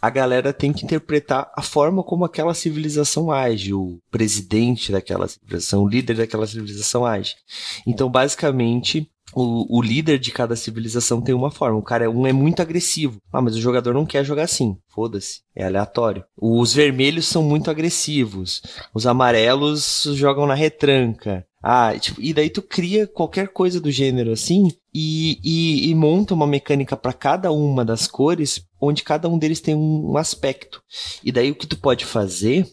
a 0.00 0.10
galera 0.10 0.52
tem 0.52 0.72
que 0.72 0.84
interpretar 0.84 1.50
a 1.56 1.62
forma 1.62 2.02
como 2.02 2.24
aquela 2.24 2.54
civilização 2.54 3.30
age, 3.30 3.72
o 3.72 4.00
presidente 4.10 4.92
daquela 4.92 5.28
civilização, 5.28 5.84
o 5.84 5.88
líder 5.88 6.16
daquela 6.16 6.46
civilização 6.46 7.06
age. 7.06 7.34
Então, 7.86 8.10
basicamente, 8.10 9.08
o, 9.34 9.78
o, 9.78 9.82
líder 9.82 10.18
de 10.18 10.30
cada 10.30 10.56
civilização 10.56 11.20
tem 11.20 11.34
uma 11.34 11.50
forma. 11.50 11.78
O 11.78 11.82
cara, 11.82 12.10
um 12.10 12.26
é 12.26 12.32
muito 12.32 12.60
agressivo. 12.60 13.18
Ah, 13.32 13.40
mas 13.40 13.56
o 13.56 13.60
jogador 13.60 13.94
não 13.94 14.06
quer 14.06 14.24
jogar 14.24 14.44
assim. 14.44 14.76
Foda-se. 14.88 15.40
É 15.54 15.64
aleatório. 15.64 16.24
Os 16.36 16.72
vermelhos 16.74 17.26
são 17.26 17.42
muito 17.42 17.70
agressivos. 17.70 18.62
Os 18.94 19.06
amarelos 19.06 20.04
jogam 20.14 20.46
na 20.46 20.54
retranca. 20.54 21.44
Ah, 21.62 21.96
tipo, 21.96 22.20
e 22.20 22.34
daí 22.34 22.50
tu 22.50 22.60
cria 22.60 23.06
qualquer 23.06 23.48
coisa 23.48 23.80
do 23.80 23.90
gênero 23.90 24.32
assim 24.32 24.68
e, 24.92 25.38
e, 25.44 25.90
e 25.90 25.94
monta 25.94 26.34
uma 26.34 26.46
mecânica 26.46 26.96
para 26.96 27.12
cada 27.12 27.52
uma 27.52 27.84
das 27.84 28.08
cores, 28.08 28.64
onde 28.80 29.04
cada 29.04 29.28
um 29.28 29.38
deles 29.38 29.60
tem 29.60 29.74
um 29.74 30.16
aspecto. 30.16 30.82
E 31.22 31.30
daí 31.30 31.52
o 31.52 31.54
que 31.54 31.66
tu 31.68 31.78
pode 31.78 32.04
fazer 32.04 32.66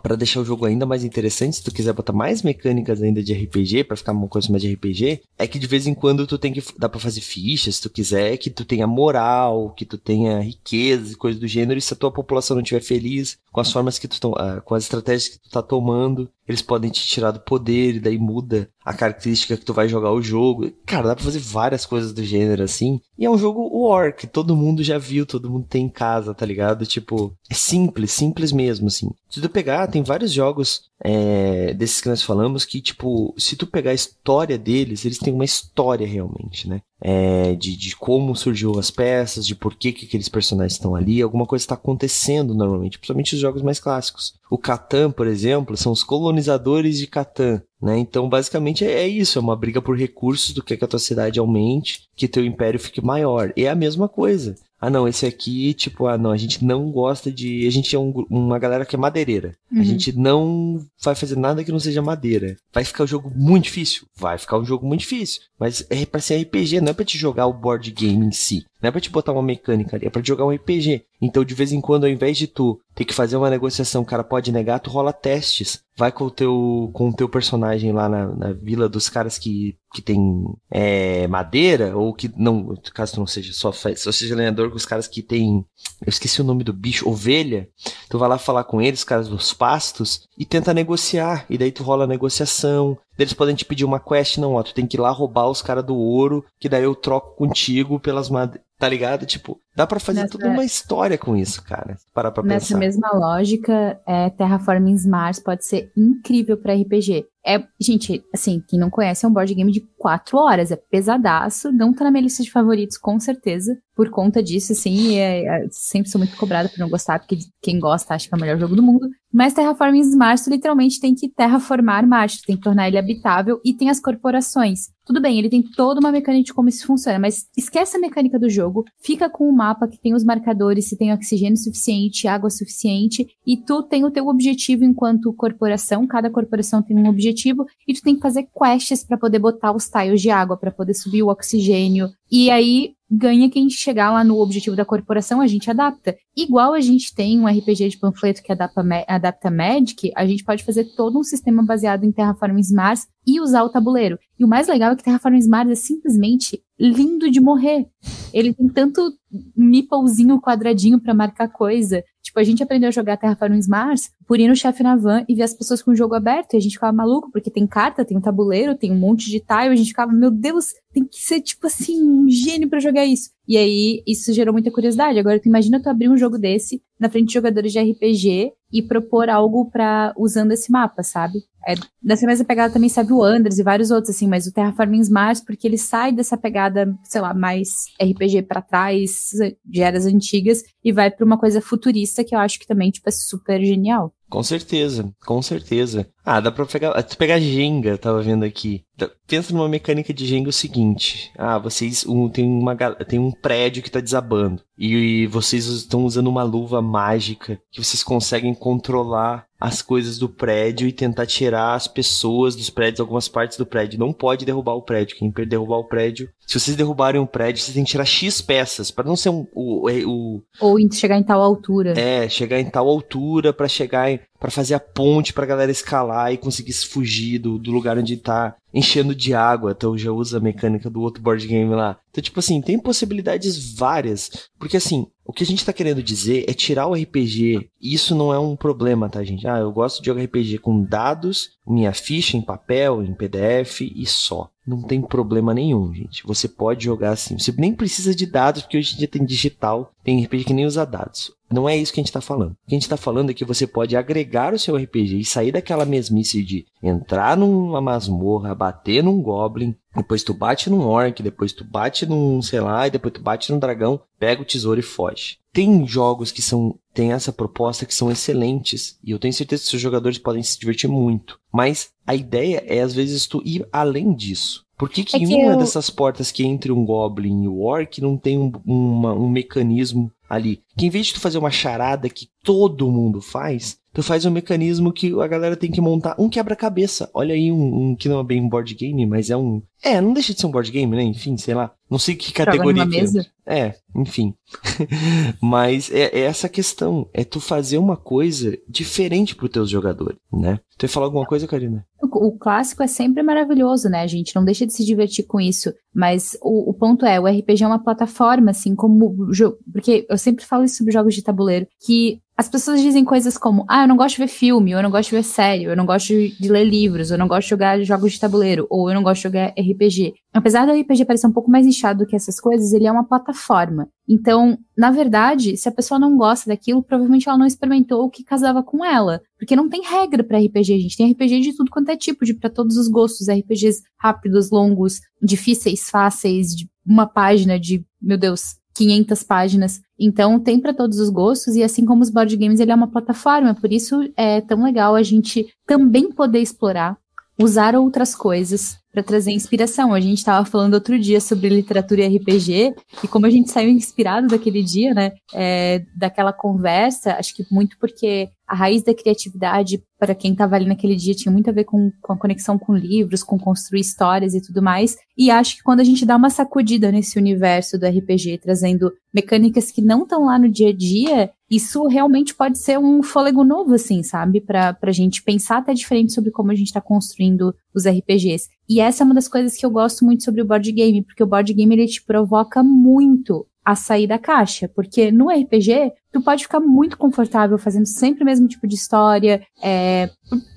para 0.00 0.16
deixar 0.16 0.40
o 0.40 0.44
jogo 0.44 0.64
ainda 0.64 0.86
mais 0.86 1.04
interessante, 1.04 1.56
se 1.56 1.62
tu 1.62 1.72
quiser 1.72 1.92
botar 1.92 2.12
mais 2.12 2.42
mecânicas 2.42 3.02
ainda 3.02 3.22
de 3.22 3.32
RPG, 3.32 3.84
para 3.84 3.96
ficar 3.96 4.12
uma 4.12 4.28
coisa 4.28 4.50
mais 4.50 4.62
de 4.62 4.72
RPG, 4.72 5.22
é 5.38 5.46
que 5.46 5.58
de 5.58 5.66
vez 5.66 5.86
em 5.86 5.94
quando 5.94 6.26
tu 6.26 6.38
tem 6.38 6.52
que 6.52 6.62
dá 6.78 6.88
para 6.88 7.00
fazer 7.00 7.20
fichas, 7.20 7.76
se 7.76 7.82
tu 7.82 7.90
quiser, 7.90 8.36
que 8.36 8.50
tu 8.50 8.64
tenha 8.64 8.86
moral, 8.86 9.70
que 9.76 9.84
tu 9.84 9.98
tenha 9.98 10.40
riqueza 10.40 11.12
e 11.12 11.16
coisas 11.16 11.40
do 11.40 11.46
gênero, 11.46 11.78
e 11.78 11.82
se 11.82 11.92
a 11.92 11.96
tua 11.96 12.10
população 12.10 12.54
não 12.54 12.62
estiver 12.62 12.80
feliz 12.80 13.38
com 13.50 13.60
as 13.60 13.70
formas 13.70 13.98
que 13.98 14.08
tu 14.08 14.28
uh, 14.28 14.62
com 14.64 14.74
as 14.74 14.84
estratégias 14.84 15.28
que 15.28 15.38
tu 15.38 15.50
tá 15.50 15.62
tomando, 15.62 16.28
eles 16.46 16.62
podem 16.62 16.90
te 16.90 17.00
tirar 17.06 17.30
do 17.30 17.40
poder 17.40 17.96
e 17.96 18.00
daí 18.00 18.18
muda 18.18 18.68
a 18.84 18.92
característica 18.92 19.56
que 19.56 19.64
tu 19.64 19.72
vai 19.72 19.88
jogar 19.88 20.12
o 20.12 20.22
jogo. 20.22 20.72
Cara, 20.84 21.08
dá 21.08 21.14
pra 21.14 21.24
fazer 21.24 21.38
várias 21.38 21.86
coisas 21.86 22.12
do 22.12 22.24
gênero 22.24 22.62
assim. 22.62 23.00
E 23.16 23.24
é 23.24 23.30
um 23.30 23.38
jogo 23.38 23.68
War, 23.72 24.14
que 24.14 24.26
todo 24.26 24.56
mundo 24.56 24.82
já 24.82 24.98
viu, 24.98 25.24
todo 25.24 25.50
mundo 25.50 25.66
tem 25.68 25.84
em 25.84 25.88
casa, 25.88 26.34
tá 26.34 26.44
ligado? 26.44 26.84
Tipo, 26.84 27.32
é 27.48 27.54
simples, 27.54 28.10
simples 28.12 28.50
mesmo, 28.50 28.88
assim. 28.88 29.10
Se 29.30 29.40
tu 29.40 29.48
pegar, 29.48 29.86
tem 29.86 30.02
vários 30.02 30.32
jogos 30.32 30.82
é, 31.02 31.72
desses 31.74 32.00
que 32.00 32.08
nós 32.08 32.22
falamos 32.22 32.64
que, 32.64 32.80
tipo, 32.80 33.34
se 33.38 33.56
tu 33.56 33.66
pegar 33.66 33.92
a 33.92 33.94
história 33.94 34.58
deles, 34.58 35.04
eles 35.04 35.18
têm 35.18 35.32
uma 35.32 35.44
história 35.44 36.06
realmente, 36.06 36.68
né? 36.68 36.82
É, 37.04 37.54
de, 37.56 37.76
de 37.76 37.96
como 37.96 38.36
surgiu 38.36 38.78
as 38.78 38.90
peças, 38.90 39.44
de 39.44 39.56
por 39.56 39.74
que, 39.74 39.92
que 39.92 40.06
aqueles 40.06 40.28
personagens 40.28 40.74
estão 40.74 40.94
ali, 40.94 41.20
alguma 41.20 41.44
coisa 41.44 41.64
está 41.64 41.74
acontecendo 41.74 42.54
normalmente, 42.54 42.96
principalmente 42.96 43.34
os 43.34 43.40
jogos 43.40 43.60
mais 43.60 43.80
clássicos. 43.80 44.34
O 44.48 44.56
Catan, 44.56 45.10
por 45.10 45.26
exemplo, 45.26 45.76
são 45.76 45.90
os 45.90 46.04
colonizadores 46.04 46.98
de 46.98 47.08
Catan, 47.08 47.60
né? 47.82 47.98
Então, 47.98 48.28
basicamente 48.28 48.84
é, 48.84 49.02
é 49.02 49.08
isso, 49.08 49.38
é 49.38 49.42
uma 49.42 49.56
briga 49.56 49.82
por 49.82 49.98
recursos 49.98 50.54
do 50.54 50.62
que, 50.62 50.76
que 50.76 50.84
a 50.84 50.88
tua 50.88 51.00
cidade 51.00 51.40
aumente, 51.40 52.02
que 52.14 52.28
teu 52.28 52.44
império 52.44 52.78
fique 52.78 53.04
maior. 53.04 53.52
É 53.56 53.68
a 53.68 53.74
mesma 53.74 54.08
coisa 54.08 54.54
ah 54.82 54.90
não, 54.90 55.06
esse 55.06 55.24
aqui, 55.24 55.72
tipo, 55.74 56.08
ah 56.08 56.18
não, 56.18 56.32
a 56.32 56.36
gente 56.36 56.64
não 56.64 56.90
gosta 56.90 57.30
de. 57.30 57.68
A 57.68 57.70
gente 57.70 57.94
é 57.94 57.98
um, 58.00 58.10
uma 58.28 58.58
galera 58.58 58.84
que 58.84 58.96
é 58.96 58.98
madeireira. 58.98 59.54
Uhum. 59.70 59.80
A 59.80 59.84
gente 59.84 60.12
não 60.12 60.84
vai 61.00 61.14
fazer 61.14 61.36
nada 61.36 61.62
que 61.62 61.70
não 61.70 61.78
seja 61.78 62.02
madeira. 62.02 62.56
Vai 62.72 62.82
ficar 62.82 63.04
um 63.04 63.06
jogo 63.06 63.30
muito 63.32 63.66
difícil? 63.66 64.08
Vai 64.16 64.36
ficar 64.38 64.58
um 64.58 64.64
jogo 64.64 64.84
muito 64.84 65.02
difícil. 65.02 65.42
Mas 65.56 65.86
é 65.88 66.04
pra 66.04 66.20
ser 66.20 66.42
RPG, 66.42 66.80
não 66.80 66.90
é 66.90 66.92
pra 66.92 67.04
te 67.04 67.16
jogar 67.16 67.46
o 67.46 67.52
board 67.52 67.88
game 67.92 68.26
em 68.26 68.32
si. 68.32 68.66
Não 68.82 68.88
é 68.88 68.90
pra 68.90 69.00
te 69.00 69.10
botar 69.10 69.32
uma 69.32 69.42
mecânica 69.42 69.96
ali, 69.96 70.06
é 70.06 70.10
pra 70.10 70.20
jogar 70.22 70.44
um 70.44 70.50
RPG. 70.50 71.04
Então, 71.20 71.44
de 71.44 71.54
vez 71.54 71.70
em 71.70 71.80
quando, 71.80 72.02
ao 72.02 72.10
invés 72.10 72.36
de 72.36 72.48
tu 72.48 72.80
ter 72.96 73.04
que 73.04 73.14
fazer 73.14 73.36
uma 73.36 73.48
negociação, 73.48 74.02
o 74.02 74.04
cara 74.04 74.24
pode 74.24 74.50
negar, 74.50 74.80
tu 74.80 74.90
rola 74.90 75.12
testes. 75.12 75.80
Vai 75.96 76.10
com 76.10 76.24
o 76.24 76.30
teu, 76.30 76.90
com 76.92 77.10
o 77.10 77.12
teu 77.12 77.28
personagem 77.28 77.92
lá 77.92 78.08
na, 78.08 78.26
na 78.26 78.52
vila 78.52 78.88
dos 78.88 79.08
caras 79.08 79.38
que, 79.38 79.76
que 79.94 80.02
tem 80.02 80.44
é, 80.68 81.28
madeira, 81.28 81.96
ou 81.96 82.12
que 82.12 82.28
não, 82.36 82.74
caso 82.92 83.14
tu 83.14 83.20
não 83.20 83.26
seja 83.26 83.52
só, 83.52 83.70
só 83.70 84.10
seja 84.10 84.34
lenhador 84.34 84.70
com 84.70 84.76
os 84.76 84.86
caras 84.86 85.06
que 85.06 85.22
tem, 85.22 85.64
eu 86.00 86.08
esqueci 86.08 86.40
o 86.40 86.44
nome 86.44 86.64
do 86.64 86.72
bicho, 86.72 87.08
ovelha. 87.08 87.68
Tu 88.08 88.18
vai 88.18 88.28
lá 88.28 88.38
falar 88.38 88.64
com 88.64 88.82
eles, 88.82 89.04
caras 89.04 89.28
dos 89.28 89.54
pastos, 89.54 90.26
e 90.36 90.44
tenta 90.44 90.74
negociar. 90.74 91.46
E 91.48 91.56
daí 91.56 91.70
tu 91.70 91.84
rola 91.84 92.02
a 92.02 92.08
negociação, 92.08 92.98
eles 93.16 93.34
podem 93.34 93.54
te 93.54 93.64
pedir 93.64 93.84
uma 93.84 94.00
quest, 94.00 94.38
não, 94.38 94.54
ó, 94.54 94.62
tu 94.62 94.74
tem 94.74 94.86
que 94.86 94.96
ir 94.96 95.00
lá 95.00 95.10
roubar 95.10 95.48
os 95.48 95.62
caras 95.62 95.84
do 95.84 95.94
ouro, 95.94 96.44
que 96.58 96.68
daí 96.68 96.82
eu 96.82 96.94
troco 96.94 97.36
contigo 97.36 98.00
pelas 98.00 98.28
madeiras. 98.28 98.66
Tá 98.82 98.88
ligado? 98.88 99.24
Tipo, 99.24 99.60
dá 99.76 99.86
para 99.86 100.00
fazer 100.00 100.22
Nessa... 100.22 100.32
toda 100.32 100.48
uma 100.48 100.64
história 100.64 101.16
com 101.16 101.36
isso, 101.36 101.62
cara. 101.62 101.96
Para 102.12 102.32
pra 102.32 102.42
Nessa 102.42 102.66
pensar. 102.66 102.78
mesma 102.80 103.12
lógica, 103.14 104.00
é, 104.04 104.28
Terraforming 104.30 105.06
Mars 105.06 105.38
pode 105.38 105.64
ser 105.64 105.92
incrível 105.96 106.56
para 106.56 106.74
RPG. 106.74 107.24
É, 107.46 107.62
gente, 107.80 108.24
assim, 108.34 108.60
quem 108.68 108.80
não 108.80 108.90
conhece 108.90 109.24
é 109.24 109.28
um 109.28 109.32
board 109.32 109.54
game 109.54 109.70
de 109.70 109.82
quatro 109.96 110.36
horas, 110.36 110.72
é 110.72 110.76
pesadaço, 110.76 111.70
não 111.70 111.92
tá 111.92 112.02
na 112.02 112.10
minha 112.10 112.24
lista 112.24 112.42
de 112.42 112.50
favoritos, 112.50 112.98
com 112.98 113.20
certeza, 113.20 113.76
por 113.94 114.10
conta 114.10 114.42
disso, 114.42 114.72
assim, 114.72 115.16
é, 115.16 115.44
é, 115.44 115.66
sempre 115.70 116.10
sou 116.10 116.18
muito 116.20 116.36
cobrada 116.36 116.68
por 116.68 116.78
não 116.78 116.88
gostar, 116.88 117.20
porque 117.20 117.38
quem 117.60 117.78
gosta 117.78 118.14
acha 118.14 118.28
que 118.28 118.34
é 118.34 118.36
o 118.36 118.40
melhor 118.40 118.58
jogo 118.58 118.76
do 118.76 118.82
mundo, 118.82 119.08
mas 119.32 119.54
Terraforming 119.54 120.16
Mars, 120.16 120.42
tu 120.42 120.50
literalmente 120.50 121.00
tem 121.00 121.14
que 121.14 121.28
terraformar 121.28 122.06
Marte, 122.06 122.42
tem 122.44 122.56
que 122.56 122.62
tornar 122.62 122.88
ele 122.88 122.98
habitável 122.98 123.60
e 123.64 123.74
tem 123.74 123.90
as 123.90 123.98
corporações. 123.98 124.91
Tudo 125.04 125.20
bem, 125.20 125.36
ele 125.36 125.48
tem 125.48 125.62
toda 125.62 125.98
uma 125.98 126.12
mecânica 126.12 126.44
de 126.44 126.54
como 126.54 126.68
isso 126.68 126.86
funciona, 126.86 127.18
mas 127.18 127.48
esquece 127.56 127.96
a 127.96 128.00
mecânica 128.00 128.38
do 128.38 128.48
jogo, 128.48 128.84
fica 129.00 129.28
com 129.28 129.48
o 129.48 129.52
mapa 129.52 129.88
que 129.88 129.98
tem 129.98 130.14
os 130.14 130.22
marcadores, 130.22 130.88
se 130.88 130.96
tem 130.96 131.12
oxigênio 131.12 131.56
suficiente, 131.56 132.28
água 132.28 132.48
suficiente, 132.48 133.26
e 133.44 133.56
tu 133.56 133.82
tem 133.82 134.04
o 134.04 134.10
teu 134.12 134.28
objetivo 134.28 134.84
enquanto 134.84 135.32
corporação, 135.32 136.06
cada 136.06 136.30
corporação 136.30 136.80
tem 136.80 136.96
um 136.96 137.08
objetivo, 137.08 137.66
e 137.86 137.92
tu 137.92 138.00
tem 138.00 138.14
que 138.14 138.22
fazer 138.22 138.46
quests 138.56 139.02
para 139.02 139.18
poder 139.18 139.40
botar 139.40 139.72
os 139.72 139.88
tiles 139.88 140.22
de 140.22 140.30
água, 140.30 140.56
para 140.56 140.70
poder 140.70 140.94
subir 140.94 141.24
o 141.24 141.28
oxigênio. 141.28 142.08
E 142.32 142.50
aí 142.50 142.94
ganha 143.10 143.50
quem 143.50 143.68
chegar 143.68 144.10
lá 144.10 144.24
no 144.24 144.38
objetivo 144.38 144.74
da 144.74 144.86
corporação, 144.86 145.42
a 145.42 145.46
gente 145.46 145.70
adapta. 145.70 146.16
Igual 146.34 146.72
a 146.72 146.80
gente 146.80 147.14
tem 147.14 147.38
um 147.38 147.46
RPG 147.46 147.90
de 147.90 147.98
panfleto 147.98 148.42
que 148.42 148.50
adapta, 148.50 148.82
adapta 149.06 149.50
Magic, 149.50 150.10
a 150.16 150.24
gente 150.24 150.42
pode 150.42 150.64
fazer 150.64 150.84
todo 150.96 151.18
um 151.18 151.22
sistema 151.22 151.62
baseado 151.62 152.04
em 152.04 152.10
Terraforming 152.10 152.72
Mars 152.72 153.06
e 153.26 153.38
usar 153.38 153.64
o 153.64 153.68
tabuleiro. 153.68 154.18
E 154.38 154.44
o 154.44 154.48
mais 154.48 154.66
legal 154.66 154.92
é 154.92 154.96
que 154.96 155.04
Terraforming 155.04 155.46
Mars 155.46 155.70
é 155.70 155.74
simplesmente 155.74 156.62
lindo 156.80 157.30
de 157.30 157.38
morrer. 157.38 157.86
Ele 158.32 158.54
tem 158.54 158.66
tanto 158.68 159.12
meeplezinho 159.54 160.40
quadradinho 160.40 160.98
para 160.98 161.12
marcar 161.12 161.48
coisa. 161.48 162.02
Tipo, 162.32 162.40
a 162.40 162.44
gente 162.44 162.62
aprendeu 162.62 162.88
a 162.88 162.90
jogar 162.90 163.18
Terraforming 163.18 163.60
Mars 163.68 164.10
por 164.26 164.40
ir 164.40 164.48
no 164.48 164.56
chefe 164.56 164.82
na 164.82 164.96
van 164.96 165.22
e 165.28 165.34
ver 165.34 165.42
as 165.42 165.52
pessoas 165.52 165.82
com 165.82 165.90
o 165.90 165.94
jogo 165.94 166.14
aberto. 166.14 166.54
E 166.54 166.56
a 166.56 166.60
gente 166.60 166.72
ficava 166.72 166.90
maluco, 166.90 167.30
porque 167.30 167.50
tem 167.50 167.66
carta, 167.66 168.06
tem 168.06 168.16
um 168.16 168.22
tabuleiro, 168.22 168.74
tem 168.74 168.90
um 168.90 168.98
monte 168.98 169.26
de 169.26 169.38
tile. 169.38 169.68
A 169.68 169.76
gente 169.76 169.88
ficava, 169.88 170.10
meu 170.10 170.30
Deus, 170.30 170.68
tem 170.94 171.04
que 171.04 171.18
ser, 171.18 171.42
tipo 171.42 171.66
assim, 171.66 172.02
um 172.02 172.26
gênio 172.30 172.70
para 172.70 172.80
jogar 172.80 173.04
isso. 173.04 173.32
E 173.46 173.58
aí, 173.58 174.02
isso 174.06 174.32
gerou 174.32 174.54
muita 174.54 174.70
curiosidade. 174.70 175.18
Agora, 175.18 175.38
tu 175.38 175.46
imagina 175.46 175.82
tu 175.82 175.90
abrir 175.90 176.08
um 176.08 176.16
jogo 176.16 176.38
desse 176.38 176.82
na 176.98 177.10
frente 177.10 177.28
de 177.28 177.34
jogadores 177.34 177.70
de 177.70 177.78
RPG 177.78 178.52
e 178.72 178.80
propor 178.80 179.28
algo 179.28 179.70
para 179.70 180.14
usando 180.16 180.52
esse 180.52 180.72
mapa, 180.72 181.02
sabe? 181.02 181.40
É, 181.66 181.74
dessa 182.02 182.26
mesma 182.26 182.44
pegada 182.44 182.72
também 182.72 182.88
sabe 182.88 183.12
o 183.12 183.22
Anders 183.22 183.58
e 183.58 183.62
vários 183.62 183.90
outros, 183.90 184.14
assim, 184.14 184.26
mas 184.26 184.46
o 184.46 184.52
Terraforming 184.52 185.08
Mars, 185.10 185.40
porque 185.40 185.66
ele 185.66 185.78
sai 185.78 186.12
dessa 186.12 186.36
pegada, 186.36 186.94
sei 187.04 187.20
lá, 187.20 187.32
mais 187.34 187.86
RPG 188.00 188.42
para 188.42 188.62
trás, 188.62 189.30
de 189.64 189.80
eras 189.80 190.06
antigas, 190.06 190.62
e 190.84 190.92
vai 190.92 191.10
para 191.10 191.24
uma 191.24 191.38
coisa 191.38 191.60
futurista 191.60 192.24
que 192.24 192.34
eu 192.34 192.38
acho 192.38 192.58
que 192.58 192.66
também, 192.66 192.90
tipo, 192.90 193.08
é 193.08 193.12
super 193.12 193.62
genial. 193.64 194.12
Com 194.32 194.42
certeza, 194.42 195.14
com 195.26 195.42
certeza. 195.42 196.08
Ah, 196.24 196.40
dá 196.40 196.50
pra 196.50 196.64
pegar, 196.64 197.02
pegar 197.18 197.38
Jenga, 197.38 197.98
tava 197.98 198.22
vendo 198.22 198.46
aqui. 198.46 198.82
Pensa 199.26 199.52
numa 199.52 199.68
mecânica 199.68 200.10
de 200.10 200.24
Jenga 200.24 200.48
o 200.48 200.52
seguinte. 200.52 201.30
Ah, 201.36 201.58
vocês 201.58 202.06
um, 202.06 202.30
tem, 202.30 202.46
uma, 202.46 202.74
tem 203.04 203.18
um 203.18 203.30
prédio 203.30 203.82
que 203.82 203.90
tá 203.90 204.00
desabando. 204.00 204.62
E, 204.78 204.94
e 204.94 205.26
vocês 205.26 205.66
estão 205.66 206.06
usando 206.06 206.28
uma 206.28 206.42
luva 206.44 206.80
mágica 206.80 207.60
que 207.70 207.84
vocês 207.84 208.02
conseguem 208.02 208.54
controlar 208.54 209.46
as 209.62 209.80
coisas 209.80 210.18
do 210.18 210.28
prédio 210.28 210.88
e 210.88 210.92
tentar 210.92 211.24
tirar 211.24 211.74
as 211.74 211.86
pessoas 211.86 212.56
dos 212.56 212.68
prédios, 212.68 212.98
algumas 212.98 213.28
partes 213.28 213.56
do 213.56 213.64
prédio. 213.64 213.96
Não 213.96 214.12
pode 214.12 214.44
derrubar 214.44 214.74
o 214.74 214.82
prédio. 214.82 215.16
Quem 215.16 215.30
derrubar 215.30 215.78
o 215.78 215.84
prédio. 215.84 216.28
Se 216.44 216.58
vocês 216.58 216.76
derrubarem 216.76 217.20
o 217.20 217.26
prédio, 217.28 217.62
vocês 217.62 217.72
têm 217.72 217.84
que 217.84 217.90
tirar 217.92 218.04
X 218.04 218.42
peças. 218.42 218.90
para 218.90 219.04
não 219.04 219.14
ser 219.14 219.28
um. 219.28 219.46
O, 219.54 219.88
o, 219.88 220.42
Ou 220.60 220.78
chegar 220.90 221.16
em 221.16 221.22
tal 221.22 221.40
altura. 221.40 221.92
É, 221.92 222.28
chegar 222.28 222.58
em 222.58 222.68
tal 222.68 222.88
altura 222.88 223.52
para 223.52 223.68
chegar 223.68 224.10
em 224.10 224.18
para 224.42 224.50
fazer 224.50 224.74
a 224.74 224.80
ponte 224.80 225.32
pra 225.32 225.46
galera 225.46 225.70
escalar 225.70 226.32
e 226.32 226.36
conseguir 226.36 226.72
se 226.72 226.88
fugir 226.88 227.38
do, 227.38 227.60
do 227.60 227.70
lugar 227.70 227.96
onde 227.96 228.16
tá 228.16 228.56
enchendo 228.74 229.14
de 229.14 229.32
água. 229.32 229.70
Então 229.70 229.96
já 229.96 230.10
usa 230.10 230.38
a 230.38 230.40
mecânica 230.40 230.90
do 230.90 231.00
outro 231.00 231.22
board 231.22 231.46
game 231.46 231.72
lá. 231.72 231.96
Então, 232.10 232.20
tipo 232.20 232.40
assim, 232.40 232.60
tem 232.60 232.76
possibilidades 232.76 233.72
várias. 233.74 234.48
Porque 234.58 234.76
assim, 234.76 235.06
o 235.24 235.32
que 235.32 235.44
a 235.44 235.46
gente 235.46 235.64
tá 235.64 235.72
querendo 235.72 236.02
dizer 236.02 236.44
é 236.48 236.52
tirar 236.52 236.88
o 236.88 236.94
RPG. 236.94 237.70
Isso 237.80 238.16
não 238.16 238.34
é 238.34 238.38
um 238.40 238.56
problema, 238.56 239.08
tá, 239.08 239.22
gente? 239.22 239.46
Ah, 239.46 239.58
eu 239.58 239.70
gosto 239.70 240.00
de 240.00 240.06
jogar 240.06 240.24
RPG 240.24 240.58
com 240.58 240.82
dados, 240.82 241.50
minha 241.64 241.92
ficha 241.92 242.36
em 242.36 242.42
papel, 242.42 243.00
em 243.00 243.14
PDF 243.14 243.82
e 243.82 244.04
só. 244.06 244.50
Não 244.66 244.80
tem 244.80 245.02
problema 245.02 245.52
nenhum, 245.52 245.92
gente. 245.92 246.24
Você 246.24 246.46
pode 246.46 246.84
jogar 246.84 247.10
assim. 247.10 247.36
Você 247.36 247.52
nem 247.58 247.74
precisa 247.74 248.14
de 248.14 248.26
dados, 248.26 248.62
porque 248.62 248.78
hoje 248.78 248.94
em 248.94 248.98
dia 248.98 249.08
tem 249.08 249.24
digital, 249.24 249.92
tem 250.04 250.22
RPG 250.24 250.44
que 250.44 250.54
nem 250.54 250.66
usa 250.66 250.86
dados. 250.86 251.32
Não 251.50 251.68
é 251.68 251.76
isso 251.76 251.92
que 251.92 252.00
a 252.00 252.02
gente 252.02 252.08
está 252.08 252.20
falando. 252.20 252.52
O 252.52 252.56
que 252.66 252.74
a 252.74 252.76
gente 252.76 252.82
está 252.82 252.96
falando 252.96 253.30
é 253.30 253.34
que 253.34 253.44
você 253.44 253.66
pode 253.66 253.96
agregar 253.96 254.54
o 254.54 254.58
seu 254.58 254.76
RPG 254.76 255.18
e 255.18 255.24
sair 255.24 255.52
daquela 255.52 255.84
mesmice 255.84 256.42
de 256.42 256.64
entrar 256.82 257.36
numa 257.36 257.80
masmorra, 257.80 258.54
bater 258.54 259.02
num 259.02 259.20
goblin, 259.20 259.74
depois 259.96 260.22
tu 260.22 260.32
bate 260.32 260.70
num 260.70 260.86
orc, 260.86 261.22
depois 261.22 261.52
tu 261.52 261.64
bate 261.64 262.06
num, 262.06 262.40
sei 262.40 262.60
lá, 262.60 262.86
e 262.86 262.90
depois 262.90 263.12
tu 263.14 263.20
bate 263.20 263.52
num 263.52 263.58
dragão, 263.58 264.00
pega 264.18 264.42
o 264.42 264.44
tesouro 264.44 264.80
e 264.80 264.82
foge. 264.82 265.38
Tem 265.52 265.86
jogos 265.86 266.32
que 266.32 266.40
são 266.40 266.78
tem 266.94 267.12
essa 267.12 267.32
proposta 267.32 267.86
que 267.86 267.94
são 267.94 268.10
excelentes 268.10 268.98
e 269.02 269.10
eu 269.10 269.18
tenho 269.18 269.32
certeza 269.32 269.62
que 269.62 269.68
seus 269.70 269.82
jogadores 269.82 270.18
podem 270.18 270.42
se 270.42 270.58
divertir 270.58 270.88
muito. 270.88 271.38
Mas 271.52 271.90
a 272.06 272.14
ideia 272.14 272.62
é 272.66 272.80
às 272.80 272.94
vezes 272.94 273.26
tu 273.26 273.42
ir 273.44 273.66
além 273.72 274.14
disso. 274.14 274.64
Por 274.76 274.90
que, 274.90 275.04
que, 275.04 275.16
é 275.16 275.20
que 275.20 275.26
uma 275.26 275.52
eu... 275.52 275.58
dessas 275.58 275.88
portas 275.90 276.32
que 276.32 276.44
entre 276.44 276.72
um 276.72 276.84
Goblin 276.84 277.44
e 277.44 277.48
o 277.48 277.60
Orc 277.60 278.00
não 278.00 278.16
tem 278.16 278.36
um, 278.38 278.50
uma, 278.64 279.14
um 279.14 279.28
mecanismo 279.28 280.10
ali? 280.28 280.60
Que 280.76 280.86
em 280.86 280.90
vez 280.90 281.06
de 281.06 281.14
tu 281.14 281.20
fazer 281.20 281.38
uma 281.38 281.50
charada 281.50 282.08
que 282.08 282.28
todo 282.42 282.90
mundo 282.90 283.20
faz, 283.20 283.78
tu 283.92 284.02
faz 284.02 284.24
um 284.24 284.30
mecanismo 284.30 284.92
que 284.92 285.12
a 285.20 285.26
galera 285.26 285.56
tem 285.56 285.70
que 285.70 285.80
montar 285.80 286.16
um 286.18 286.28
quebra-cabeça. 286.28 287.10
Olha 287.12 287.34
aí 287.34 287.52
um, 287.52 287.90
um, 287.90 287.96
que 287.96 288.08
não 288.08 288.20
é 288.20 288.24
bem 288.24 288.40
um 288.40 288.48
board 288.48 288.74
game, 288.74 289.06
mas 289.06 289.30
é 289.30 289.36
um. 289.36 289.62
É, 289.82 290.00
não 290.00 290.12
deixa 290.12 290.32
de 290.32 290.40
ser 290.40 290.46
um 290.46 290.50
board 290.50 290.70
game, 290.70 290.94
né? 290.94 291.02
Enfim, 291.02 291.36
sei 291.36 291.54
lá. 291.54 291.72
Não 291.90 291.98
sei 291.98 292.14
que 292.14 292.32
categoria 292.32 292.84
que 292.84 292.90
mesa. 292.90 293.20
é. 293.20 293.32
É, 293.44 293.74
enfim. 293.96 294.34
mas 295.42 295.90
é, 295.90 296.04
é, 296.04 296.20
essa 296.20 296.48
questão. 296.48 297.08
É 297.12 297.24
tu 297.24 297.40
fazer 297.40 297.78
uma 297.78 297.96
coisa 297.96 298.56
diferente 298.68 299.34
pros 299.34 299.50
teus 299.50 299.68
jogadores, 299.68 300.18
né? 300.32 300.58
Tu 300.78 300.84
ia 300.84 300.88
falar 300.88 301.06
alguma 301.06 301.26
coisa, 301.26 301.46
Karina? 301.46 301.84
O, 302.00 302.28
o 302.28 302.38
clássico 302.38 302.82
é 302.82 302.86
sempre 302.86 303.22
maravilhoso, 303.22 303.88
né, 303.88 304.06
gente? 304.08 304.34
Não 304.34 304.44
deixa 304.44 304.66
de 304.66 304.72
se 304.72 304.84
divertir 304.84 305.26
com 305.26 305.40
isso. 305.40 305.72
Mas 305.94 306.36
o, 306.40 306.70
o 306.70 306.74
ponto 306.74 307.04
é, 307.04 307.20
o 307.20 307.26
RPG 307.26 307.64
é 307.64 307.66
uma 307.66 307.82
plataforma, 307.82 308.52
assim, 308.52 308.74
como. 308.74 309.28
Porque 309.70 310.06
eu 310.08 310.16
sempre 310.16 310.44
falo 310.44 310.64
isso 310.64 310.76
sobre 310.76 310.92
jogos 310.92 311.14
de 311.14 311.22
tabuleiro, 311.22 311.66
que 311.84 312.21
as 312.36 312.48
pessoas 312.48 312.80
dizem 312.80 313.04
coisas 313.04 313.36
como: 313.36 313.64
ah, 313.68 313.84
eu 313.84 313.88
não 313.88 313.96
gosto 313.96 314.16
de 314.16 314.22
ver 314.22 314.28
filme, 314.28 314.74
ou 314.74 314.80
eu 314.80 314.82
não 314.82 314.90
gosto 314.90 315.10
de 315.10 315.16
ver 315.16 315.22
série, 315.22 315.66
ou 315.66 315.72
eu 315.72 315.76
não 315.76 315.86
gosto 315.86 316.08
de 316.08 316.48
ler 316.48 316.64
livros, 316.64 317.10
ou 317.10 317.14
eu 317.14 317.18
não 317.18 317.28
gosto 317.28 317.44
de 317.44 317.50
jogar 317.50 317.82
jogos 317.82 318.12
de 318.12 318.20
tabuleiro, 318.20 318.66
ou 318.70 318.88
eu 318.88 318.94
não 318.94 319.02
gosto 319.02 319.18
de 319.18 319.22
jogar 319.24 319.48
RPG. 319.58 320.14
Apesar 320.32 320.66
do 320.66 320.72
RPG 320.72 321.04
parecer 321.04 321.26
um 321.26 321.32
pouco 321.32 321.50
mais 321.50 321.66
inchado 321.66 322.00
do 322.00 322.06
que 322.06 322.16
essas 322.16 322.40
coisas, 322.40 322.72
ele 322.72 322.86
é 322.86 322.92
uma 322.92 323.04
plataforma. 323.04 323.88
Então, 324.08 324.58
na 324.76 324.90
verdade, 324.90 325.56
se 325.56 325.68
a 325.68 325.72
pessoa 325.72 326.00
não 326.00 326.16
gosta 326.16 326.48
daquilo, 326.48 326.82
provavelmente 326.82 327.28
ela 327.28 327.38
não 327.38 327.46
experimentou 327.46 328.04
o 328.04 328.10
que 328.10 328.24
casava 328.24 328.62
com 328.62 328.84
ela. 328.84 329.20
Porque 329.38 329.54
não 329.54 329.68
tem 329.68 329.82
regra 329.82 330.24
para 330.24 330.38
RPG, 330.38 330.74
a 330.74 330.78
gente 330.78 330.96
tem 330.96 331.12
RPG 331.12 331.40
de 331.40 331.56
tudo 331.56 331.70
quanto 331.70 331.90
é 331.90 331.96
tipo, 331.96 332.24
de 332.24 332.34
para 332.34 332.48
todos 332.48 332.76
os 332.76 332.88
gostos, 332.88 333.28
RPGs 333.28 333.82
rápidos, 333.98 334.50
longos, 334.50 335.00
difíceis, 335.22 335.90
fáceis, 335.90 336.56
de 336.56 336.68
uma 336.84 337.06
página 337.06 337.58
de, 337.60 337.84
meu 338.00 338.18
Deus, 338.18 338.56
500 338.74 339.22
páginas. 339.22 339.80
Então, 339.98 340.38
tem 340.40 340.58
para 340.60 340.74
todos 340.74 340.98
os 340.98 341.08
gostos, 341.10 341.54
e 341.54 341.62
assim 341.62 341.84
como 341.84 342.02
os 342.02 342.10
board 342.10 342.36
games, 342.36 342.60
ele 342.60 342.72
é 342.72 342.74
uma 342.74 342.90
plataforma, 342.90 343.54
por 343.54 343.72
isso 343.72 344.10
é 344.16 344.40
tão 344.40 344.64
legal 344.64 344.94
a 344.94 345.02
gente 345.02 345.46
também 345.66 346.10
poder 346.10 346.40
explorar, 346.40 346.96
usar 347.38 347.76
outras 347.76 348.14
coisas 348.14 348.81
para 348.92 349.02
trazer 349.02 349.32
inspiração. 349.32 349.94
A 349.94 350.00
gente 350.00 350.18
estava 350.18 350.44
falando 350.44 350.74
outro 350.74 350.98
dia 350.98 351.20
sobre 351.20 351.48
literatura 351.48 352.02
e 352.02 352.16
RPG, 352.18 352.74
e 353.02 353.08
como 353.08 353.24
a 353.26 353.30
gente 353.30 353.50
saiu 353.50 353.70
inspirado 353.70 354.26
daquele 354.28 354.62
dia, 354.62 354.92
né, 354.92 355.12
é, 355.32 355.82
daquela 355.96 356.32
conversa, 356.32 357.14
acho 357.14 357.34
que 357.34 357.46
muito 357.50 357.78
porque 357.78 358.28
a 358.46 358.54
raiz 358.54 358.82
da 358.82 358.94
criatividade, 358.94 359.82
para 359.98 360.14
quem 360.14 360.32
estava 360.32 360.56
ali 360.56 360.66
naquele 360.66 360.94
dia, 360.94 361.14
tinha 361.14 361.32
muito 361.32 361.48
a 361.48 361.52
ver 361.54 361.64
com, 361.64 361.90
com 362.02 362.12
a 362.12 362.18
conexão 362.18 362.58
com 362.58 362.74
livros, 362.74 363.22
com 363.22 363.38
construir 363.38 363.80
histórias 363.80 364.34
e 364.34 364.42
tudo 364.42 364.60
mais. 364.60 364.94
E 365.16 365.30
acho 365.30 365.56
que 365.56 365.62
quando 365.62 365.80
a 365.80 365.84
gente 365.84 366.04
dá 366.04 366.16
uma 366.16 366.28
sacudida 366.28 366.92
nesse 366.92 367.18
universo 367.18 367.78
do 367.78 367.86
RPG, 367.86 368.40
trazendo 368.42 368.92
mecânicas 369.14 369.70
que 369.70 369.80
não 369.80 370.02
estão 370.02 370.26
lá 370.26 370.38
no 370.38 370.50
dia 370.50 370.68
a 370.68 370.76
dia, 370.76 371.30
isso 371.52 371.86
realmente 371.86 372.34
pode 372.34 372.58
ser 372.58 372.78
um 372.78 373.02
fôlego 373.02 373.44
novo, 373.44 373.74
assim, 373.74 374.02
sabe? 374.02 374.40
Para 374.40 374.76
a 374.80 374.92
gente 374.92 375.22
pensar 375.22 375.58
até 375.58 375.74
diferente 375.74 376.12
sobre 376.12 376.30
como 376.30 376.50
a 376.50 376.54
gente 376.54 376.68
está 376.68 376.80
construindo 376.80 377.54
os 377.74 377.86
RPGs. 377.86 378.48
E 378.68 378.80
essa 378.80 379.02
é 379.02 379.04
uma 379.04 379.14
das 379.14 379.28
coisas 379.28 379.54
que 379.56 379.66
eu 379.66 379.70
gosto 379.70 380.02
muito 380.04 380.24
sobre 380.24 380.40
o 380.40 380.46
board 380.46 380.72
game, 380.72 381.02
porque 381.02 381.22
o 381.22 381.26
board 381.26 381.52
game 381.52 381.74
ele 381.74 381.86
te 381.86 382.02
provoca 382.02 382.62
muito 382.62 383.46
a 383.64 383.76
sair 383.76 384.06
da 384.06 384.18
caixa, 384.18 384.68
porque 384.68 385.12
no 385.12 385.28
RPG 385.28 385.92
tu 386.10 386.20
pode 386.20 386.42
ficar 386.42 386.58
muito 386.58 386.98
confortável 386.98 387.56
fazendo 387.56 387.86
sempre 387.86 388.22
o 388.22 388.26
mesmo 388.26 388.48
tipo 388.48 388.66
de 388.66 388.74
história, 388.74 389.46
é, 389.62 390.10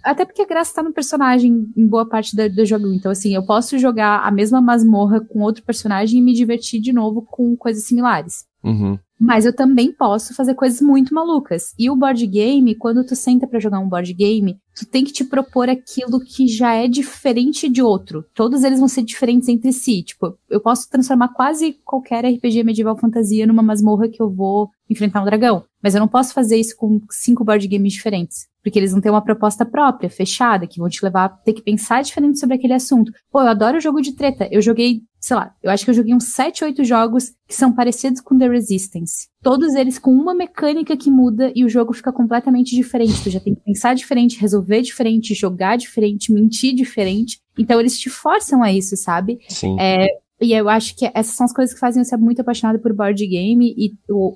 até 0.04 0.26
porque 0.26 0.42
a 0.42 0.48
graça 0.48 0.74
tá 0.74 0.82
no 0.82 0.92
personagem 0.92 1.68
em 1.78 1.86
boa 1.86 2.08
parte 2.08 2.36
do, 2.36 2.50
do, 2.50 2.66
jogo, 2.66 2.92
então 2.94 3.12
assim, 3.12 3.36
eu 3.36 3.46
posso 3.46 3.78
jogar 3.78 4.26
a 4.26 4.32
mesma 4.32 4.60
masmorra 4.60 5.22
com 5.22 5.42
outro 5.42 5.64
personagem 5.64 6.20
e 6.20 6.24
me 6.24 6.34
divertir 6.34 6.82
de 6.82 6.92
novo 6.92 7.22
com 7.22 7.56
coisas 7.56 7.86
similares. 7.86 8.46
Uhum. 8.64 8.98
Mas 9.20 9.46
eu 9.46 9.56
também 9.56 9.92
posso 9.92 10.34
fazer 10.34 10.56
coisas 10.56 10.82
muito 10.82 11.14
malucas. 11.14 11.74
E 11.80 11.90
o 11.90 11.96
board 11.96 12.26
game, 12.28 12.76
quando 12.76 13.06
tu 13.06 13.16
senta 13.16 13.48
para 13.48 13.60
jogar 13.60 13.80
um 13.80 13.88
board 13.88 14.14
game, 14.14 14.58
tu 14.76 14.86
tem 14.86 15.06
que 15.06 15.14
te 15.14 15.24
propor 15.24 15.70
aquilo 15.70 16.20
que 16.20 16.48
já 16.48 16.74
é 16.74 16.88
diferente 16.88 17.70
de 17.70 17.82
outro. 17.82 18.26
Todos 18.34 18.64
eles 18.64 18.80
vão 18.80 18.88
ser 18.88 19.04
diferentes 19.04 19.48
entre 19.48 19.72
si. 19.72 20.04
Tipo, 20.04 20.38
eu 20.50 20.60
posso 20.60 20.90
transformar 20.90 21.30
quase 21.30 21.78
qualquer 21.86 22.26
RPG 22.26 22.64
medieval 22.64 22.98
fantasia 22.98 23.48
numa 23.48 23.64
masmorra 23.64 24.10
que 24.10 24.22
eu 24.22 24.30
vou 24.30 24.70
enfrentar 24.90 25.22
um 25.22 25.26
dragão. 25.26 25.64
Mas 25.86 25.94
eu 25.94 26.00
não 26.00 26.08
posso 26.08 26.34
fazer 26.34 26.58
isso 26.58 26.76
com 26.76 27.00
cinco 27.12 27.44
board 27.44 27.68
games 27.68 27.94
diferentes. 27.94 28.48
Porque 28.64 28.80
eles 28.80 28.92
vão 28.92 29.00
ter 29.00 29.12
uma 29.12 29.22
proposta 29.22 29.64
própria, 29.64 30.10
fechada, 30.10 30.66
que 30.66 30.80
vão 30.80 30.90
te 30.90 31.06
levar 31.06 31.26
a 31.26 31.30
ter 31.30 31.54
que 31.54 31.62
pensar 31.62 32.02
diferente 32.02 32.40
sobre 32.40 32.56
aquele 32.56 32.74
assunto. 32.74 33.12
Pô, 33.32 33.40
eu 33.40 33.48
adoro 33.50 33.80
jogo 33.80 34.02
de 34.02 34.14
treta. 34.14 34.50
Eu 34.52 34.64
joguei, 34.64 35.04
sei 35.20 35.36
lá, 35.36 35.54
eu 35.62 35.70
acho 35.70 35.86
que 35.86 35.92
eu 35.92 35.94
joguei 35.94 36.16
uns 36.16 36.24
7, 36.24 36.64
8 36.64 36.84
jogos 36.84 37.34
que 37.48 37.54
são 37.54 37.72
parecidos 37.72 38.20
com 38.20 38.36
The 38.36 38.50
Resistance. 38.50 39.28
Todos 39.44 39.76
eles 39.76 40.00
com 40.00 40.10
uma 40.10 40.34
mecânica 40.34 40.98
que 40.98 41.12
muda 41.12 41.52
e 41.56 41.64
o 41.64 41.70
jogo 41.70 41.94
fica 41.94 42.12
completamente 42.12 42.76
diferente. 42.76 43.22
Tu 43.24 43.30
já 43.30 43.40
tem 43.40 43.54
que 43.54 43.62
pensar 43.62 43.94
diferente, 43.94 44.42
resolver 44.42 44.82
diferente, 44.82 45.36
jogar 45.36 45.78
diferente, 45.78 46.34
mentir 46.34 46.74
diferente. 46.74 47.40
Então 47.56 47.80
eles 47.80 48.00
te 48.00 48.10
forçam 48.10 48.64
a 48.64 48.74
isso, 48.74 48.98
sabe? 48.98 49.38
Sim. 49.48 49.78
É, 49.80 50.08
e 50.46 50.54
eu 50.54 50.70
acho 50.70 50.96
que 50.96 51.06
essas 51.14 51.36
são 51.36 51.46
as 51.46 51.54
coisas 51.54 51.74
que 51.74 51.80
fazem 51.80 52.02
eu 52.02 52.06
ser 52.06 52.18
muito 52.18 52.42
apaixonada 52.42 52.78
por 52.78 52.94
board 52.94 53.26
game 53.26 53.74
e 53.76 53.94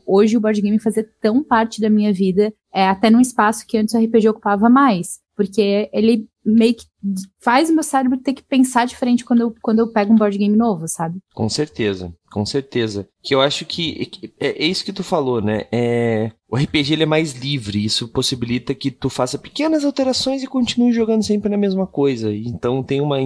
hoje 0.08 0.36
o 0.36 0.41
board 0.41 0.60
game 0.60 0.80
fazer 0.80 1.08
tão 1.22 1.43
parte 1.43 1.80
da 1.80 1.89
minha 1.89 2.12
vida, 2.12 2.52
é, 2.74 2.88
até 2.88 3.12
num 3.12 3.22
espaço 3.22 3.65
que 3.67 3.78
antes 3.78 3.93
o 3.93 4.00
RPG 4.00 4.30
ocupava 4.30 4.67
mais. 4.69 5.19
Porque 5.36 5.88
ele 5.93 6.28
meio 6.43 6.74
que 6.74 6.86
faz 7.40 7.70
meu 7.70 7.84
cérebro 7.84 8.18
ter 8.18 8.34
que 8.34 8.44
pensar 8.44 8.86
diferente 8.86 9.24
quando 9.24 9.42
eu, 9.42 9.56
quando 9.62 9.80
eu 9.80 9.92
pego 9.92 10.14
um 10.14 10.18
board 10.18 10.38
game 10.38 10.56
novo, 10.56 10.88
sabe? 10.88 11.20
Com 11.34 11.48
certeza, 11.48 12.14
com 12.32 12.46
certeza. 12.46 13.08
Que 13.22 13.34
eu 13.34 13.42
acho 13.42 13.66
que 13.66 14.10
é, 14.40 14.64
é 14.64 14.66
isso 14.66 14.84
que 14.84 14.94
tu 14.94 15.04
falou, 15.04 15.42
né? 15.42 15.66
É, 15.72 16.32
o 16.50 16.58
RPG 16.58 16.94
ele 16.94 17.04
é 17.04 17.06
mais 17.06 17.34
livre, 17.34 17.84
isso 17.84 18.08
possibilita 18.08 18.74
que 18.74 18.92
tu 18.92 19.10
faça 19.10 19.38
pequenas 19.38 19.86
alterações 19.86 20.44
e 20.44 20.48
continue 20.48 20.92
jogando 20.92 21.24
sempre 21.24 21.50
na 21.50 21.58
mesma 21.58 21.88
coisa. 21.88 22.34
Então 22.34 22.84
tem 22.84 23.02
uma 23.02 23.20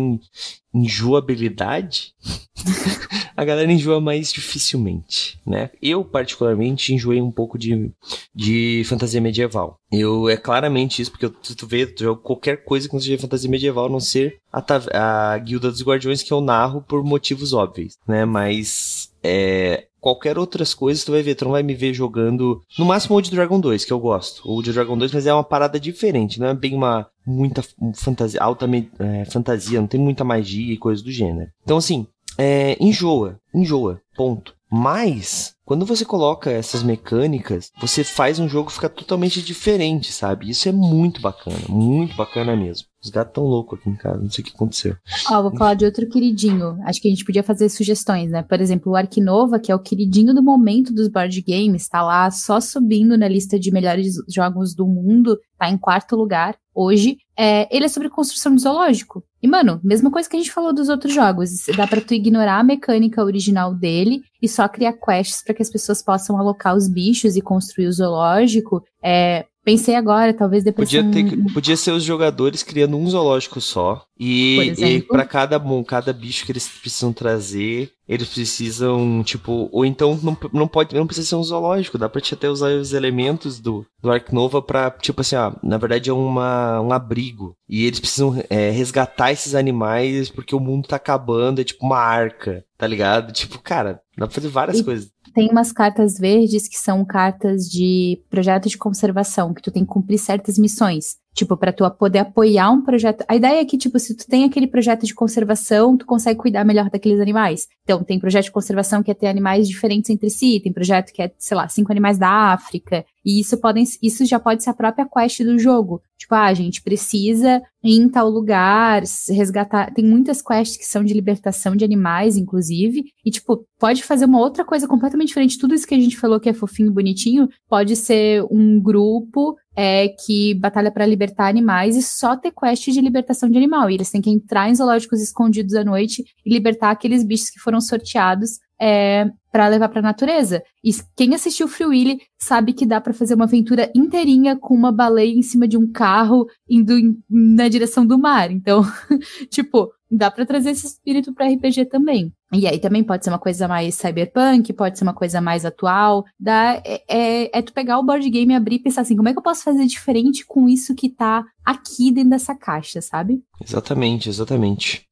enjoabilidade. 0.74 2.14
a 3.36 3.46
galera 3.46 3.72
enjoa 3.72 4.00
mais 4.00 4.32
dificilmente, 4.32 5.40
né? 5.46 5.70
Eu, 5.82 6.04
particularmente, 6.04 6.94
enjoei 6.94 7.22
um 7.22 7.32
pouco 7.32 7.58
de, 7.58 7.92
de 8.34 8.84
fantasia 8.86 9.22
medieval. 9.22 9.80
Eu, 9.92 10.30
é 10.30 10.38
claramente 10.38 11.02
isso, 11.02 11.12
porque 11.12 11.26
eu, 11.26 11.32
tu 11.32 11.68
vê, 11.68 11.86
tu 11.86 12.04
joga 12.04 12.22
qualquer 12.22 12.64
coisa 12.64 12.88
com 12.88 13.00
fantasia 13.20 13.50
medieval, 13.50 13.63
a 13.70 13.90
não 13.90 14.00
ser 14.00 14.38
a, 14.52 15.34
a 15.34 15.38
Guilda 15.38 15.70
dos 15.70 15.84
Guardiões, 15.84 16.24
que 16.24 16.32
eu 16.32 16.42
narro 16.42 16.82
por 16.82 17.04
motivos 17.04 17.54
óbvios, 17.54 17.96
né? 18.08 18.26
Mas, 18.26 19.10
é, 19.24 19.86
qualquer 20.00 20.38
outras 20.38 20.74
coisas, 20.74 21.04
tu 21.04 21.12
vai 21.12 21.24
ver, 21.24 21.36
tu 21.36 21.46
não 21.46 21.54
vai 21.54 21.64
me 21.64 21.74
ver 21.74 21.94
jogando, 21.94 22.62
no 22.78 22.86
máximo 22.86 23.16
o 23.16 23.22
de 23.22 23.32
Dragon 23.32 23.60
2, 23.60 23.86
que 23.86 23.94
eu 23.94 24.00
gosto, 24.00 24.42
ou 24.44 24.62
de 24.62 24.74
Dragon 24.74 24.98
2, 24.98 25.14
mas 25.14 25.26
é 25.26 25.34
uma 25.34 25.44
parada 25.44 25.80
diferente, 25.80 26.40
não 26.40 26.48
é 26.48 26.54
bem 26.54 26.76
uma 26.76 27.08
muita 27.26 27.64
fantasia, 27.96 28.42
alta 28.42 28.68
é, 29.00 29.26
fantasia, 29.26 29.80
não 29.80 29.88
tem 29.88 30.00
muita 30.00 30.26
magia 30.26 30.74
e 30.74 30.78
coisas 30.78 31.02
do 31.02 31.12
gênero. 31.12 31.50
Então 31.64 31.78
assim, 31.78 32.06
é, 32.38 32.76
enjoa, 32.84 33.40
enjoa, 33.54 34.02
ponto. 34.16 34.54
Mas, 34.70 35.54
quando 35.66 35.86
você 35.86 36.04
coloca 36.04 36.52
essas 36.52 36.84
mecânicas, 36.84 37.72
você 37.80 38.04
faz 38.04 38.40
um 38.40 38.50
jogo 38.50 38.70
ficar 38.70 38.90
totalmente 38.90 39.42
diferente, 39.42 40.12
sabe? 40.12 40.50
Isso 40.50 40.68
é 40.68 40.72
muito 40.72 41.22
bacana, 41.22 41.58
muito 41.70 42.16
bacana 42.16 42.56
mesmo. 42.56 42.88
Os 43.04 43.10
gatos 43.10 43.34
tão 43.34 43.44
loucos 43.44 43.80
aqui 43.80 43.90
em 43.90 43.96
casa, 43.96 44.22
não 44.22 44.30
sei 44.30 44.42
o 44.42 44.48
que 44.48 44.54
aconteceu. 44.54 44.96
Ó, 45.30 45.42
vou 45.42 45.56
falar 45.58 45.74
de 45.74 45.84
outro 45.84 46.08
queridinho. 46.08 46.78
Acho 46.86 47.02
que 47.02 47.08
a 47.10 47.12
gente 47.12 47.26
podia 47.26 47.44
fazer 47.44 47.68
sugestões, 47.68 48.32
né? 48.32 48.44
Por 48.44 48.62
exemplo, 48.62 48.94
o 48.94 48.96
Arquinova, 48.96 49.60
que 49.60 49.72
é 49.72 49.76
o 49.76 49.80
queridinho 49.80 50.34
do 50.34 50.42
momento 50.42 50.94
dos 50.94 51.10
board 51.10 51.42
games, 51.42 51.88
tá 51.90 52.02
lá 52.02 52.32
só 52.32 52.62
subindo 52.62 53.18
na 53.18 53.28
lista 53.28 53.60
de 53.60 53.72
melhores 53.72 54.16
jogos 54.34 54.74
do 54.74 54.88
mundo, 54.88 55.38
tá 55.58 55.70
em 55.70 55.78
quarto 55.78 56.16
lugar 56.16 56.56
hoje. 56.74 57.18
É, 57.38 57.68
ele 57.76 57.86
é 57.86 57.90
sobre 57.90 58.10
construção 58.10 58.56
de 58.56 58.62
zoológico. 58.62 59.24
E, 59.42 59.48
mano, 59.48 59.82
mesma 59.84 60.10
coisa 60.10 60.30
que 60.30 60.36
a 60.36 60.40
gente 60.40 60.52
falou 60.52 60.74
dos 60.74 60.88
outros 60.88 61.14
jogos. 61.14 61.66
Dá 61.76 61.86
pra 61.86 62.00
tu 62.00 62.14
ignorar 62.14 62.60
a 62.60 62.64
mecânica 62.64 63.24
original 63.24 63.74
dele 63.76 64.22
e 64.42 64.48
só 64.48 64.68
criar 64.68 64.94
quests 64.94 65.42
para 65.54 65.58
que 65.58 65.62
as 65.62 65.70
pessoas 65.70 66.02
possam 66.02 66.38
alocar 66.38 66.76
os 66.76 66.88
bichos 66.88 67.36
e 67.36 67.42
construir 67.42 67.88
o 67.88 67.94
zoológico. 67.94 68.84
É, 69.02 69.46
Pensei 69.64 69.96
agora, 69.96 70.34
talvez 70.34 70.62
depois. 70.62 70.90
Podia, 70.90 71.10
ter, 71.10 71.54
podia 71.54 71.78
ser 71.78 71.92
os 71.92 72.04
jogadores 72.04 72.64
criando 72.64 72.98
um 72.98 73.10
zoológico 73.10 73.62
só. 73.62 74.06
E, 74.20 74.74
e 74.78 75.02
para 75.02 75.26
cada, 75.26 75.62
cada 75.88 76.12
bicho 76.12 76.46
que 76.46 76.52
eles 76.52 76.68
precisam 76.68 77.14
trazer, 77.14 77.90
eles 78.06 78.28
precisam, 78.28 79.24
tipo. 79.24 79.70
Ou 79.72 79.86
então 79.86 80.20
não, 80.22 80.38
não 80.52 80.68
pode 80.68 80.94
não 80.94 81.08
precisa 81.08 81.30
ser 81.30 81.36
um 81.36 81.44
zoológico. 81.44 81.98
Dá 81.98 82.10
pra 82.10 82.20
te 82.20 82.34
até 82.34 82.50
usar 82.50 82.74
os 82.74 82.92
elementos 82.92 83.58
do, 83.58 83.86
do 84.02 84.12
Ark 84.12 84.34
Nova 84.34 84.62
pra, 84.62 84.92
tipo 84.92 85.22
assim, 85.22 85.38
ó, 85.38 85.54
na 85.64 85.78
verdade 85.78 86.10
é 86.10 86.14
uma, 86.14 86.82
um 86.82 86.92
abrigo. 86.92 87.56
E 87.68 87.86
eles 87.86 88.02
precisam 88.02 88.44
é, 88.50 88.70
resgatar 88.70 89.32
esses 89.32 89.56
animais 89.56 90.30
porque 90.30 90.54
o 90.54 90.60
mundo 90.60 90.90
tá 90.90 90.98
acabando. 90.98 91.62
É 91.62 91.64
tipo 91.64 91.86
uma 91.86 92.00
arca, 92.00 92.66
tá 92.78 92.86
ligado? 92.86 93.32
Tipo, 93.32 93.60
cara, 93.60 94.02
dá 94.18 94.28
pra 94.28 94.36
fazer 94.36 94.50
várias 94.50 94.80
e, 94.80 94.84
coisas 94.84 95.13
tem 95.34 95.50
umas 95.50 95.72
cartas 95.72 96.18
verdes 96.18 96.68
que 96.68 96.78
são 96.78 97.04
cartas 97.04 97.70
de 97.70 98.22
projeto 98.30 98.70
de 98.70 98.78
conservação, 98.78 99.54
que 99.54 99.62
tu 99.62 99.72
tem 99.72 99.84
que 99.84 99.92
cumprir 99.92 100.18
certas 100.18 100.58
missões. 100.58 101.18
Tipo, 101.34 101.58
para 101.58 101.74
tu 101.74 101.90
poder 101.92 102.20
apoiar 102.20 102.70
um 102.70 102.82
projeto. 102.82 103.26
A 103.28 103.36
ideia 103.36 103.60
é 103.60 103.66
que, 103.66 103.78
tipo, 103.78 103.98
se 103.98 104.16
tu 104.16 104.28
tem 104.28 104.44
aquele 104.44 104.68
projeto 104.68 105.06
de 105.06 105.16
conservação, 105.16 105.98
tu 105.98 106.06
consegue 106.06 106.40
cuidar 106.40 106.64
melhor 106.64 106.90
daqueles 106.90 107.20
animais. 107.20 107.68
Então, 107.84 108.04
tem 108.04 108.20
projeto 108.20 108.46
de 108.46 108.52
conservação 108.52 109.02
que 109.02 109.10
é 109.10 109.14
ter 109.14 109.28
animais 109.28 109.68
diferentes 109.68 110.10
entre 110.10 110.30
si, 110.30 110.60
tem 110.62 110.72
projeto 110.72 111.12
que 111.12 111.22
é, 111.22 111.32
sei 111.38 111.58
lá, 111.58 111.68
cinco 111.68 111.92
animais 111.92 112.18
da 112.18 112.54
África. 112.54 113.04
E 113.26 113.40
isso, 113.40 113.58
podem, 113.58 113.84
isso 114.02 114.26
já 114.26 114.40
pode 114.40 114.64
ser 114.64 114.70
a 114.70 114.74
própria 114.74 115.08
quest 115.08 115.42
do 115.44 115.58
jogo. 115.58 116.02
Tipo, 116.18 116.36
ah, 116.36 116.46
a 116.46 116.54
gente 116.54 116.82
precisa 116.82 117.62
ir 117.84 118.00
em 118.00 118.10
tal 118.10 118.30
lugar, 118.30 119.02
resgatar. 119.30 119.94
Tem 119.94 120.06
muitas 120.06 120.42
quests 120.42 120.78
que 120.78 120.86
são 120.86 121.04
de 121.04 121.14
libertação 121.14 121.76
de 121.76 121.84
animais, 121.84 122.38
inclusive. 122.38 123.06
E, 123.26 123.32
tipo, 123.32 123.66
pode 123.80 124.04
fazer 124.04 124.26
uma 124.26 124.40
outra 124.40 124.64
coisa 124.64 124.88
completamente 124.88 125.30
diferente. 125.30 125.58
Tudo 125.58 125.74
isso 125.74 125.88
que 125.88 125.96
a 125.96 126.00
gente 126.00 126.18
falou 126.18 126.40
que 126.40 126.50
é 126.50 126.54
fofinho 126.54 126.90
e 126.90 126.94
bonitinho, 126.94 127.50
pode 127.68 127.96
ser 127.96 128.46
um 128.52 128.80
grupo 128.80 129.56
é 129.76 130.08
que 130.08 130.54
batalha 130.56 130.92
para 130.92 131.06
libertar 131.06 131.48
animais 131.48 131.96
e 131.96 132.02
só 132.02 132.36
ter 132.36 132.52
quest 132.52 132.86
de 132.86 133.02
libertação 133.02 133.50
de 133.50 133.58
animal. 133.58 133.90
E 133.90 133.96
eles 133.96 134.12
têm 134.12 134.22
que 134.22 134.30
entrar 134.30 134.70
em 134.70 134.76
zoológicos 134.76 135.22
escondidos 135.22 135.74
à 135.74 135.84
noite 135.84 136.24
e 136.46 136.54
libertar 136.54 136.92
aqueles 136.92 137.24
bichos 137.24 137.50
que 137.50 137.60
foram 137.60 137.82
sorteados 137.82 138.60
é, 138.80 139.32
para 139.52 139.68
levar 139.68 139.88
para 139.90 140.00
a 140.00 140.04
natureza. 140.04 140.62
E 140.84 140.92
quem 141.16 141.34
assistiu 141.34 141.68
Free 141.68 141.86
Willy 141.86 142.22
sabe 142.38 142.74
que 142.74 142.86
dá 142.86 143.00
para 143.00 143.14
fazer 143.14 143.36
uma 143.36 143.46
aventura 143.46 143.90
inteirinha 143.96 144.56
com 144.56 144.74
uma 144.74 144.92
baleia 144.92 145.34
em 145.34 145.42
cima 145.42 145.68
de 145.68 145.78
um 145.78 145.92
carro 145.92 146.48
indo 146.70 146.94
na 147.30 147.68
direção 147.68 148.06
do 148.06 148.18
mar. 148.18 148.52
Então, 148.52 148.84
tipo, 149.50 149.92
dá 150.16 150.30
para 150.30 150.46
trazer 150.46 150.72
esse 150.72 150.86
espírito 150.86 151.34
para 151.34 151.48
RPG 151.48 151.86
também. 151.86 152.32
E 152.52 152.68
aí 152.68 152.78
também 152.78 153.04
pode 153.04 153.24
ser 153.24 153.32
uma 153.32 153.40
coisa 153.40 153.68
mais 153.68 153.96
cyberpunk, 153.96 154.72
pode 154.74 154.98
ser 154.98 155.04
uma 155.04 155.14
coisa 155.14 155.42
mais 155.42 155.66
atual. 155.66 156.24
Dá, 156.40 156.80
é, 156.86 157.04
é, 157.08 157.58
é, 157.58 157.62
tu 157.62 157.74
pegar 157.74 157.98
o 157.98 158.04
board 158.04 158.30
game 158.30 158.54
e 158.54 158.56
abrir 158.56 158.76
e 158.76 158.80
pensar 158.80 159.02
assim, 159.02 159.16
como 159.16 159.28
é 159.28 159.34
que 159.34 159.40
eu 159.40 159.44
posso 159.44 159.64
fazer 159.64 159.86
diferente 159.88 160.46
com 160.46 160.70
isso 160.70 160.94
que 160.94 161.10
tá 161.10 161.44
aqui 161.66 162.12
dentro 162.12 162.30
dessa 162.30 162.54
caixa, 162.54 163.02
sabe? 163.02 163.42
Exatamente, 163.60 164.30
exatamente. 164.30 165.08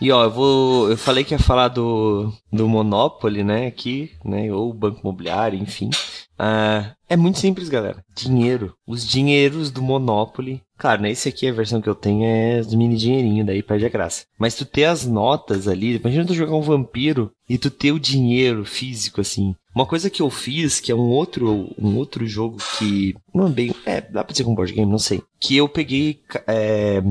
E 0.00 0.10
ó, 0.10 0.24
eu 0.24 0.30
vou. 0.30 0.90
Eu 0.90 0.96
falei 0.96 1.22
que 1.22 1.34
ia 1.34 1.38
falar 1.38 1.68
do, 1.68 2.32
do 2.50 2.66
Monopoly, 2.66 3.44
né, 3.44 3.66
aqui, 3.66 4.10
né? 4.24 4.50
Ou 4.52 4.72
Banco 4.72 5.00
Imobiliário, 5.00 5.58
enfim. 5.58 5.90
Uh, 6.38 6.94
é 7.08 7.16
muito 7.16 7.38
simples, 7.38 7.68
galera. 7.68 8.02
Dinheiro. 8.14 8.74
Os 8.86 9.06
dinheiros 9.06 9.70
do 9.70 9.82
Monopoly. 9.82 10.62
Claro, 10.78 11.02
né? 11.02 11.10
Esse 11.10 11.28
aqui, 11.28 11.48
a 11.48 11.52
versão 11.52 11.80
que 11.80 11.88
eu 11.88 11.94
tenho 11.94 12.24
é 12.24 12.60
os 12.60 12.74
mini 12.74 12.96
dinheirinho, 12.96 13.44
daí 13.46 13.62
perde 13.62 13.86
a 13.86 13.88
graça. 13.88 14.24
Mas 14.38 14.54
tu 14.54 14.64
ter 14.64 14.84
as 14.84 15.06
notas 15.06 15.66
ali, 15.66 15.96
imagina 15.96 16.26
tu 16.26 16.34
jogar 16.34 16.54
um 16.54 16.60
vampiro 16.60 17.30
e 17.48 17.56
tu 17.56 17.70
ter 17.70 17.92
o 17.92 18.00
dinheiro 18.00 18.64
físico, 18.64 19.20
assim. 19.20 19.54
Uma 19.74 19.86
coisa 19.86 20.10
que 20.10 20.20
eu 20.22 20.30
fiz, 20.30 20.78
que 20.80 20.92
é 20.92 20.94
um 20.94 21.08
outro, 21.08 21.70
um 21.78 21.96
outro 21.96 22.26
jogo 22.26 22.58
que. 22.78 23.14
Não 23.34 23.46
é 23.46 23.50
bem. 23.50 23.74
É, 23.84 24.00
dá 24.00 24.22
pra 24.22 24.32
dizer 24.32 24.44
com 24.44 24.52
um 24.52 24.54
board 24.54 24.72
game, 24.72 24.90
não 24.90 24.98
sei. 24.98 25.22
Que 25.40 25.56
eu 25.56 25.68
peguei. 25.68 26.20
É, 26.46 27.02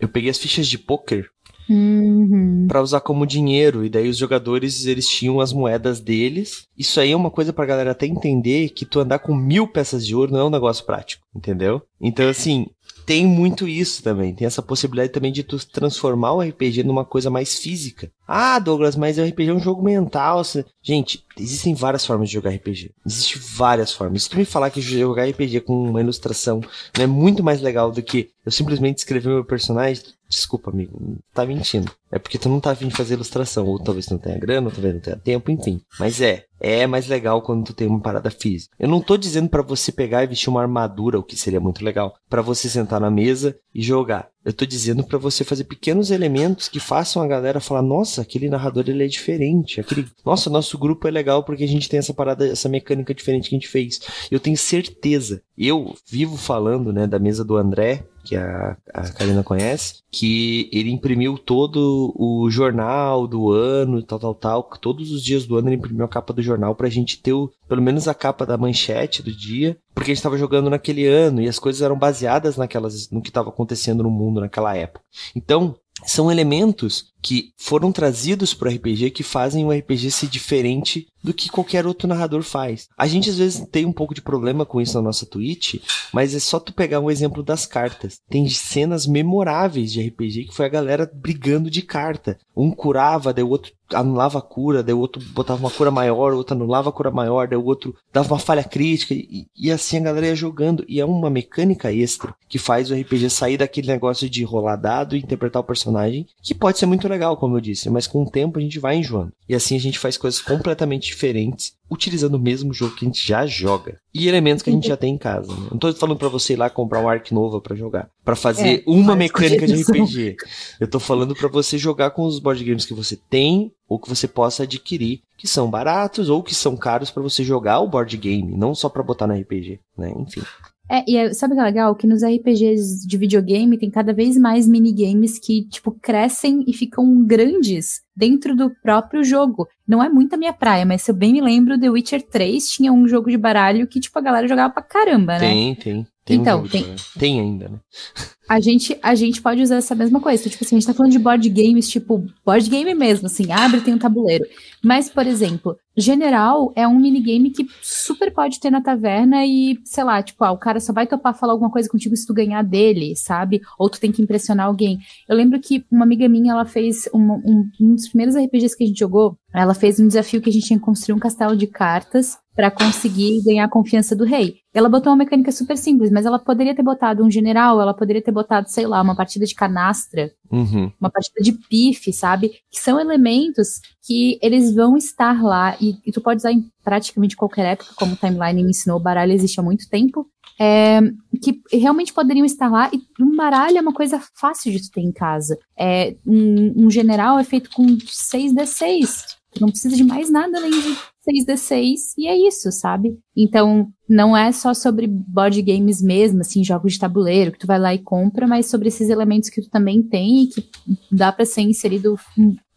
eu 0.00 0.08
peguei 0.08 0.30
as 0.30 0.38
fichas 0.38 0.66
de 0.68 0.78
poker 0.78 1.28
Uhum. 1.70 2.66
para 2.68 2.82
usar 2.82 3.00
como 3.00 3.26
dinheiro. 3.26 3.84
E 3.84 3.88
daí 3.88 4.08
os 4.08 4.16
jogadores, 4.16 4.84
eles 4.84 5.08
tinham 5.08 5.40
as 5.40 5.52
moedas 5.52 6.00
deles. 6.00 6.66
Isso 6.76 7.00
aí 7.00 7.12
é 7.12 7.16
uma 7.16 7.30
coisa 7.30 7.52
pra 7.52 7.64
galera 7.64 7.92
até 7.92 8.06
entender 8.06 8.70
que 8.70 8.84
tu 8.84 9.00
andar 9.00 9.20
com 9.20 9.34
mil 9.34 9.66
peças 9.68 10.06
de 10.06 10.14
ouro 10.14 10.32
não 10.32 10.40
é 10.40 10.44
um 10.44 10.50
negócio 10.50 10.84
prático, 10.84 11.24
entendeu? 11.34 11.80
Então, 12.00 12.28
assim, 12.28 12.66
tem 13.04 13.26
muito 13.26 13.68
isso 13.68 14.02
também. 14.02 14.34
Tem 14.34 14.46
essa 14.46 14.62
possibilidade 14.62 15.12
também 15.12 15.32
de 15.32 15.42
tu 15.42 15.58
transformar 15.66 16.32
o 16.32 16.40
RPG 16.40 16.82
numa 16.84 17.04
coisa 17.04 17.30
mais 17.30 17.58
física. 17.58 18.10
Ah, 18.26 18.58
Douglas, 18.58 18.96
mas 18.96 19.18
o 19.18 19.24
RPG 19.24 19.50
é 19.50 19.54
um 19.54 19.60
jogo 19.60 19.82
mental. 19.82 20.42
Gente, 20.82 21.24
existem 21.38 21.74
várias 21.74 22.04
formas 22.04 22.28
de 22.28 22.34
jogar 22.34 22.50
RPG. 22.50 22.92
Existem 23.06 23.40
várias 23.56 23.92
formas. 23.92 24.24
Se 24.24 24.30
tu 24.30 24.36
me 24.36 24.44
falar 24.44 24.70
que 24.70 24.80
jogar 24.80 25.28
RPG 25.28 25.60
com 25.60 25.90
uma 25.90 26.00
ilustração 26.00 26.60
não 26.96 27.04
é 27.04 27.06
muito 27.06 27.42
mais 27.42 27.60
legal 27.60 27.90
do 27.90 28.02
que 28.02 28.30
eu 28.44 28.50
simplesmente 28.50 28.98
escrever 28.98 29.28
meu 29.28 29.44
personagem, 29.44 30.02
desculpa, 30.28 30.70
amigo, 30.70 31.18
tá 31.32 31.44
mentindo. 31.44 31.92
É 32.10 32.18
porque 32.18 32.38
tu 32.38 32.48
não 32.48 32.58
tá 32.58 32.72
afim 32.72 32.88
de 32.88 32.96
fazer 32.96 33.14
ilustração. 33.14 33.66
Ou 33.66 33.78
talvez 33.78 34.06
tu 34.06 34.12
não 34.12 34.18
tenha 34.18 34.38
grana, 34.38 34.66
ou 34.66 34.72
talvez 34.72 34.94
não 34.94 35.00
tenha 35.00 35.16
tempo, 35.16 35.50
enfim. 35.50 35.80
Mas 35.98 36.20
é, 36.20 36.44
é 36.58 36.86
mais 36.86 37.06
legal 37.06 37.42
quando 37.42 37.66
tu 37.66 37.74
tem 37.74 37.86
uma 37.86 38.00
parada 38.00 38.30
física. 38.30 38.74
Eu 38.78 38.88
não 38.88 39.00
tô 39.00 39.16
dizendo 39.16 39.48
para 39.48 39.62
você 39.62 39.92
pegar 39.92 40.24
e 40.24 40.26
vestir 40.26 40.48
uma 40.48 40.62
armadura, 40.62 41.18
o 41.18 41.22
que 41.22 41.36
seria 41.36 41.60
muito 41.60 41.84
legal, 41.84 42.14
para 42.28 42.42
você 42.42 42.68
sentar 42.68 43.00
na 43.00 43.10
mesa 43.10 43.56
e 43.74 43.82
jogar. 43.82 44.31
Eu 44.44 44.52
tô 44.52 44.66
dizendo 44.66 45.04
para 45.04 45.18
você 45.18 45.44
fazer 45.44 45.64
pequenos 45.64 46.10
elementos 46.10 46.68
que 46.68 46.80
façam 46.80 47.22
a 47.22 47.26
galera 47.26 47.60
falar: 47.60 47.82
"Nossa, 47.82 48.22
aquele 48.22 48.48
narrador 48.48 48.84
ele 48.88 49.04
é 49.04 49.08
diferente. 49.08 49.80
Aquele, 49.80 50.06
nossa, 50.24 50.50
nosso 50.50 50.76
grupo 50.76 51.06
é 51.06 51.10
legal 51.10 51.44
porque 51.44 51.64
a 51.64 51.68
gente 51.68 51.88
tem 51.88 51.98
essa 51.98 52.12
parada, 52.12 52.46
essa 52.46 52.68
mecânica 52.68 53.14
diferente 53.14 53.48
que 53.48 53.54
a 53.54 53.58
gente 53.58 53.68
fez". 53.68 54.00
Eu 54.30 54.40
tenho 54.40 54.56
certeza. 54.56 55.42
Eu 55.56 55.94
vivo 56.06 56.36
falando, 56.36 56.92
né, 56.92 57.06
da 57.06 57.18
mesa 57.18 57.44
do 57.44 57.56
André, 57.56 58.04
que 58.24 58.36
a, 58.36 58.76
a 58.92 59.08
Karina 59.10 59.42
conhece, 59.42 60.02
que 60.10 60.68
ele 60.72 60.90
imprimiu 60.90 61.36
todo 61.36 62.14
o 62.16 62.48
jornal 62.50 63.26
do 63.26 63.50
ano, 63.50 64.02
tal, 64.02 64.18
tal, 64.18 64.34
tal. 64.34 64.62
Todos 64.80 65.10
os 65.10 65.22
dias 65.22 65.46
do 65.46 65.56
ano 65.56 65.68
ele 65.68 65.76
imprimiu 65.76 66.04
a 66.04 66.08
capa 66.08 66.32
do 66.32 66.42
jornal 66.42 66.74
pra 66.74 66.88
gente 66.88 67.20
ter 67.20 67.32
o, 67.32 67.50
pelo 67.68 67.82
menos 67.82 68.06
a 68.08 68.14
capa 68.14 68.46
da 68.46 68.56
manchete 68.56 69.22
do 69.22 69.32
dia, 69.32 69.76
porque 69.94 70.10
a 70.10 70.14
gente 70.14 70.18
estava 70.18 70.38
jogando 70.38 70.70
naquele 70.70 71.06
ano 71.06 71.40
e 71.40 71.48
as 71.48 71.58
coisas 71.58 71.82
eram 71.82 71.98
baseadas 71.98 72.56
naquelas, 72.56 73.10
no 73.10 73.20
que 73.22 73.30
estava 73.30 73.48
acontecendo 73.48 74.02
no 74.02 74.10
mundo 74.10 74.40
naquela 74.40 74.76
época. 74.76 75.04
Então, 75.34 75.74
são 76.04 76.30
elementos 76.30 77.12
que 77.20 77.52
foram 77.56 77.92
trazidos 77.92 78.54
para 78.54 78.68
o 78.68 78.72
RPG 78.72 79.10
que 79.10 79.22
fazem 79.22 79.64
o 79.64 79.70
RPG 79.70 80.10
ser 80.10 80.26
diferente 80.26 81.06
do 81.22 81.32
que 81.32 81.48
qualquer 81.48 81.86
outro 81.86 82.08
narrador 82.08 82.42
faz. 82.42 82.88
A 82.96 83.06
gente 83.06 83.30
às 83.30 83.38
vezes 83.38 83.66
tem 83.70 83.86
um 83.86 83.92
pouco 83.92 84.14
de 84.14 84.22
problema 84.22 84.66
com 84.66 84.80
isso 84.80 84.94
na 84.94 85.02
nossa 85.02 85.26
Twitch, 85.26 85.76
mas 86.12 86.34
é 86.34 86.38
só 86.38 86.58
tu 86.58 86.72
pegar 86.72 87.00
um 87.00 87.10
exemplo 87.10 87.42
das 87.42 87.66
cartas. 87.66 88.20
Tem 88.28 88.48
cenas 88.48 89.06
memoráveis 89.06 89.92
de 89.92 90.06
RPG 90.06 90.44
que 90.44 90.54
foi 90.54 90.66
a 90.66 90.70
galera 90.70 91.10
brigando 91.12 91.70
de 91.70 91.82
carta. 91.82 92.38
Um 92.56 92.70
curava, 92.70 93.32
daí 93.32 93.44
o 93.44 93.48
outro 93.48 93.72
anulava 93.94 94.38
a 94.38 94.42
cura, 94.42 94.82
daí 94.82 94.94
o 94.94 94.98
outro 94.98 95.22
botava 95.32 95.60
uma 95.60 95.70
cura 95.70 95.90
maior, 95.90 96.32
o 96.32 96.38
outro 96.38 96.54
anulava 96.54 96.88
a 96.88 96.92
cura 96.92 97.10
maior, 97.10 97.46
daí 97.46 97.58
o 97.58 97.64
outro 97.64 97.94
dava 98.12 98.32
uma 98.32 98.38
falha 98.38 98.64
crítica, 98.64 99.14
e, 99.14 99.46
e 99.56 99.70
assim 99.70 99.98
a 99.98 100.00
galera 100.00 100.26
ia 100.26 100.34
jogando. 100.34 100.84
E 100.88 101.00
é 101.00 101.04
uma 101.04 101.30
mecânica 101.30 101.92
extra 101.92 102.34
que 102.48 102.58
faz 102.58 102.90
o 102.90 102.94
RPG 102.94 103.30
sair 103.30 103.56
daquele 103.56 103.88
negócio 103.88 104.28
de 104.28 104.44
rolar 104.44 104.76
dado 104.76 105.16
e 105.16 105.18
interpretar 105.18 105.60
o 105.60 105.64
personagem, 105.64 106.26
que 106.42 106.54
pode 106.54 106.78
ser 106.78 106.86
muito 106.86 107.08
legal, 107.08 107.36
como 107.36 107.56
eu 107.56 107.60
disse, 107.60 107.88
mas 107.90 108.06
com 108.06 108.22
o 108.22 108.30
tempo 108.30 108.58
a 108.58 108.62
gente 108.62 108.78
vai 108.78 108.96
enjoando. 108.96 109.32
E 109.48 109.54
assim 109.54 109.76
a 109.76 109.80
gente 109.80 109.98
faz 109.98 110.16
coisas 110.16 110.40
completamente 110.40 111.11
diferentes, 111.12 111.74
utilizando 111.90 112.34
o 112.34 112.40
mesmo 112.40 112.72
jogo 112.72 112.94
que 112.94 113.04
a 113.04 113.08
gente 113.08 113.26
já 113.26 113.46
joga. 113.46 113.98
E 114.14 114.28
elementos 114.28 114.62
que 114.62 114.70
a 114.70 114.72
gente 114.72 114.88
já 114.88 114.96
tem 114.96 115.14
em 115.14 115.18
casa. 115.18 115.52
Né? 115.52 115.68
Não 115.70 115.78
tô 115.78 115.92
falando 115.92 116.18
para 116.18 116.28
você 116.28 116.54
ir 116.54 116.56
lá 116.56 116.68
comprar 116.68 117.00
um 117.00 117.08
Ark 117.08 117.32
Nova 117.32 117.60
para 117.60 117.76
jogar, 117.76 118.08
para 118.24 118.34
fazer 118.34 118.80
é, 118.80 118.82
uma 118.86 119.14
mecânica 119.14 119.66
de 119.66 119.82
RPG. 119.82 120.36
Eu 120.80 120.88
tô 120.88 120.98
falando 120.98 121.34
para 121.34 121.48
você 121.48 121.78
jogar 121.78 122.10
com 122.10 122.24
os 122.24 122.38
board 122.38 122.64
games 122.64 122.84
que 122.84 122.94
você 122.94 123.16
tem 123.16 123.72
ou 123.88 123.98
que 123.98 124.08
você 124.08 124.26
possa 124.26 124.62
adquirir, 124.62 125.20
que 125.36 125.46
são 125.46 125.70
baratos 125.70 126.28
ou 126.28 126.42
que 126.42 126.54
são 126.54 126.76
caros 126.76 127.10
para 127.10 127.22
você 127.22 127.44
jogar 127.44 127.80
o 127.80 127.88
board 127.88 128.16
game, 128.16 128.56
não 128.56 128.74
só 128.74 128.88
para 128.88 129.02
botar 129.02 129.26
no 129.26 129.34
RPG, 129.34 129.78
né? 129.96 130.12
Enfim. 130.16 130.42
É, 130.90 131.04
e 131.08 131.16
é, 131.16 131.32
sabe 131.32 131.54
o 131.54 131.56
que 131.56 131.60
é 131.60 131.64
legal? 131.64 131.94
Que 131.94 132.06
nos 132.06 132.22
RPGs 132.22 133.06
de 133.06 133.16
videogame 133.16 133.78
tem 133.78 133.90
cada 133.90 134.12
vez 134.12 134.36
mais 134.36 134.68
minigames 134.68 135.38
que, 135.38 135.66
tipo, 135.68 135.92
crescem 135.92 136.64
e 136.66 136.72
ficam 136.72 137.24
grandes 137.24 138.02
dentro 138.14 138.54
do 138.54 138.70
próprio 138.82 139.24
jogo. 139.24 139.66
Não 139.86 140.02
é 140.02 140.08
muito 140.08 140.34
a 140.34 140.38
minha 140.38 140.52
praia, 140.52 140.84
mas 140.84 141.02
se 141.02 141.10
eu 141.10 141.14
bem 141.14 141.32
me 141.32 141.40
lembro, 141.40 141.78
The 141.78 141.88
Witcher 141.88 142.22
3 142.22 142.68
tinha 142.68 142.92
um 142.92 143.06
jogo 143.08 143.30
de 143.30 143.38
baralho 143.38 143.86
que, 143.86 144.00
tipo, 144.00 144.18
a 144.18 144.22
galera 144.22 144.48
jogava 144.48 144.72
pra 144.72 144.82
caramba, 144.82 145.34
né? 145.34 145.40
Tem, 145.40 145.74
tem. 145.74 146.06
Tem 146.24 146.40
então, 146.40 146.62
um 146.62 146.68
tem, 146.68 146.94
tem 147.18 147.40
ainda, 147.40 147.68
né? 147.68 147.80
A 148.48 148.60
gente, 148.60 148.98
a 149.02 149.14
gente 149.14 149.40
pode 149.40 149.62
usar 149.62 149.76
essa 149.76 149.94
mesma 149.94 150.20
coisa. 150.20 150.50
Tipo 150.50 150.62
assim, 150.62 150.76
a 150.76 150.78
gente 150.78 150.86
tá 150.86 150.92
falando 150.92 151.12
de 151.12 151.18
board 151.18 151.48
games, 151.48 151.88
tipo, 151.88 152.26
board 152.44 152.68
game 152.68 152.92
mesmo, 152.94 153.26
assim, 153.26 153.50
abre 153.50 153.80
tem 153.80 153.94
um 153.94 153.98
tabuleiro. 153.98 154.44
Mas, 154.84 155.08
por 155.08 155.26
exemplo, 155.26 155.76
General 155.96 156.70
é 156.76 156.86
um 156.86 156.98
minigame 156.98 157.50
que 157.50 157.66
super 157.80 158.30
pode 158.30 158.60
ter 158.60 158.70
na 158.70 158.82
taverna 158.82 159.46
e, 159.46 159.78
sei 159.84 160.04
lá, 160.04 160.22
tipo, 160.22 160.44
ah, 160.44 160.50
o 160.50 160.58
cara 160.58 160.80
só 160.80 160.92
vai 160.92 161.06
topar 161.06 161.38
falar 161.38 161.54
alguma 161.54 161.70
coisa 161.70 161.88
contigo 161.88 162.14
se 162.14 162.26
tu 162.26 162.34
ganhar 162.34 162.62
dele, 162.62 163.14
sabe? 163.16 163.62
Ou 163.78 163.88
tu 163.88 163.98
tem 163.98 164.12
que 164.12 164.20
impressionar 164.20 164.66
alguém. 164.66 164.98
Eu 165.26 165.36
lembro 165.36 165.58
que 165.58 165.86
uma 165.90 166.04
amiga 166.04 166.28
minha, 166.28 166.52
ela 166.52 166.66
fez 166.66 167.08
uma, 167.12 167.36
um, 167.36 167.70
um 167.80 167.94
dos 167.94 168.08
primeiros 168.08 168.36
RPGs 168.36 168.76
que 168.76 168.84
a 168.84 168.86
gente 168.86 168.98
jogou, 168.98 169.38
ela 169.54 169.72
fez 169.72 169.98
um 169.98 170.06
desafio 170.06 170.42
que 170.42 170.50
a 170.50 170.52
gente 170.52 170.66
tinha 170.66 170.78
que 170.78 170.84
construir 170.84 171.14
um 171.14 171.20
castelo 171.20 171.56
de 171.56 171.68
cartas 171.68 172.36
para 172.54 172.70
conseguir 172.70 173.42
ganhar 173.44 173.64
a 173.64 173.68
confiança 173.68 174.14
do 174.14 174.24
rei. 174.24 174.56
Ela 174.74 174.88
botou 174.88 175.10
uma 175.10 175.18
mecânica 175.18 175.50
super 175.52 175.76
simples, 175.76 176.10
mas 176.10 176.26
ela 176.26 176.38
poderia 176.38 176.74
ter 176.74 176.82
botado 176.82 177.24
um 177.24 177.30
general, 177.30 177.80
ela 177.80 177.94
poderia 177.94 178.22
ter 178.22 178.32
botado, 178.32 178.68
sei 178.68 178.86
lá, 178.86 179.00
uma 179.00 179.16
partida 179.16 179.46
de 179.46 179.54
canastra, 179.54 180.32
uhum. 180.50 180.90
uma 181.00 181.10
partida 181.10 181.40
de 181.42 181.52
pife, 181.52 182.12
sabe? 182.12 182.50
Que 182.70 182.78
são 182.78 183.00
elementos 183.00 183.80
que 184.06 184.38
eles 184.42 184.74
vão 184.74 184.96
estar 184.96 185.42
lá 185.42 185.76
e, 185.80 185.96
e 186.06 186.12
tu 186.12 186.20
pode 186.20 186.38
usar 186.38 186.52
em 186.52 186.70
praticamente 186.84 187.36
qualquer 187.36 187.64
época, 187.72 187.94
como 187.96 188.14
o 188.14 188.16
timeline 188.16 188.62
me 188.62 188.70
ensinou, 188.70 188.98
o 188.98 189.02
baralho 189.02 189.32
existe 189.32 189.58
há 189.58 189.62
muito 189.62 189.88
tempo. 189.88 190.26
É, 190.60 191.00
que 191.42 191.60
realmente 191.72 192.12
poderiam 192.12 192.44
estar 192.44 192.68
lá, 192.70 192.90
e 192.92 193.02
um 193.20 193.34
baralho 193.34 193.78
é 193.78 193.80
uma 193.80 193.92
coisa 193.92 194.22
fácil 194.34 194.70
de 194.70 194.82
tu 194.82 194.92
ter 194.92 195.00
em 195.00 195.10
casa. 195.10 195.58
É, 195.76 196.14
um, 196.26 196.84
um 196.84 196.90
general 196.90 197.38
é 197.38 197.44
feito 197.44 197.70
com 197.70 197.84
6d6. 197.84 199.41
Não 199.60 199.68
precisa 199.68 199.94
de 199.94 200.04
mais 200.04 200.30
nada 200.30 200.58
além 200.58 200.70
de 200.70 200.96
6d6 201.28 202.14
e 202.18 202.26
é 202.26 202.36
isso, 202.36 202.72
sabe? 202.72 203.18
Então, 203.36 203.88
não 204.08 204.36
é 204.36 204.50
só 204.50 204.74
sobre 204.74 205.06
board 205.06 205.60
games 205.62 206.02
mesmo, 206.02 206.40
assim, 206.40 206.64
jogos 206.64 206.94
de 206.94 206.98
tabuleiro 206.98 207.52
que 207.52 207.58
tu 207.58 207.66
vai 207.66 207.78
lá 207.78 207.94
e 207.94 207.98
compra, 207.98 208.46
mas 208.46 208.66
sobre 208.66 208.88
esses 208.88 209.08
elementos 209.08 209.50
que 209.50 209.62
tu 209.62 209.70
também 209.70 210.02
tem 210.02 210.44
e 210.44 210.46
que 210.48 210.64
dá 211.10 211.30
para 211.30 211.44
ser 211.44 211.62
inserido 211.62 212.18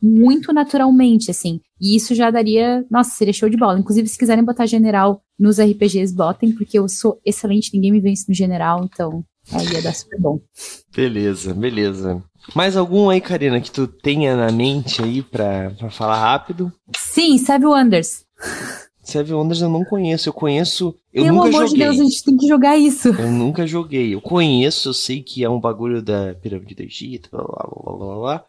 muito 0.02 0.54
naturalmente, 0.54 1.32
assim. 1.32 1.60
E 1.82 1.96
isso 1.96 2.14
já 2.14 2.30
daria, 2.30 2.86
nossa, 2.90 3.12
seria 3.12 3.34
show 3.34 3.50
de 3.50 3.58
bola. 3.58 3.80
Inclusive, 3.80 4.08
se 4.08 4.18
quiserem 4.18 4.44
botar 4.44 4.66
general 4.66 5.22
nos 5.40 5.60
RPGs, 5.60 6.14
botem, 6.14 6.52
porque 6.52 6.78
eu 6.78 6.88
sou 6.88 7.20
excelente, 7.26 7.72
ninguém 7.74 7.92
me 7.92 8.00
vence 8.00 8.26
no 8.28 8.36
general, 8.36 8.86
então 8.86 9.26
aí 9.52 9.66
ia 9.74 9.82
dar 9.82 9.94
super 9.94 10.20
bom. 10.20 10.40
Beleza, 10.96 11.54
beleza. 11.54 12.24
Mais 12.54 12.76
algum 12.78 13.10
aí, 13.10 13.22
Karina, 13.22 13.60
que 13.60 13.72
tu 13.72 13.88
tenha 13.88 14.36
na 14.36 14.52
mente 14.52 15.02
aí 15.02 15.22
pra, 15.22 15.72
pra 15.72 15.90
falar 15.90 16.20
rápido? 16.20 16.72
Sim, 16.98 17.38
Seven 17.38 17.68
Wonders. 17.68 18.26
Seven 19.02 19.36
Wonders 19.36 19.62
eu 19.62 19.70
não 19.70 19.86
conheço. 19.86 20.30
Eu 20.30 20.34
conheço. 20.34 20.96
Eu 21.14 21.24
Pelo 21.26 21.36
nunca 21.38 21.50
amor 21.50 21.68
joguei. 21.68 21.74
de 21.78 21.84
Deus, 21.92 22.00
a 22.00 22.04
gente 22.04 22.24
tem 22.24 22.38
que 22.38 22.48
jogar 22.48 22.76
isso. 22.76 23.10
Eu 23.10 23.32
nunca 23.32 23.66
joguei. 23.66 24.14
Eu 24.14 24.20
conheço, 24.20 24.90
eu 24.90 24.94
sei 24.94 25.22
que 25.22 25.44
é 25.44 25.50
um 25.50 25.60
bagulho 25.60 26.02
da 26.02 26.36
pirâmide 26.42 26.76
do 26.76 26.82
Egito, 26.84 27.30
blá 27.32 27.44
blá 27.44 27.84
blá 27.84 27.98
blá 27.98 28.16
blá. 28.20 28.46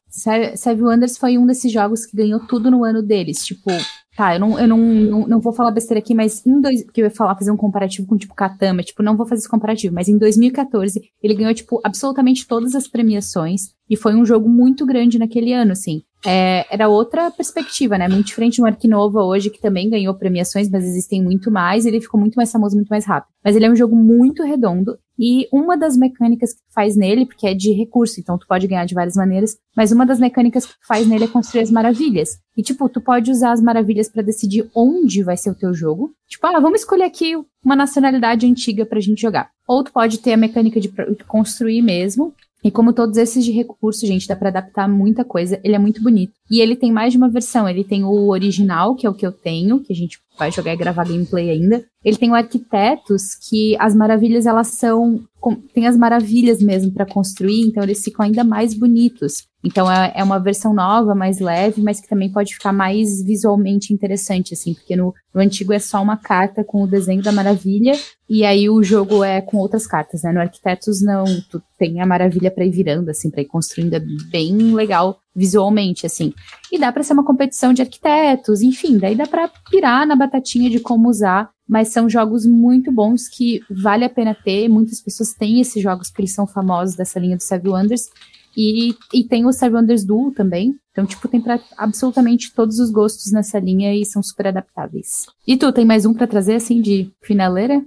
Seven 0.57 0.83
Wonders 0.85 1.19
foi 1.19 1.37
um 1.39 1.47
desses 1.47 1.71
jogos 1.71 2.07
que 2.07 2.17
ganhou 2.17 2.41
tudo 2.41 2.71
no 2.71 2.83
ano 2.85 3.03
deles. 3.03 3.45
Tipo, 3.45 3.71
tá, 4.17 4.35
eu 4.35 4.41
não, 4.41 4.59
eu 4.59 4.67
não, 4.67 4.79
não, 4.79 5.29
não 5.29 5.41
vou 5.41 5.53
falar 5.53 5.71
besteira 5.71 5.99
aqui, 6.01 6.15
mas 6.15 6.45
em 6.47 6.59
dois. 6.61 6.83
Porque 6.85 7.03
eu 7.03 7.05
ia 7.05 7.11
falar, 7.11 7.37
fazer 7.37 7.51
um 7.53 7.57
comparativo 7.57 8.09
com, 8.09 8.17
tipo, 8.17 8.35
Katama. 8.35 8.83
Tipo, 8.83 9.03
não 9.03 9.17
vou 9.17 9.27
fazer 9.27 9.41
esse 9.41 9.49
comparativo, 9.51 9.95
mas 9.95 10.09
em 10.09 10.17
2014 10.19 11.03
ele 11.23 11.35
ganhou, 11.35 11.55
tipo, 11.55 11.81
absolutamente 11.85 12.47
todas 12.49 12.75
as 12.75 12.89
premiações. 12.89 13.77
E 13.88 13.96
foi 13.96 14.14
um 14.14 14.25
jogo 14.25 14.49
muito 14.49 14.85
grande 14.85 15.18
naquele 15.18 15.53
ano, 15.53 15.72
assim. 15.72 16.03
É, 16.25 16.66
era 16.75 16.88
outra 16.88 17.31
perspectiva, 17.31 17.96
né? 17.96 18.09
Muito 18.09 18.27
diferente 18.27 18.61
do 18.61 18.66
Arquinova 18.66 19.22
hoje, 19.22 19.51
que 19.51 19.61
também 19.61 19.88
ganhou 19.88 20.12
premiações, 20.14 20.68
mas 20.68 20.85
existem 20.85 21.22
muito 21.22 21.51
mais. 21.51 21.87
Ele 21.87 22.01
ficou 22.01 22.18
muito 22.18 22.35
mais 22.35 22.51
famoso, 22.51 22.75
muito 22.75 22.88
mais 22.88 23.05
rápido. 23.05 23.31
Mas 23.44 23.55
ele 23.55 23.64
é 23.64 23.70
um 23.70 23.77
jogo 23.77 23.94
muito 23.94 24.42
redondo. 24.42 24.99
E 25.18 25.46
uma 25.53 25.77
das 25.77 25.96
mecânicas 25.96 26.53
que 26.53 26.61
faz 26.75 26.96
nele, 26.96 27.25
porque 27.25 27.46
é 27.46 27.55
de 27.55 27.72
recurso, 27.72 28.20
então 28.20 28.37
tu 28.37 28.46
pode 28.46 28.66
ganhar 28.66 28.85
de 28.85 28.94
várias 28.94 29.14
maneiras, 29.14 29.57
mas 29.75 29.90
uma 29.90 30.05
das 30.05 30.18
mecânicas 30.18 30.66
que 30.66 30.75
faz 30.87 31.07
nele 31.07 31.25
é 31.25 31.29
construir 31.29 31.62
as 31.62 31.70
maravilhas. 31.70 32.38
E 32.57 32.62
tipo, 32.62 32.88
tu 32.88 33.01
pode 33.01 33.31
usar 33.31 33.53
as 33.53 33.62
maravilhas 33.62 34.09
para 34.09 34.22
decidir 34.22 34.68
onde 34.75 35.22
vai 35.22 35.37
ser 35.37 35.51
o 35.51 35.55
teu 35.55 35.72
jogo. 35.72 36.12
Tipo, 36.29 36.46
ah, 36.49 36.61
vamos 36.61 36.81
escolher 36.81 37.05
aqui 37.05 37.35
uma 37.64 37.77
nacionalidade 37.77 38.46
antiga 38.46 38.85
pra 38.85 39.01
gente 39.01 39.22
jogar. 39.22 39.51
Ou 39.66 39.83
tu 39.83 39.92
pode 39.92 40.18
ter 40.18 40.33
a 40.33 40.37
mecânica 40.37 40.81
de 40.81 40.92
construir 41.27 41.83
mesmo, 41.83 42.35
e 42.67 42.71
como 42.73 42.93
todos 42.93 43.17
esses 43.17 43.45
de 43.45 43.53
recurso, 43.53 44.05
gente, 44.05 44.27
dá 44.27 44.35
para 44.35 44.49
adaptar 44.49 44.89
muita 44.89 45.25
coisa. 45.25 45.61
Ele 45.63 45.77
é 45.77 45.79
muito 45.79 46.03
bonito. 46.03 46.33
E 46.51 46.61
ele 46.61 46.75
tem 46.75 46.91
mais 46.91 47.13
de 47.13 47.17
uma 47.17 47.29
versão. 47.29 47.69
Ele 47.69 47.85
tem 47.85 48.03
o 48.03 48.27
original, 48.27 48.97
que 48.97 49.07
é 49.07 49.09
o 49.09 49.15
que 49.15 49.25
eu 49.25 49.31
tenho, 49.31 49.79
que 49.79 49.93
a 49.93 49.95
gente 49.95 50.19
vai 50.37 50.51
jogar 50.51 50.75
e 50.75 50.77
gravar 50.77 51.07
gameplay 51.07 51.49
ainda. 51.49 51.85
Ele 52.05 52.17
tem 52.17 52.29
o 52.29 52.35
Arquitetos, 52.35 53.37
que 53.49 53.77
as 53.79 53.95
maravilhas 53.95 54.47
elas 54.47 54.67
são 54.67 55.21
tem 55.55 55.87
as 55.87 55.97
maravilhas 55.97 56.61
mesmo 56.61 56.93
para 56.93 57.07
construir, 57.07 57.61
então 57.61 57.83
eles 57.83 58.03
ficam 58.03 58.25
ainda 58.25 58.43
mais 58.43 58.75
bonitos. 58.75 59.47
Então 59.65 59.91
é, 59.91 60.13
é, 60.15 60.23
uma 60.23 60.39
versão 60.39 60.73
nova, 60.73 61.15
mais 61.15 61.41
leve, 61.41 61.83
mas 61.83 62.01
que 62.01 62.09
também 62.09 62.31
pode 62.31 62.55
ficar 62.55 62.73
mais 62.73 63.23
visualmente 63.23 63.93
interessante, 63.93 64.55
assim, 64.55 64.75
porque 64.75 64.95
no, 64.95 65.13
no, 65.35 65.41
antigo 65.41 65.73
é 65.73 65.79
só 65.79 66.01
uma 66.01 66.17
carta 66.17 66.63
com 66.63 66.83
o 66.83 66.87
desenho 66.87 67.23
da 67.23 67.33
maravilha, 67.33 67.93
e 68.29 68.45
aí 68.45 68.71
o 68.71 68.83
jogo 68.83 69.25
é 69.25 69.41
com 69.41 69.57
outras 69.57 69.87
cartas, 69.87 70.23
né? 70.23 70.33
No 70.33 70.41
Arquitetos 70.41 71.03
não, 71.03 71.25
tu 71.51 71.61
tem 71.79 72.01
a 72.01 72.07
maravilha 72.07 72.51
para 72.51 72.65
ir 72.65 72.71
virando, 72.71 73.11
assim, 73.11 73.31
para 73.31 73.43
ir 73.43 73.47
construindo, 73.47 73.95
é 73.95 74.01
bem 74.31 74.75
legal 74.75 75.19
visualmente, 75.35 76.07
assim. 76.07 76.33
E 76.71 76.79
dá 76.79 76.93
para 76.93 77.03
ser 77.03 77.13
uma 77.13 77.25
competição 77.25 77.73
de 77.73 77.83
arquitetos, 77.83 78.63
enfim, 78.63 78.99
daí 78.99 79.15
dá 79.15 79.27
para 79.27 79.51
pirar 79.71 80.07
na 80.07 80.17
batatinha 80.17 80.71
de 80.71 80.81
como 80.81 81.09
usar 81.09 81.51
mas 81.69 81.89
são 81.89 82.09
jogos 82.09 82.47
muito 82.47 82.93
bons 82.93 83.29
que 83.29 83.61
vale 83.71 84.05
a 84.05 84.11
pena 84.11 84.35
ter. 84.35 84.69
Muitas 84.69 85.01
pessoas 85.01 85.33
têm 85.35 85.61
esses 85.61 85.83
jogos 85.83 86.09
porque 86.09 86.23
eles 86.23 86.35
são 86.35 86.47
famosos 86.47 86.95
dessa 86.95 87.19
linha 87.19 87.37
do 87.37 87.43
Seven 87.43 87.73
Wonders. 87.73 88.09
E, 88.57 88.95
e 89.13 89.25
tem 89.25 89.45
o 89.45 89.53
Seven 89.53 89.81
Wonders 89.81 90.05
Duel 90.05 90.33
também. 90.35 90.77
Então, 90.91 91.05
tipo, 91.05 91.29
tem 91.29 91.41
para 91.41 91.61
absolutamente 91.77 92.55
todos 92.55 92.79
os 92.79 92.91
gostos 92.91 93.31
nessa 93.31 93.59
linha 93.59 93.95
e 93.95 94.05
são 94.07 94.23
super 94.23 94.47
adaptáveis. 94.47 95.27
E 95.47 95.57
tu, 95.57 95.71
tem 95.73 95.85
mais 95.85 96.07
um 96.07 96.15
para 96.15 96.27
trazer, 96.27 96.55
assim, 96.55 96.81
de 96.81 97.11
finaleira? 97.23 97.85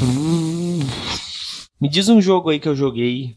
Hum, 0.00 0.78
me 1.80 1.88
diz 1.88 2.08
um 2.08 2.20
jogo 2.20 2.50
aí 2.50 2.60
que 2.60 2.68
eu 2.68 2.76
joguei. 2.76 3.36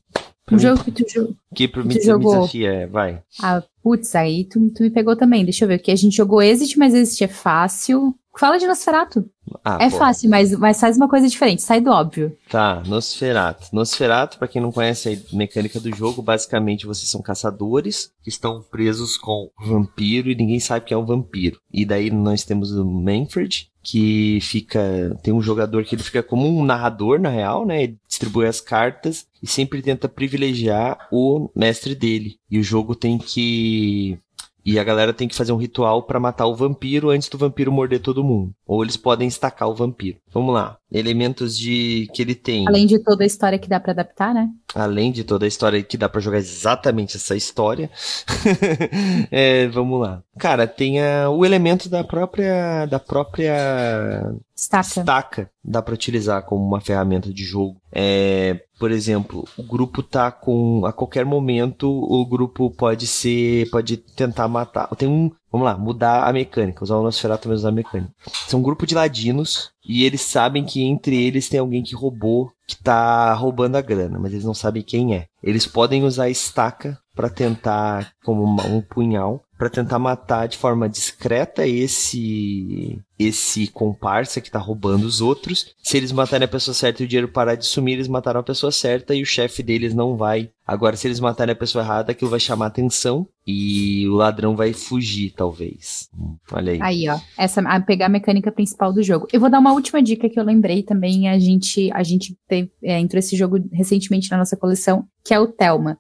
Um 0.52 0.60
jogo 0.60 0.84
que 0.84 0.91
tu, 0.91 1.04
jo 1.10 1.36
que 1.54 1.67
me, 1.84 1.95
tu 2.00 2.06
jogou. 2.06 2.32
me 2.32 2.39
desafia, 2.39 2.71
é, 2.71 2.88
vai. 2.88 3.21
Ah, 3.41 3.63
putz, 3.84 4.15
aí 4.15 4.45
tu, 4.45 4.69
tu 4.69 4.84
me 4.84 4.91
pegou 4.91 5.15
também. 5.15 5.43
Deixa 5.43 5.65
eu 5.65 5.67
ver, 5.67 5.80
que 5.80 5.91
a 5.91 5.95
gente 5.95 6.15
jogou 6.15 6.41
Exit, 6.41 6.78
mas 6.78 6.93
Exit 6.93 7.23
é 7.23 7.28
fácil. 7.28 8.15
Fala 8.38 8.58
de 8.58 8.67
Nosferatu. 8.67 9.30
Ah, 9.63 9.78
é 9.82 9.89
pô. 9.89 9.97
fácil, 9.97 10.30
mas, 10.30 10.52
mas 10.52 10.80
faz 10.80 10.97
uma 10.97 11.08
coisa 11.08 11.28
diferente, 11.28 11.62
sai 11.62 11.82
do 11.82 11.89
óbvio. 11.89 12.36
Tá, 12.50 12.84
Nosferatu. 12.86 13.67
Nosferatu, 13.73 14.38
pra 14.38 14.47
quem 14.47 14.62
não 14.62 14.71
conhece 14.71 15.26
a 15.32 15.36
mecânica 15.36 15.80
do 15.80 15.93
jogo, 15.95 16.21
basicamente 16.21 16.86
vocês 16.86 17.10
são 17.10 17.21
caçadores 17.21 18.12
que 18.21 18.30
estão 18.30 18.62
presos 18.62 19.17
com 19.17 19.50
vampiro 19.60 20.30
e 20.30 20.36
ninguém 20.36 20.60
sabe 20.60 20.86
que 20.86 20.93
é 20.93 20.97
um 20.97 21.06
vampiro. 21.06 21.60
E 21.71 21.86
daí 21.86 22.12
nós 22.12 22.43
temos 22.43 22.71
o 22.71 22.86
Manfred, 22.86 23.69
que 23.82 24.39
fica. 24.41 25.17
Tem 25.23 25.34
um 25.34 25.41
jogador 25.41 25.84
que 25.86 25.95
ele 25.95 26.04
fica 26.04 26.21
como 26.21 26.45
um 26.45 26.65
narrador, 26.65 27.19
na 27.19 27.30
real, 27.30 27.65
né? 27.65 27.84
Ele 27.84 27.97
distribui 28.06 28.45
as 28.45 28.60
cartas 28.60 29.26
e 29.41 29.47
sempre 29.47 29.82
tenta 29.82 30.10
privilegiar 30.10 31.08
o 31.10 31.50
mestre 31.56 31.95
dele. 31.95 32.38
E 32.52 32.60
o 32.60 32.63
jogo 32.63 32.93
tem 32.93 33.17
que 33.17 34.19
e 34.67 34.77
a 34.77 34.84
galera 34.84 35.13
tem 35.13 35.30
que 35.30 35.36
fazer 35.36 35.53
um 35.53 35.58
ritual 35.58 36.03
para 36.03 36.19
matar 36.19 36.45
o 36.45 36.53
vampiro 36.53 37.10
antes 37.10 37.30
do 37.30 37.38
vampiro 37.38 37.71
morder 37.71 38.01
todo 38.01 38.21
mundo. 38.21 38.53
Ou 38.65 38.84
eles 38.84 38.97
podem 38.97 39.25
estacar 39.25 39.69
o 39.69 39.73
vampiro. 39.73 40.19
Vamos 40.30 40.53
lá. 40.53 40.77
Elementos 40.91 41.58
de 41.58 42.08
que 42.13 42.21
ele 42.21 42.36
tem. 42.36 42.67
Além 42.67 42.86
de 42.86 43.00
toda 43.00 43.23
a 43.23 43.28
história 43.28 43.60
que 43.60 43.67
dá 43.67 43.80
para 43.80 43.91
adaptar, 43.91 44.34
né? 44.34 44.50
Além 44.73 45.12
de 45.12 45.23
toda 45.23 45.45
a 45.45 45.47
história 45.47 45.84
que 45.84 45.97
dá 45.97 46.08
para 46.08 46.21
jogar 46.21 46.38
exatamente 46.38 47.17
essa 47.17 47.36
história. 47.36 47.89
é, 49.30 49.67
vamos 49.67 50.00
lá. 50.00 50.23
Cara, 50.39 50.65
tem 50.65 51.02
a, 51.02 51.30
o 51.30 51.45
elemento 51.45 51.89
da 51.89 52.04
própria 52.04 52.86
da 52.86 53.00
própria 53.00 54.34
Estaca. 54.56 55.02
estaca. 55.02 55.52
Dá 55.63 55.82
para 55.82 55.93
utilizar 55.93 56.43
como 56.43 56.65
uma 56.65 56.80
ferramenta 56.80 57.32
de 57.34 57.43
jogo. 57.43 57.82
É, 57.91 58.62
por 58.80 58.91
exemplo, 58.91 59.47
o 59.58 59.63
grupo 59.63 60.02
tá 60.02 60.32
com 60.32 60.86
a 60.86 60.93
qualquer 60.93 61.26
momento 61.26 61.88
o 61.88 62.26
grupo 62.26 62.71
pode 62.71 63.06
ser 63.08 63.69
pode 63.69 63.97
tentar 63.97 64.47
matar. 64.47 64.88
Tem 64.95 65.08
um, 65.08 65.32
vamos 65.52 65.65
lá, 65.65 65.78
mudar 65.78 66.23
a 66.23 66.34
mecânica, 66.34 66.84
usar 66.84 66.95
o 66.95 67.04
Nosferatu 67.04 67.43
também 67.43 67.58
usar 67.58 67.69
a 67.69 67.71
mecânica. 67.71 68.13
São 68.47 68.60
um 68.60 68.63
grupo 68.63 68.86
de 68.86 68.95
ladinos 68.95 69.71
e 69.88 70.04
eles 70.04 70.21
sabem 70.21 70.65
que 70.65 70.84
entre 70.84 71.15
eles 71.15 71.47
tem 71.47 71.60
alguém 71.60 71.82
que 71.82 71.95
roubou, 71.95 72.52
que 72.67 72.76
tá 72.76 73.34
roubando 73.34 73.78
a 73.78 73.82
grana, 73.82 74.19
mas 74.19 74.34
eles 74.34 74.43
não 74.43 74.54
sabem 74.54 74.84
quem 74.84 75.15
é. 75.15 75.28
Eles 75.41 75.65
podem 75.65 76.04
usar 76.04 76.26
a 76.26 76.30
estaca 76.30 77.00
para 77.15 77.30
tentar 77.30 78.12
como 78.23 78.43
um 78.43 78.82
punhal 78.82 79.43
para 79.58 79.69
tentar 79.69 79.97
matar 79.97 80.47
de 80.47 80.58
forma 80.58 80.88
discreta 80.88 81.65
esse 81.65 83.00
esse 83.19 83.67
comparsa 83.67 84.39
que 84.39 84.51
tá 84.51 84.60
roubando 84.60 85.06
os 85.06 85.21
outros. 85.21 85.73
Se 85.82 85.97
eles 85.97 86.12
matarem 86.12 86.45
a 86.45 86.49
pessoa 86.49 86.73
certa 86.73 87.01
e 87.01 87.06
o 87.06 87.08
dinheiro 87.08 87.27
parar 87.27 87.56
de 87.56 87.65
sumir, 87.65 87.93
eles 87.93 88.08
mataram 88.08 88.39
a 88.39 88.43
pessoa 88.43 88.71
certa 88.71 89.15
e 89.15 89.21
o 89.21 89.25
chefe 89.25 89.63
deles 89.63 89.93
não 89.93 90.15
vai. 90.15 90.49
Agora, 90.65 90.97
se 90.97 91.08
eles 91.08 91.21
matarem 91.21 91.53
a 91.53 91.56
pessoa 91.56 91.84
errada, 91.84 92.12
aquilo 92.12 92.30
vai 92.30 92.41
chamar 92.41 92.65
atenção 92.65 93.25
e 93.45 94.06
o 94.10 94.15
ladrão 94.15 94.53
vai 94.53 94.73
fugir, 94.73 95.32
talvez. 95.32 96.10
Olha 96.51 96.73
aí. 96.73 96.80
Aí, 96.82 97.10
ó. 97.10 97.17
Essa, 97.38 97.62
a 97.62 97.80
pegar 97.80 98.08
a 98.08 98.10
mecânica 98.10 98.51
principal 98.51 98.91
do 98.91 99.01
jogo. 99.01 99.27
Eu 99.32 99.39
vou 99.39 99.49
dar 99.49 99.60
uma 99.60 99.71
última 99.71 100.01
dica 100.03 100.30
que 100.30 100.38
eu 100.38 100.43
lembrei 100.43 100.84
também. 100.84 101.30
A 101.30 101.39
gente, 101.39 101.89
a 101.93 102.03
gente 102.03 102.38
teve, 102.49 102.69
é, 102.84 102.99
entrou 102.99 103.19
esse 103.19 103.38
jogo 103.38 103.58
recentemente 103.71 104.30
na 104.30 104.38
nossa 104.38 104.58
coleção, 104.58 105.06
que 105.23 105.34
é 105.34 105.39
o 105.39 105.47
Thelma. 105.47 105.97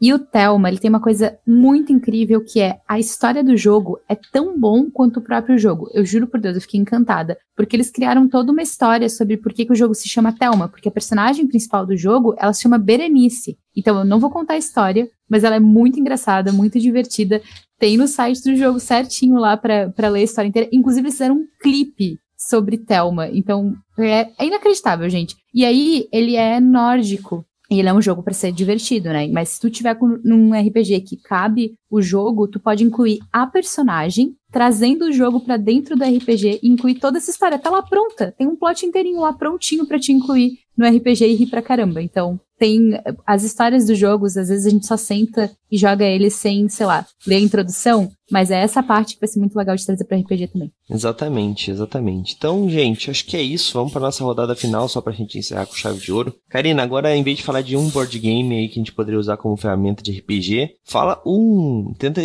E 0.00 0.12
o 0.12 0.18
Thelma, 0.18 0.68
ele 0.68 0.78
tem 0.78 0.88
uma 0.88 1.00
coisa 1.00 1.38
muito 1.46 1.92
incrível 1.92 2.44
que 2.44 2.60
é 2.60 2.80
a 2.88 2.98
história 2.98 3.44
do 3.44 3.56
jogo 3.56 4.00
é 4.08 4.16
tão 4.32 4.58
bom 4.58 4.90
quanto 4.90 5.18
o 5.18 5.22
próprio 5.22 5.58
jogo. 5.58 5.88
Eu 5.92 6.04
juro 6.04 6.26
por 6.26 6.40
Deus, 6.40 6.56
eu 6.58 6.62
fiquei 6.62 6.80
encantada. 6.80 7.38
Porque 7.56 7.74
eles 7.74 7.90
criaram 7.90 8.28
toda 8.28 8.52
uma 8.52 8.62
história 8.62 9.08
sobre 9.08 9.36
por 9.36 9.52
que, 9.52 9.64
que 9.64 9.72
o 9.72 9.76
jogo 9.76 9.94
se 9.94 10.08
chama 10.08 10.32
Thelma. 10.32 10.68
Porque 10.68 10.88
a 10.88 10.92
personagem 10.92 11.46
principal 11.46 11.86
do 11.86 11.96
jogo, 11.96 12.34
ela 12.38 12.52
se 12.52 12.62
chama 12.62 12.78
Berenice. 12.78 13.56
Então 13.76 13.98
eu 13.98 14.04
não 14.04 14.20
vou 14.20 14.30
contar 14.30 14.54
a 14.54 14.58
história, 14.58 15.08
mas 15.28 15.44
ela 15.44 15.56
é 15.56 15.60
muito 15.60 15.98
engraçada, 15.98 16.52
muito 16.52 16.78
divertida. 16.78 17.40
Tem 17.78 17.96
no 17.96 18.08
site 18.08 18.42
do 18.42 18.56
jogo 18.56 18.80
certinho 18.80 19.36
lá 19.36 19.56
para 19.56 20.08
ler 20.08 20.20
a 20.20 20.24
história 20.24 20.48
inteira. 20.48 20.68
Inclusive, 20.72 21.06
eles 21.06 21.14
fizeram 21.14 21.36
um 21.36 21.46
clipe 21.60 22.18
sobre 22.36 22.78
Thelma. 22.78 23.28
Então, 23.28 23.74
é, 23.98 24.30
é 24.38 24.46
inacreditável, 24.46 25.08
gente. 25.08 25.36
E 25.52 25.64
aí, 25.64 26.08
ele 26.12 26.36
é 26.36 26.60
nórdico. 26.60 27.44
E 27.70 27.78
ele 27.78 27.88
é 27.88 27.92
um 27.92 28.00
jogo 28.00 28.22
para 28.22 28.32
ser 28.32 28.50
divertido, 28.50 29.10
né? 29.10 29.28
Mas 29.28 29.50
se 29.50 29.60
tu 29.60 29.68
tiver 29.68 29.94
com, 29.94 30.18
num 30.24 30.58
RPG 30.58 31.02
que 31.02 31.16
cabe 31.16 31.74
o 31.90 32.00
jogo, 32.00 32.48
tu 32.48 32.58
pode 32.58 32.82
incluir 32.82 33.18
a 33.30 33.46
personagem, 33.46 34.34
trazendo 34.50 35.04
o 35.04 35.12
jogo 35.12 35.40
para 35.40 35.58
dentro 35.58 35.94
do 35.94 36.02
RPG 36.02 36.60
e 36.62 36.68
incluir 36.68 36.94
toda 36.94 37.18
essa 37.18 37.30
história. 37.30 37.58
Tá 37.58 37.68
lá 37.68 37.82
pronta. 37.82 38.34
Tem 38.38 38.46
um 38.46 38.56
plot 38.56 38.86
inteirinho 38.86 39.20
lá 39.20 39.34
prontinho 39.34 39.86
para 39.86 39.98
te 39.98 40.12
incluir 40.12 40.58
no 40.76 40.88
RPG 40.88 41.26
e 41.26 41.34
rir 41.34 41.46
pra 41.48 41.60
caramba. 41.60 42.00
Então, 42.00 42.40
tem 42.58 43.00
as 43.26 43.44
histórias 43.44 43.86
dos 43.86 43.96
jogos, 43.96 44.36
às 44.36 44.48
vezes 44.48 44.66
a 44.66 44.70
gente 44.70 44.86
só 44.86 44.96
senta 44.96 45.50
e 45.70 45.76
joga 45.76 46.04
eles 46.04 46.34
sem, 46.34 46.68
sei 46.68 46.86
lá, 46.86 47.06
ler 47.26 47.36
a 47.36 47.40
introdução, 47.40 48.10
mas 48.30 48.50
é 48.50 48.60
essa 48.60 48.82
parte 48.82 49.14
que 49.14 49.20
vai 49.20 49.28
ser 49.28 49.38
muito 49.38 49.56
legal 49.56 49.76
de 49.76 49.84
trazer 49.84 50.04
para 50.04 50.18
RPG 50.18 50.48
também. 50.48 50.72
Exatamente, 50.90 51.70
exatamente. 51.70 52.34
Então, 52.36 52.68
gente, 52.68 53.10
acho 53.10 53.24
que 53.24 53.36
é 53.36 53.42
isso. 53.42 53.74
Vamos 53.74 53.92
para 53.92 54.00
nossa 54.00 54.24
rodada 54.24 54.56
final, 54.56 54.88
só 54.88 55.00
pra 55.00 55.12
gente 55.12 55.38
encerrar 55.38 55.66
com 55.66 55.74
chave 55.74 56.00
de 56.00 56.12
ouro. 56.12 56.34
Karina, 56.48 56.82
agora 56.82 57.14
em 57.14 57.22
vez 57.22 57.38
de 57.38 57.44
falar 57.44 57.62
de 57.62 57.76
um 57.76 57.88
board 57.88 58.18
game 58.18 58.56
aí 58.56 58.68
que 58.68 58.78
a 58.78 58.82
gente 58.82 58.92
poderia 58.92 59.20
usar 59.20 59.36
como 59.36 59.56
ferramenta 59.56 60.02
de 60.02 60.18
RPG, 60.18 60.76
fala 60.84 61.22
um. 61.24 61.92
Tenta 61.98 62.20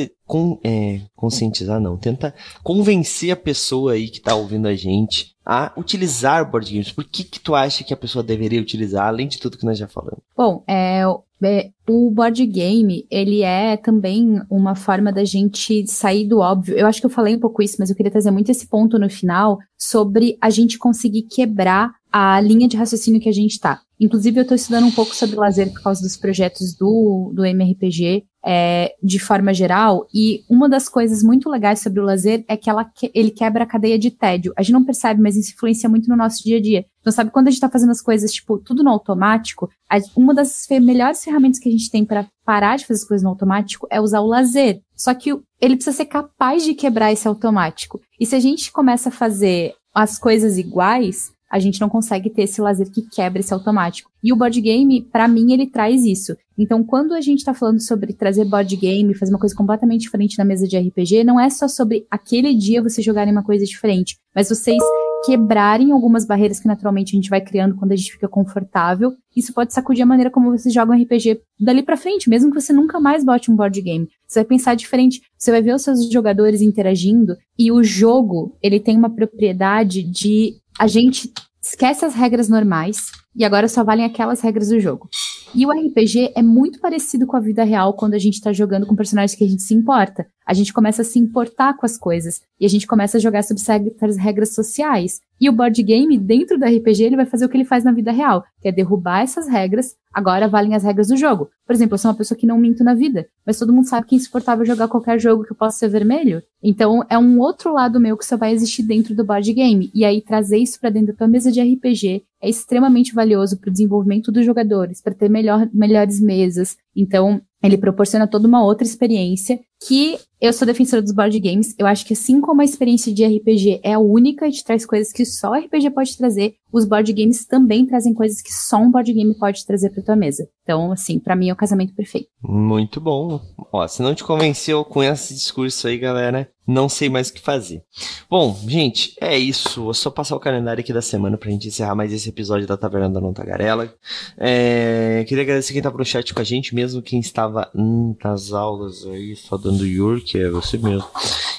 é, 0.63 1.01
conscientizar, 1.15 1.79
não. 1.79 1.97
Tenta 1.97 2.33
convencer 2.63 3.31
a 3.31 3.35
pessoa 3.35 3.93
aí 3.93 4.09
que 4.09 4.21
tá 4.21 4.35
ouvindo 4.35 4.67
a 4.67 4.75
gente 4.75 5.33
a 5.45 5.73
utilizar 5.77 6.49
board 6.49 6.71
games? 6.71 6.91
Por 6.91 7.03
que, 7.03 7.23
que 7.23 7.39
tu 7.39 7.53
acha 7.53 7.83
que 7.83 7.93
a 7.93 7.97
pessoa 7.97 8.23
deveria 8.23 8.61
utilizar, 8.61 9.07
além 9.07 9.27
de 9.27 9.39
tudo 9.39 9.57
que 9.57 9.65
nós 9.65 9.77
já 9.77 9.87
falamos? 9.87 10.21
Bom, 10.35 10.63
é, 10.67 11.03
é, 11.43 11.69
o 11.89 12.09
board 12.09 12.45
game, 12.45 13.05
ele 13.11 13.41
é 13.41 13.75
também 13.75 14.41
uma 14.49 14.75
forma 14.75 15.11
da 15.11 15.25
gente 15.25 15.85
sair 15.87 16.27
do 16.27 16.39
óbvio. 16.39 16.75
Eu 16.75 16.87
acho 16.87 17.01
que 17.01 17.05
eu 17.05 17.11
falei 17.11 17.35
um 17.35 17.39
pouco 17.39 17.61
isso, 17.61 17.75
mas 17.79 17.89
eu 17.89 17.95
queria 17.95 18.11
trazer 18.11 18.31
muito 18.31 18.49
esse 18.49 18.67
ponto 18.67 18.97
no 18.97 19.09
final 19.09 19.59
sobre 19.77 20.37
a 20.41 20.49
gente 20.49 20.77
conseguir 20.77 21.23
quebrar 21.23 21.91
a 22.13 22.39
linha 22.39 22.67
de 22.67 22.77
raciocínio 22.77 23.19
que 23.19 23.27
a 23.27 23.33
gente 23.33 23.53
está. 23.53 23.81
Inclusive, 23.99 24.37
eu 24.37 24.43
estou 24.43 24.55
estudando 24.55 24.85
um 24.85 24.91
pouco 24.91 25.15
sobre 25.15 25.35
lazer 25.35 25.71
por 25.71 25.81
causa 25.81 25.99
dos 25.99 26.15
projetos 26.15 26.75
do, 26.75 27.31
do 27.33 27.43
MRPG, 27.43 28.25
é, 28.45 28.93
de 29.01 29.17
forma 29.17 29.51
geral, 29.51 30.05
e 30.13 30.43
uma 30.47 30.69
das 30.69 30.87
coisas 30.87 31.23
muito 31.23 31.49
legais 31.49 31.79
sobre 31.79 31.99
o 31.99 32.03
lazer 32.03 32.45
é 32.47 32.55
que 32.55 32.69
ela, 32.69 32.85
ele 33.15 33.31
quebra 33.31 33.63
a 33.63 33.67
cadeia 33.67 33.97
de 33.97 34.11
tédio. 34.11 34.53
A 34.55 34.61
gente 34.61 34.73
não 34.73 34.83
percebe, 34.83 35.21
mas 35.21 35.35
isso 35.35 35.53
influencia 35.53 35.89
muito 35.89 36.07
no 36.07 36.15
nosso 36.15 36.43
dia 36.43 36.57
a 36.57 36.61
dia. 36.61 36.85
Então, 36.99 37.11
sabe, 37.11 37.31
quando 37.31 37.47
a 37.47 37.49
gente 37.49 37.57
está 37.57 37.69
fazendo 37.69 37.91
as 37.91 38.01
coisas, 38.01 38.31
tipo, 38.31 38.59
tudo 38.59 38.83
no 38.83 38.91
automático, 38.91 39.67
a, 39.89 39.97
uma 40.15 40.35
das 40.35 40.67
melhores 40.69 41.23
ferramentas 41.23 41.59
que 41.59 41.69
a 41.69 41.71
gente 41.71 41.89
tem 41.89 42.05
para 42.05 42.27
parar 42.45 42.77
de 42.77 42.85
fazer 42.85 42.99
as 42.99 43.07
coisas 43.07 43.23
no 43.23 43.29
automático 43.29 43.87
é 43.89 43.99
usar 43.99 44.19
o 44.19 44.27
lazer. 44.27 44.81
Só 44.95 45.15
que 45.15 45.31
ele 45.59 45.75
precisa 45.75 45.97
ser 45.97 46.05
capaz 46.05 46.63
de 46.63 46.75
quebrar 46.75 47.11
esse 47.11 47.27
automático. 47.27 47.99
E 48.19 48.25
se 48.25 48.35
a 48.35 48.39
gente 48.39 48.71
começa 48.71 49.09
a 49.09 49.11
fazer 49.11 49.73
as 49.95 50.19
coisas 50.19 50.57
iguais, 50.57 51.31
a 51.53 51.59
gente 51.59 51.79
não 51.79 51.87
consegue 51.87 52.31
ter 52.31 52.41
esse 52.41 52.59
lazer 52.59 52.89
que 52.89 53.03
quebra 53.03 53.39
esse 53.39 53.53
automático. 53.53 54.09
E 54.23 54.33
o 54.33 54.35
board 54.35 54.59
game, 54.59 55.03
para 55.03 55.27
mim, 55.27 55.53
ele 55.53 55.67
traz 55.67 56.03
isso. 56.03 56.35
Então, 56.57 56.83
quando 56.83 57.13
a 57.13 57.21
gente 57.21 57.39
está 57.39 57.53
falando 57.53 57.79
sobre 57.79 58.11
trazer 58.11 58.43
board 58.45 58.75
game, 58.75 59.13
fazer 59.13 59.31
uma 59.31 59.39
coisa 59.39 59.55
completamente 59.55 60.01
diferente 60.01 60.35
na 60.39 60.45
mesa 60.45 60.67
de 60.67 60.75
RPG, 60.75 61.23
não 61.23 61.39
é 61.39 61.51
só 61.51 61.67
sobre 61.67 62.07
aquele 62.09 62.55
dia 62.55 62.81
vocês 62.81 63.05
jogarem 63.05 63.31
uma 63.31 63.43
coisa 63.43 63.63
diferente, 63.65 64.17
mas 64.35 64.49
vocês 64.49 64.81
quebrarem 65.23 65.91
algumas 65.91 66.25
barreiras 66.25 66.59
que 66.59 66.67
naturalmente 66.67 67.13
a 67.13 67.17
gente 67.17 67.29
vai 67.29 67.39
criando 67.39 67.75
quando 67.75 67.91
a 67.91 67.95
gente 67.95 68.11
fica 68.11 68.27
confortável. 68.27 69.13
Isso 69.35 69.53
pode 69.53 69.73
sacudir 69.73 70.01
a 70.01 70.07
maneira 70.07 70.31
como 70.31 70.51
vocês 70.51 70.73
jogam 70.73 70.99
RPG 70.99 71.39
dali 71.59 71.83
para 71.83 71.95
frente, 71.95 72.29
mesmo 72.29 72.51
que 72.51 72.59
você 72.59 72.73
nunca 72.73 72.99
mais 72.99 73.23
bote 73.23 73.51
um 73.51 73.55
board 73.55 73.79
game. 73.79 74.09
Você 74.27 74.39
vai 74.39 74.45
pensar 74.45 74.75
diferente, 74.75 75.21
você 75.37 75.51
vai 75.51 75.61
ver 75.61 75.75
os 75.75 75.83
seus 75.83 76.11
jogadores 76.11 76.61
interagindo 76.61 77.37
e 77.57 77.71
o 77.71 77.83
jogo, 77.83 78.57
ele 78.61 78.79
tem 78.79 78.97
uma 78.97 79.09
propriedade 79.09 80.03
de 80.03 80.55
a 80.79 80.87
gente 80.87 81.31
esquece 81.61 82.05
as 82.05 82.13
regras 82.13 82.49
normais 82.49 83.11
e 83.35 83.45
agora 83.45 83.67
só 83.67 83.83
valem 83.83 84.05
aquelas 84.05 84.41
regras 84.41 84.69
do 84.69 84.79
jogo. 84.79 85.09
E 85.55 85.67
o 85.67 85.71
RPG 85.71 86.31
é 86.35 86.41
muito 86.41 86.79
parecido 86.79 87.27
com 87.27 87.37
a 87.37 87.39
vida 87.39 87.63
real 87.63 87.93
quando 87.93 88.15
a 88.15 88.17
gente 88.17 88.41
tá 88.41 88.51
jogando 88.51 88.87
com 88.87 88.95
personagens 88.95 89.37
que 89.37 89.43
a 89.43 89.47
gente 89.47 89.61
se 89.61 89.75
importa. 89.75 90.25
A 90.47 90.53
gente 90.53 90.73
começa 90.73 91.03
a 91.03 91.05
se 91.05 91.19
importar 91.19 91.77
com 91.77 91.85
as 91.85 91.95
coisas 91.95 92.41
e 92.59 92.65
a 92.65 92.69
gente 92.69 92.87
começa 92.87 93.17
a 93.17 93.19
jogar 93.19 93.43
sob 93.43 93.59
certas 93.59 94.17
regras 94.17 94.55
sociais. 94.55 95.21
E 95.39 95.47
o 95.47 95.53
board 95.53 95.81
game, 95.83 96.17
dentro 96.17 96.57
do 96.57 96.65
RPG, 96.65 97.03
ele 97.03 97.15
vai 97.15 97.25
fazer 97.25 97.45
o 97.45 97.49
que 97.49 97.55
ele 97.55 97.65
faz 97.65 97.83
na 97.83 97.91
vida 97.91 98.11
real, 98.11 98.43
que 98.61 98.67
é 98.67 98.71
derrubar 98.71 99.21
essas 99.21 99.47
regras, 99.47 99.95
agora 100.11 100.47
valem 100.47 100.73
as 100.73 100.83
regras 100.83 101.07
do 101.07 101.17
jogo. 101.17 101.49
Por 101.65 101.73
exemplo, 101.73 101.93
eu 101.95 101.97
sou 101.97 102.09
uma 102.09 102.17
pessoa 102.17 102.37
que 102.37 102.47
não 102.47 102.57
minto 102.57 102.83
na 102.83 102.93
vida, 102.93 103.27
mas 103.45 103.59
todo 103.59 103.73
mundo 103.73 103.87
sabe 103.87 104.07
que 104.07 104.15
é 104.15 104.17
insuportável 104.17 104.65
jogar 104.65 104.87
qualquer 104.87 105.19
jogo 105.19 105.43
que 105.43 105.51
eu 105.51 105.55
possa 105.55 105.77
ser 105.77 105.89
vermelho. 105.89 106.41
Então, 106.63 107.03
é 107.09 107.17
um 107.17 107.39
outro 107.39 107.73
lado 107.73 107.99
meu 107.99 108.17
que 108.17 108.25
só 108.25 108.37
vai 108.37 108.53
existir 108.53 108.83
dentro 108.83 109.13
do 109.15 109.25
board 109.25 109.51
game. 109.53 109.91
E 109.93 110.03
aí, 110.03 110.21
trazer 110.21 110.57
isso 110.57 110.79
para 110.79 110.89
dentro 110.89 111.13
da 111.13 111.17
tua 111.17 111.27
mesa 111.27 111.51
de 111.51 111.61
RPG 111.61 112.23
é 112.43 112.49
extremamente 112.49 113.13
valioso 113.13 113.57
para 113.57 113.69
o 113.69 113.71
desenvolvimento 113.71 114.29
dos 114.29 114.45
jogadores, 114.45 115.01
para 115.01 115.13
ter 115.13 115.29
melhor, 115.29 115.69
melhores 115.73 116.19
mesas. 116.19 116.75
Então, 116.93 117.41
ele 117.63 117.77
proporciona 117.77 118.27
toda 118.27 118.45
uma 118.45 118.61
outra 118.65 118.85
experiência 118.85 119.61
que 119.81 120.17
eu 120.43 120.51
sou 120.51 120.65
defensora 120.65 121.01
dos 121.01 121.13
board 121.13 121.39
games. 121.39 121.73
Eu 121.79 121.87
acho 121.87 122.05
que 122.05 122.11
assim 122.11 122.41
como 122.41 122.61
a 122.61 122.65
experiência 122.65 123.13
de 123.13 123.25
RPG 123.25 123.79
é 123.81 123.93
a 123.93 123.99
única 123.99 124.45
e 124.45 124.51
te 124.51 124.61
traz 124.61 124.85
coisas 124.85 125.13
que 125.13 125.25
só 125.25 125.53
RPG 125.53 125.91
pode 125.91 126.17
trazer, 126.17 126.55
os 126.69 126.83
board 126.83 127.13
games 127.13 127.45
também 127.45 127.85
trazem 127.85 128.13
coisas 128.13 128.41
que 128.41 128.51
só 128.51 128.77
um 128.77 128.91
board 128.91 129.13
game 129.13 129.33
pode 129.35 129.65
trazer 129.65 129.91
para 129.91 130.03
tua 130.03 130.15
mesa. 130.17 130.49
Então, 130.63 130.91
assim, 130.91 131.17
para 131.17 131.35
mim 131.35 131.49
é 131.49 131.53
o 131.53 131.57
casamento 131.57 131.93
perfeito. 131.93 132.27
Muito 132.41 132.99
bom. 132.99 133.39
Ó, 133.71 133.87
se 133.87 134.01
não 134.01 134.13
te 134.13 134.23
convenceu 134.23 134.83
com 134.83 135.01
esse 135.01 135.33
discurso 135.33 135.87
aí, 135.87 135.97
galera, 135.97 136.49
não 136.65 136.87
sei 136.87 137.09
mais 137.09 137.29
o 137.29 137.33
que 137.33 137.41
fazer. 137.41 137.83
Bom, 138.29 138.57
gente, 138.67 139.15
é 139.21 139.37
isso. 139.37 139.83
Vou 139.83 139.93
só 139.93 140.09
passar 140.09 140.35
o 140.35 140.39
calendário 140.39 140.81
aqui 140.81 140.93
da 140.93 141.01
semana 141.01 141.37
pra 141.37 141.51
gente 141.51 141.67
encerrar 141.67 141.95
mais 141.95 142.11
esse 142.11 142.29
episódio 142.29 142.65
da 142.65 142.77
Taverna 142.77 143.09
da 143.09 143.21
Não 143.21 143.33
Tagarela. 143.33 143.93
É, 144.37 145.25
queria 145.27 145.43
agradecer 145.43 145.73
quem 145.73 145.81
tá 145.81 145.91
pro 145.91 146.05
chat 146.05 146.33
com 146.33 146.39
a 146.41 146.45
gente, 146.45 146.73
mesmo 146.73 147.01
quem 147.01 147.19
estava 147.19 147.69
hum, 147.75 148.15
nas 148.23 148.51
aulas 148.51 149.05
aí, 149.05 149.35
só 149.35 149.57
dando 149.63 149.85
York, 149.85 150.37
é 150.37 150.49
você 150.49 150.77
mesmo. 150.77 151.07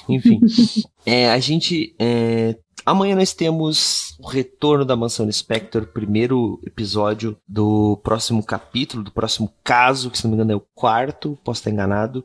Enfim, 0.07 0.39
é, 1.05 1.29
a 1.31 1.39
gente 1.39 1.95
é, 1.99 2.55
Amanhã 2.85 3.15
nós 3.15 3.33
temos 3.33 4.15
o 4.19 4.27
retorno 4.27 4.85
da 4.85 4.95
Mansão 4.95 5.29
Spectre, 5.31 5.87
primeiro 5.87 6.61
episódio 6.63 7.35
do 7.47 7.99
próximo 8.03 8.43
capítulo, 8.43 9.01
do 9.01 9.11
próximo 9.11 9.51
caso, 9.63 10.11
que 10.11 10.19
se 10.19 10.25
não 10.25 10.29
me 10.29 10.35
engano 10.35 10.51
é 10.51 10.55
o 10.55 10.65
quarto, 10.75 11.35
posso 11.43 11.61
estar 11.61 11.71
enganado. 11.71 12.23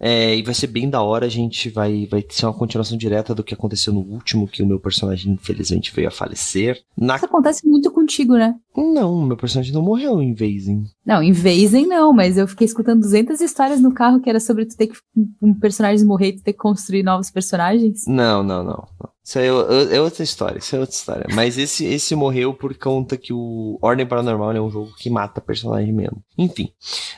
É, 0.00 0.36
e 0.36 0.42
vai 0.42 0.54
ser 0.54 0.66
bem 0.66 0.90
da 0.90 1.02
hora, 1.02 1.26
a 1.26 1.30
gente 1.30 1.70
vai, 1.70 2.06
vai 2.10 2.24
ser 2.28 2.46
uma 2.46 2.52
continuação 2.52 2.98
direta 2.98 3.34
do 3.34 3.44
que 3.44 3.54
aconteceu 3.54 3.92
no 3.92 4.00
último, 4.00 4.48
que 4.48 4.62
o 4.62 4.66
meu 4.66 4.80
personagem 4.80 5.32
infelizmente 5.32 5.94
veio 5.94 6.08
a 6.08 6.10
falecer. 6.10 6.82
Na... 6.96 7.16
Isso 7.16 7.26
acontece 7.26 7.66
muito 7.66 7.90
contigo, 7.90 8.34
né? 8.34 8.54
Não, 8.76 9.24
meu 9.24 9.36
personagem 9.36 9.72
não 9.72 9.82
morreu 9.82 10.20
em 10.20 10.34
Vazen. 10.34 10.84
Não, 11.06 11.22
em 11.22 11.32
Vazen 11.32 11.86
não, 11.86 12.12
mas 12.12 12.36
eu 12.36 12.48
fiquei 12.48 12.66
escutando 12.66 13.00
200 13.00 13.40
histórias 13.40 13.80
no 13.80 13.94
carro 13.94 14.20
que 14.20 14.28
era 14.28 14.40
sobre 14.40 14.66
tu 14.66 14.76
ter 14.76 14.88
que 14.88 14.98
um 15.40 15.54
personagem 15.54 16.04
morrer 16.04 16.28
e 16.28 16.36
tu 16.36 16.42
ter 16.42 16.52
que 16.52 16.58
construir 16.58 17.02
novos 17.02 17.30
personagens. 17.30 18.04
Não, 18.06 18.42
não, 18.42 18.64
não. 18.64 18.86
Isso 19.24 19.38
é, 19.38 19.46
é, 19.46 20.00
outra 20.02 20.22
história, 20.22 20.58
isso 20.58 20.76
é 20.76 20.80
outra 20.80 20.94
história. 20.94 21.26
Mas 21.32 21.56
esse, 21.56 21.86
esse 21.86 22.14
morreu 22.14 22.52
por 22.52 22.76
conta 22.76 23.16
que 23.16 23.32
o 23.32 23.78
Ordem 23.80 24.06
Paranormal 24.06 24.52
é 24.52 24.60
um 24.60 24.68
jogo 24.68 24.92
que 24.98 25.08
mata 25.08 25.40
personagem 25.40 25.94
mesmo. 25.94 26.22
Enfim. 26.36 26.68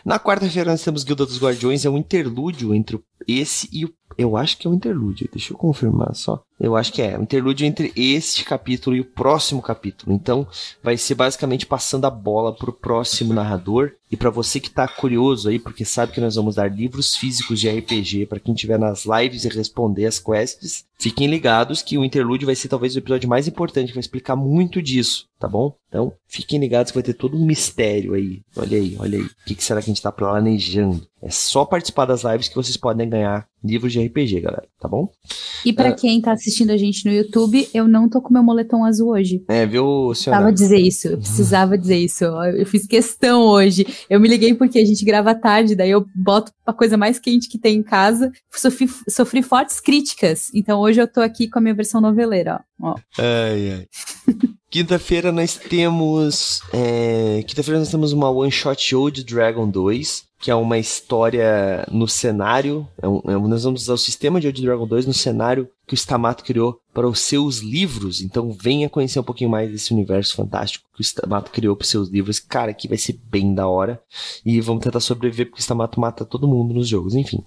Na 0.04 0.16
quarta-feira 0.20 0.70
nós 0.70 0.84
temos 0.84 1.02
Guilda 1.02 1.26
dos 1.26 1.42
Guardiões, 1.42 1.84
é 1.84 1.90
um 1.90 1.98
interlúdio 1.98 2.72
entre 2.76 3.02
esse 3.26 3.68
e 3.72 3.84
o 3.84 3.94
Eu 4.16 4.36
acho 4.36 4.56
que 4.56 4.66
é 4.66 4.70
um 4.70 4.74
interlúdio, 4.74 5.28
deixa 5.30 5.52
eu 5.52 5.58
confirmar 5.58 6.14
só. 6.14 6.42
Eu 6.58 6.74
acho 6.74 6.90
que 6.92 7.02
é 7.02 7.18
um 7.18 7.22
interlúdio 7.22 7.66
entre 7.66 7.92
este 7.94 8.42
capítulo 8.42 8.96
e 8.96 9.00
o 9.00 9.04
próximo 9.04 9.60
capítulo. 9.60 10.14
Então, 10.14 10.46
vai 10.82 10.96
ser 10.96 11.14
basicamente 11.14 11.66
passando 11.66 12.06
a 12.06 12.10
bola 12.10 12.54
pro 12.54 12.72
próximo 12.72 13.34
narrador. 13.34 13.92
E 14.10 14.16
para 14.16 14.30
você 14.30 14.58
que 14.58 14.70
tá 14.70 14.88
curioso 14.88 15.48
aí, 15.48 15.58
porque 15.58 15.84
sabe 15.84 16.12
que 16.12 16.20
nós 16.20 16.36
vamos 16.36 16.54
dar 16.54 16.72
livros 16.72 17.16
físicos 17.16 17.60
de 17.60 17.68
RPG 17.68 18.26
para 18.26 18.40
quem 18.40 18.54
tiver 18.54 18.78
nas 18.78 19.04
lives 19.04 19.44
e 19.44 19.48
responder 19.48 20.06
as 20.06 20.18
quests, 20.18 20.84
fiquem 20.96 21.26
ligados 21.26 21.82
que 21.82 21.98
o 21.98 22.04
interlúdio 22.04 22.46
vai 22.46 22.54
ser 22.54 22.68
talvez 22.68 22.94
o 22.94 22.98
episódio 22.98 23.28
mais 23.28 23.46
importante, 23.48 23.88
que 23.88 23.94
vai 23.94 24.00
explicar 24.00 24.36
muito 24.36 24.80
disso, 24.80 25.26
tá 25.38 25.48
bom? 25.48 25.74
Então, 25.88 26.12
fiquem 26.28 26.58
ligados 26.60 26.92
que 26.92 26.96
vai 26.96 27.02
ter 27.02 27.14
todo 27.14 27.36
um 27.36 27.44
mistério 27.44 28.14
aí. 28.14 28.42
Olha 28.56 28.78
aí, 28.78 28.96
olha 28.98 29.18
aí. 29.18 29.24
O 29.24 29.30
que, 29.44 29.54
que 29.56 29.64
será 29.64 29.80
que 29.80 29.90
a 29.90 29.92
gente 29.92 30.02
tá 30.02 30.12
planejando? 30.12 31.06
É 31.20 31.30
só 31.30 31.64
participar 31.64 32.06
das 32.06 32.22
lives 32.22 32.48
que 32.48 32.54
vocês 32.54 32.76
podem 32.76 33.08
ganhar 33.08 33.46
livros 33.66 33.92
de 33.92 34.04
RPG, 34.04 34.40
galera, 34.40 34.66
tá 34.80 34.88
bom? 34.88 35.10
E 35.64 35.72
para 35.72 35.90
uh, 35.90 35.96
quem 35.96 36.20
tá 36.20 36.32
assistindo 36.32 36.70
a 36.70 36.76
gente 36.76 37.04
no 37.04 37.12
YouTube, 37.12 37.68
eu 37.74 37.88
não 37.88 38.08
tô 38.08 38.22
com 38.22 38.32
meu 38.32 38.42
moletom 38.42 38.84
azul 38.84 39.10
hoje. 39.10 39.44
É, 39.48 39.66
viu, 39.66 40.14
senhora? 40.14 40.42
Precisava 40.42 40.52
dizer 40.52 40.78
isso, 40.78 41.08
eu 41.08 41.18
precisava 41.18 41.78
dizer 41.78 41.96
isso. 41.96 42.24
Eu 42.24 42.66
fiz 42.66 42.86
questão 42.86 43.42
hoje. 43.42 43.86
Eu 44.08 44.20
me 44.20 44.28
liguei 44.28 44.54
porque 44.54 44.78
a 44.78 44.84
gente 44.84 45.04
grava 45.04 45.34
tarde, 45.34 45.74
daí 45.74 45.90
eu 45.90 46.06
boto 46.14 46.52
a 46.64 46.72
coisa 46.72 46.96
mais 46.96 47.18
quente 47.18 47.48
que 47.48 47.58
tem 47.58 47.76
em 47.76 47.82
casa. 47.82 48.30
Sofri, 48.54 48.88
sofri 49.08 49.42
fortes 49.42 49.80
críticas, 49.80 50.50
então 50.54 50.80
hoje 50.80 51.00
eu 51.00 51.08
tô 51.08 51.20
aqui 51.20 51.48
com 51.48 51.58
a 51.58 51.62
minha 51.62 51.74
versão 51.74 52.00
noveleira, 52.00 52.60
ó. 52.80 52.94
Ai, 53.18 53.70
ai. 53.72 53.86
Quinta-feira 54.70 55.32
nós 55.32 55.56
temos. 55.56 56.60
É, 56.72 57.42
Quinta-feira 57.46 57.78
nós 57.78 57.90
temos 57.90 58.12
uma 58.12 58.30
One 58.30 58.50
Shot 58.50 58.82
Show 58.82 59.10
de 59.10 59.24
Dragon 59.24 59.68
2 59.68 60.25
que 60.39 60.51
é 60.51 60.55
uma 60.55 60.78
história 60.78 61.87
no 61.91 62.07
cenário. 62.07 62.87
É 63.01 63.09
um, 63.09 63.20
é, 63.26 63.49
nós 63.49 63.64
vamos 63.64 63.82
usar 63.82 63.95
o 63.95 63.99
sistema 63.99 64.41
de 64.41 64.47
Old 64.47 64.62
Dragon 64.62 64.87
2 64.87 65.07
no 65.07 65.14
cenário 65.14 65.68
que 65.87 65.95
o 65.95 65.97
Stamato 65.97 66.43
criou 66.43 66.80
para 66.93 67.07
os 67.07 67.20
seus 67.20 67.59
livros. 67.59 68.20
Então 68.20 68.51
venha 68.51 68.89
conhecer 68.89 69.20
um 69.20 69.22
pouquinho 69.22 69.51
mais 69.51 69.70
desse 69.70 69.93
universo 69.93 70.34
fantástico 70.34 70.87
que 70.95 71.01
o 71.01 71.03
Stamato 71.03 71.51
criou 71.51 71.76
para 71.76 71.84
os 71.84 71.91
seus 71.91 72.09
livros. 72.09 72.41
Cara, 72.41 72.70
aqui 72.70 72.89
vai 72.89 72.97
ser 72.97 73.20
bem 73.30 73.55
da 73.55 73.68
hora. 73.68 74.01
E 74.45 74.61
vamos 74.61 74.82
tentar 74.82 75.01
sobreviver 75.01 75.47
porque 75.47 75.61
o 75.61 75.62
Stamato 75.62 76.01
mata 76.01 76.24
todo 76.24 76.49
mundo 76.49 76.74
nos 76.74 76.89
jogos, 76.89 77.14
enfim. 77.14 77.45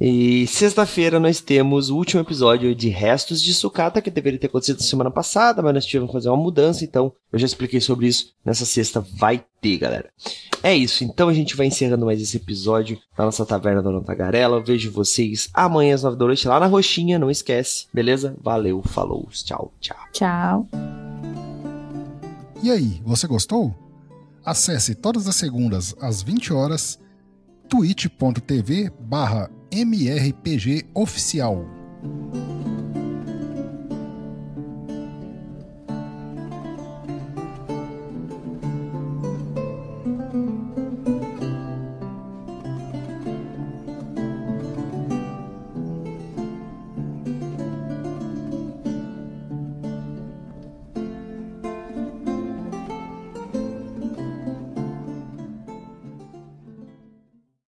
E 0.00 0.46
sexta-feira 0.46 1.18
nós 1.18 1.40
temos 1.40 1.90
o 1.90 1.96
último 1.96 2.22
episódio 2.22 2.74
de 2.74 2.88
Restos 2.88 3.42
de 3.42 3.52
Sucata, 3.52 4.00
que 4.00 4.10
deveria 4.10 4.38
ter 4.38 4.46
acontecido 4.46 4.80
semana 4.80 5.10
passada, 5.10 5.60
mas 5.60 5.74
nós 5.74 5.84
tivemos 5.84 6.08
que 6.08 6.12
fazer 6.12 6.28
uma 6.28 6.36
mudança, 6.36 6.84
então 6.84 7.12
eu 7.32 7.38
já 7.38 7.46
expliquei 7.46 7.80
sobre 7.80 8.06
isso. 8.06 8.32
Nessa 8.44 8.64
sexta 8.64 9.04
vai 9.16 9.44
ter, 9.60 9.76
galera. 9.76 10.08
É 10.62 10.74
isso, 10.74 11.02
então 11.02 11.28
a 11.28 11.34
gente 11.34 11.56
vai 11.56 11.66
encerrando 11.66 12.06
mais 12.06 12.22
esse 12.22 12.36
episódio 12.36 12.98
da 13.16 13.24
nossa 13.24 13.44
Taverna 13.44 13.82
da 13.82 14.00
Tagarela. 14.00 14.56
Eu 14.56 14.64
vejo 14.64 14.90
vocês 14.90 15.50
amanhã 15.52 15.96
às 15.96 16.04
nove 16.04 16.16
da 16.16 16.26
noite 16.26 16.46
lá 16.46 16.60
na 16.60 16.66
Roxinha, 16.66 17.18
não 17.18 17.30
esquece, 17.30 17.67
beleza? 17.92 18.36
Valeu, 18.40 18.82
falou, 18.82 19.28
tchau, 19.30 19.72
tchau. 19.80 19.96
Tchau. 20.12 20.68
E 22.62 22.70
aí, 22.70 23.00
você 23.04 23.26
gostou? 23.26 23.74
Acesse 24.44 24.94
todas 24.94 25.28
as 25.28 25.36
segundas 25.36 25.94
às 26.00 26.22
20 26.22 26.52
horas 26.52 26.98
twitch.tv 27.68 28.90
barra 28.98 29.50
mrpgoficial. 29.70 31.64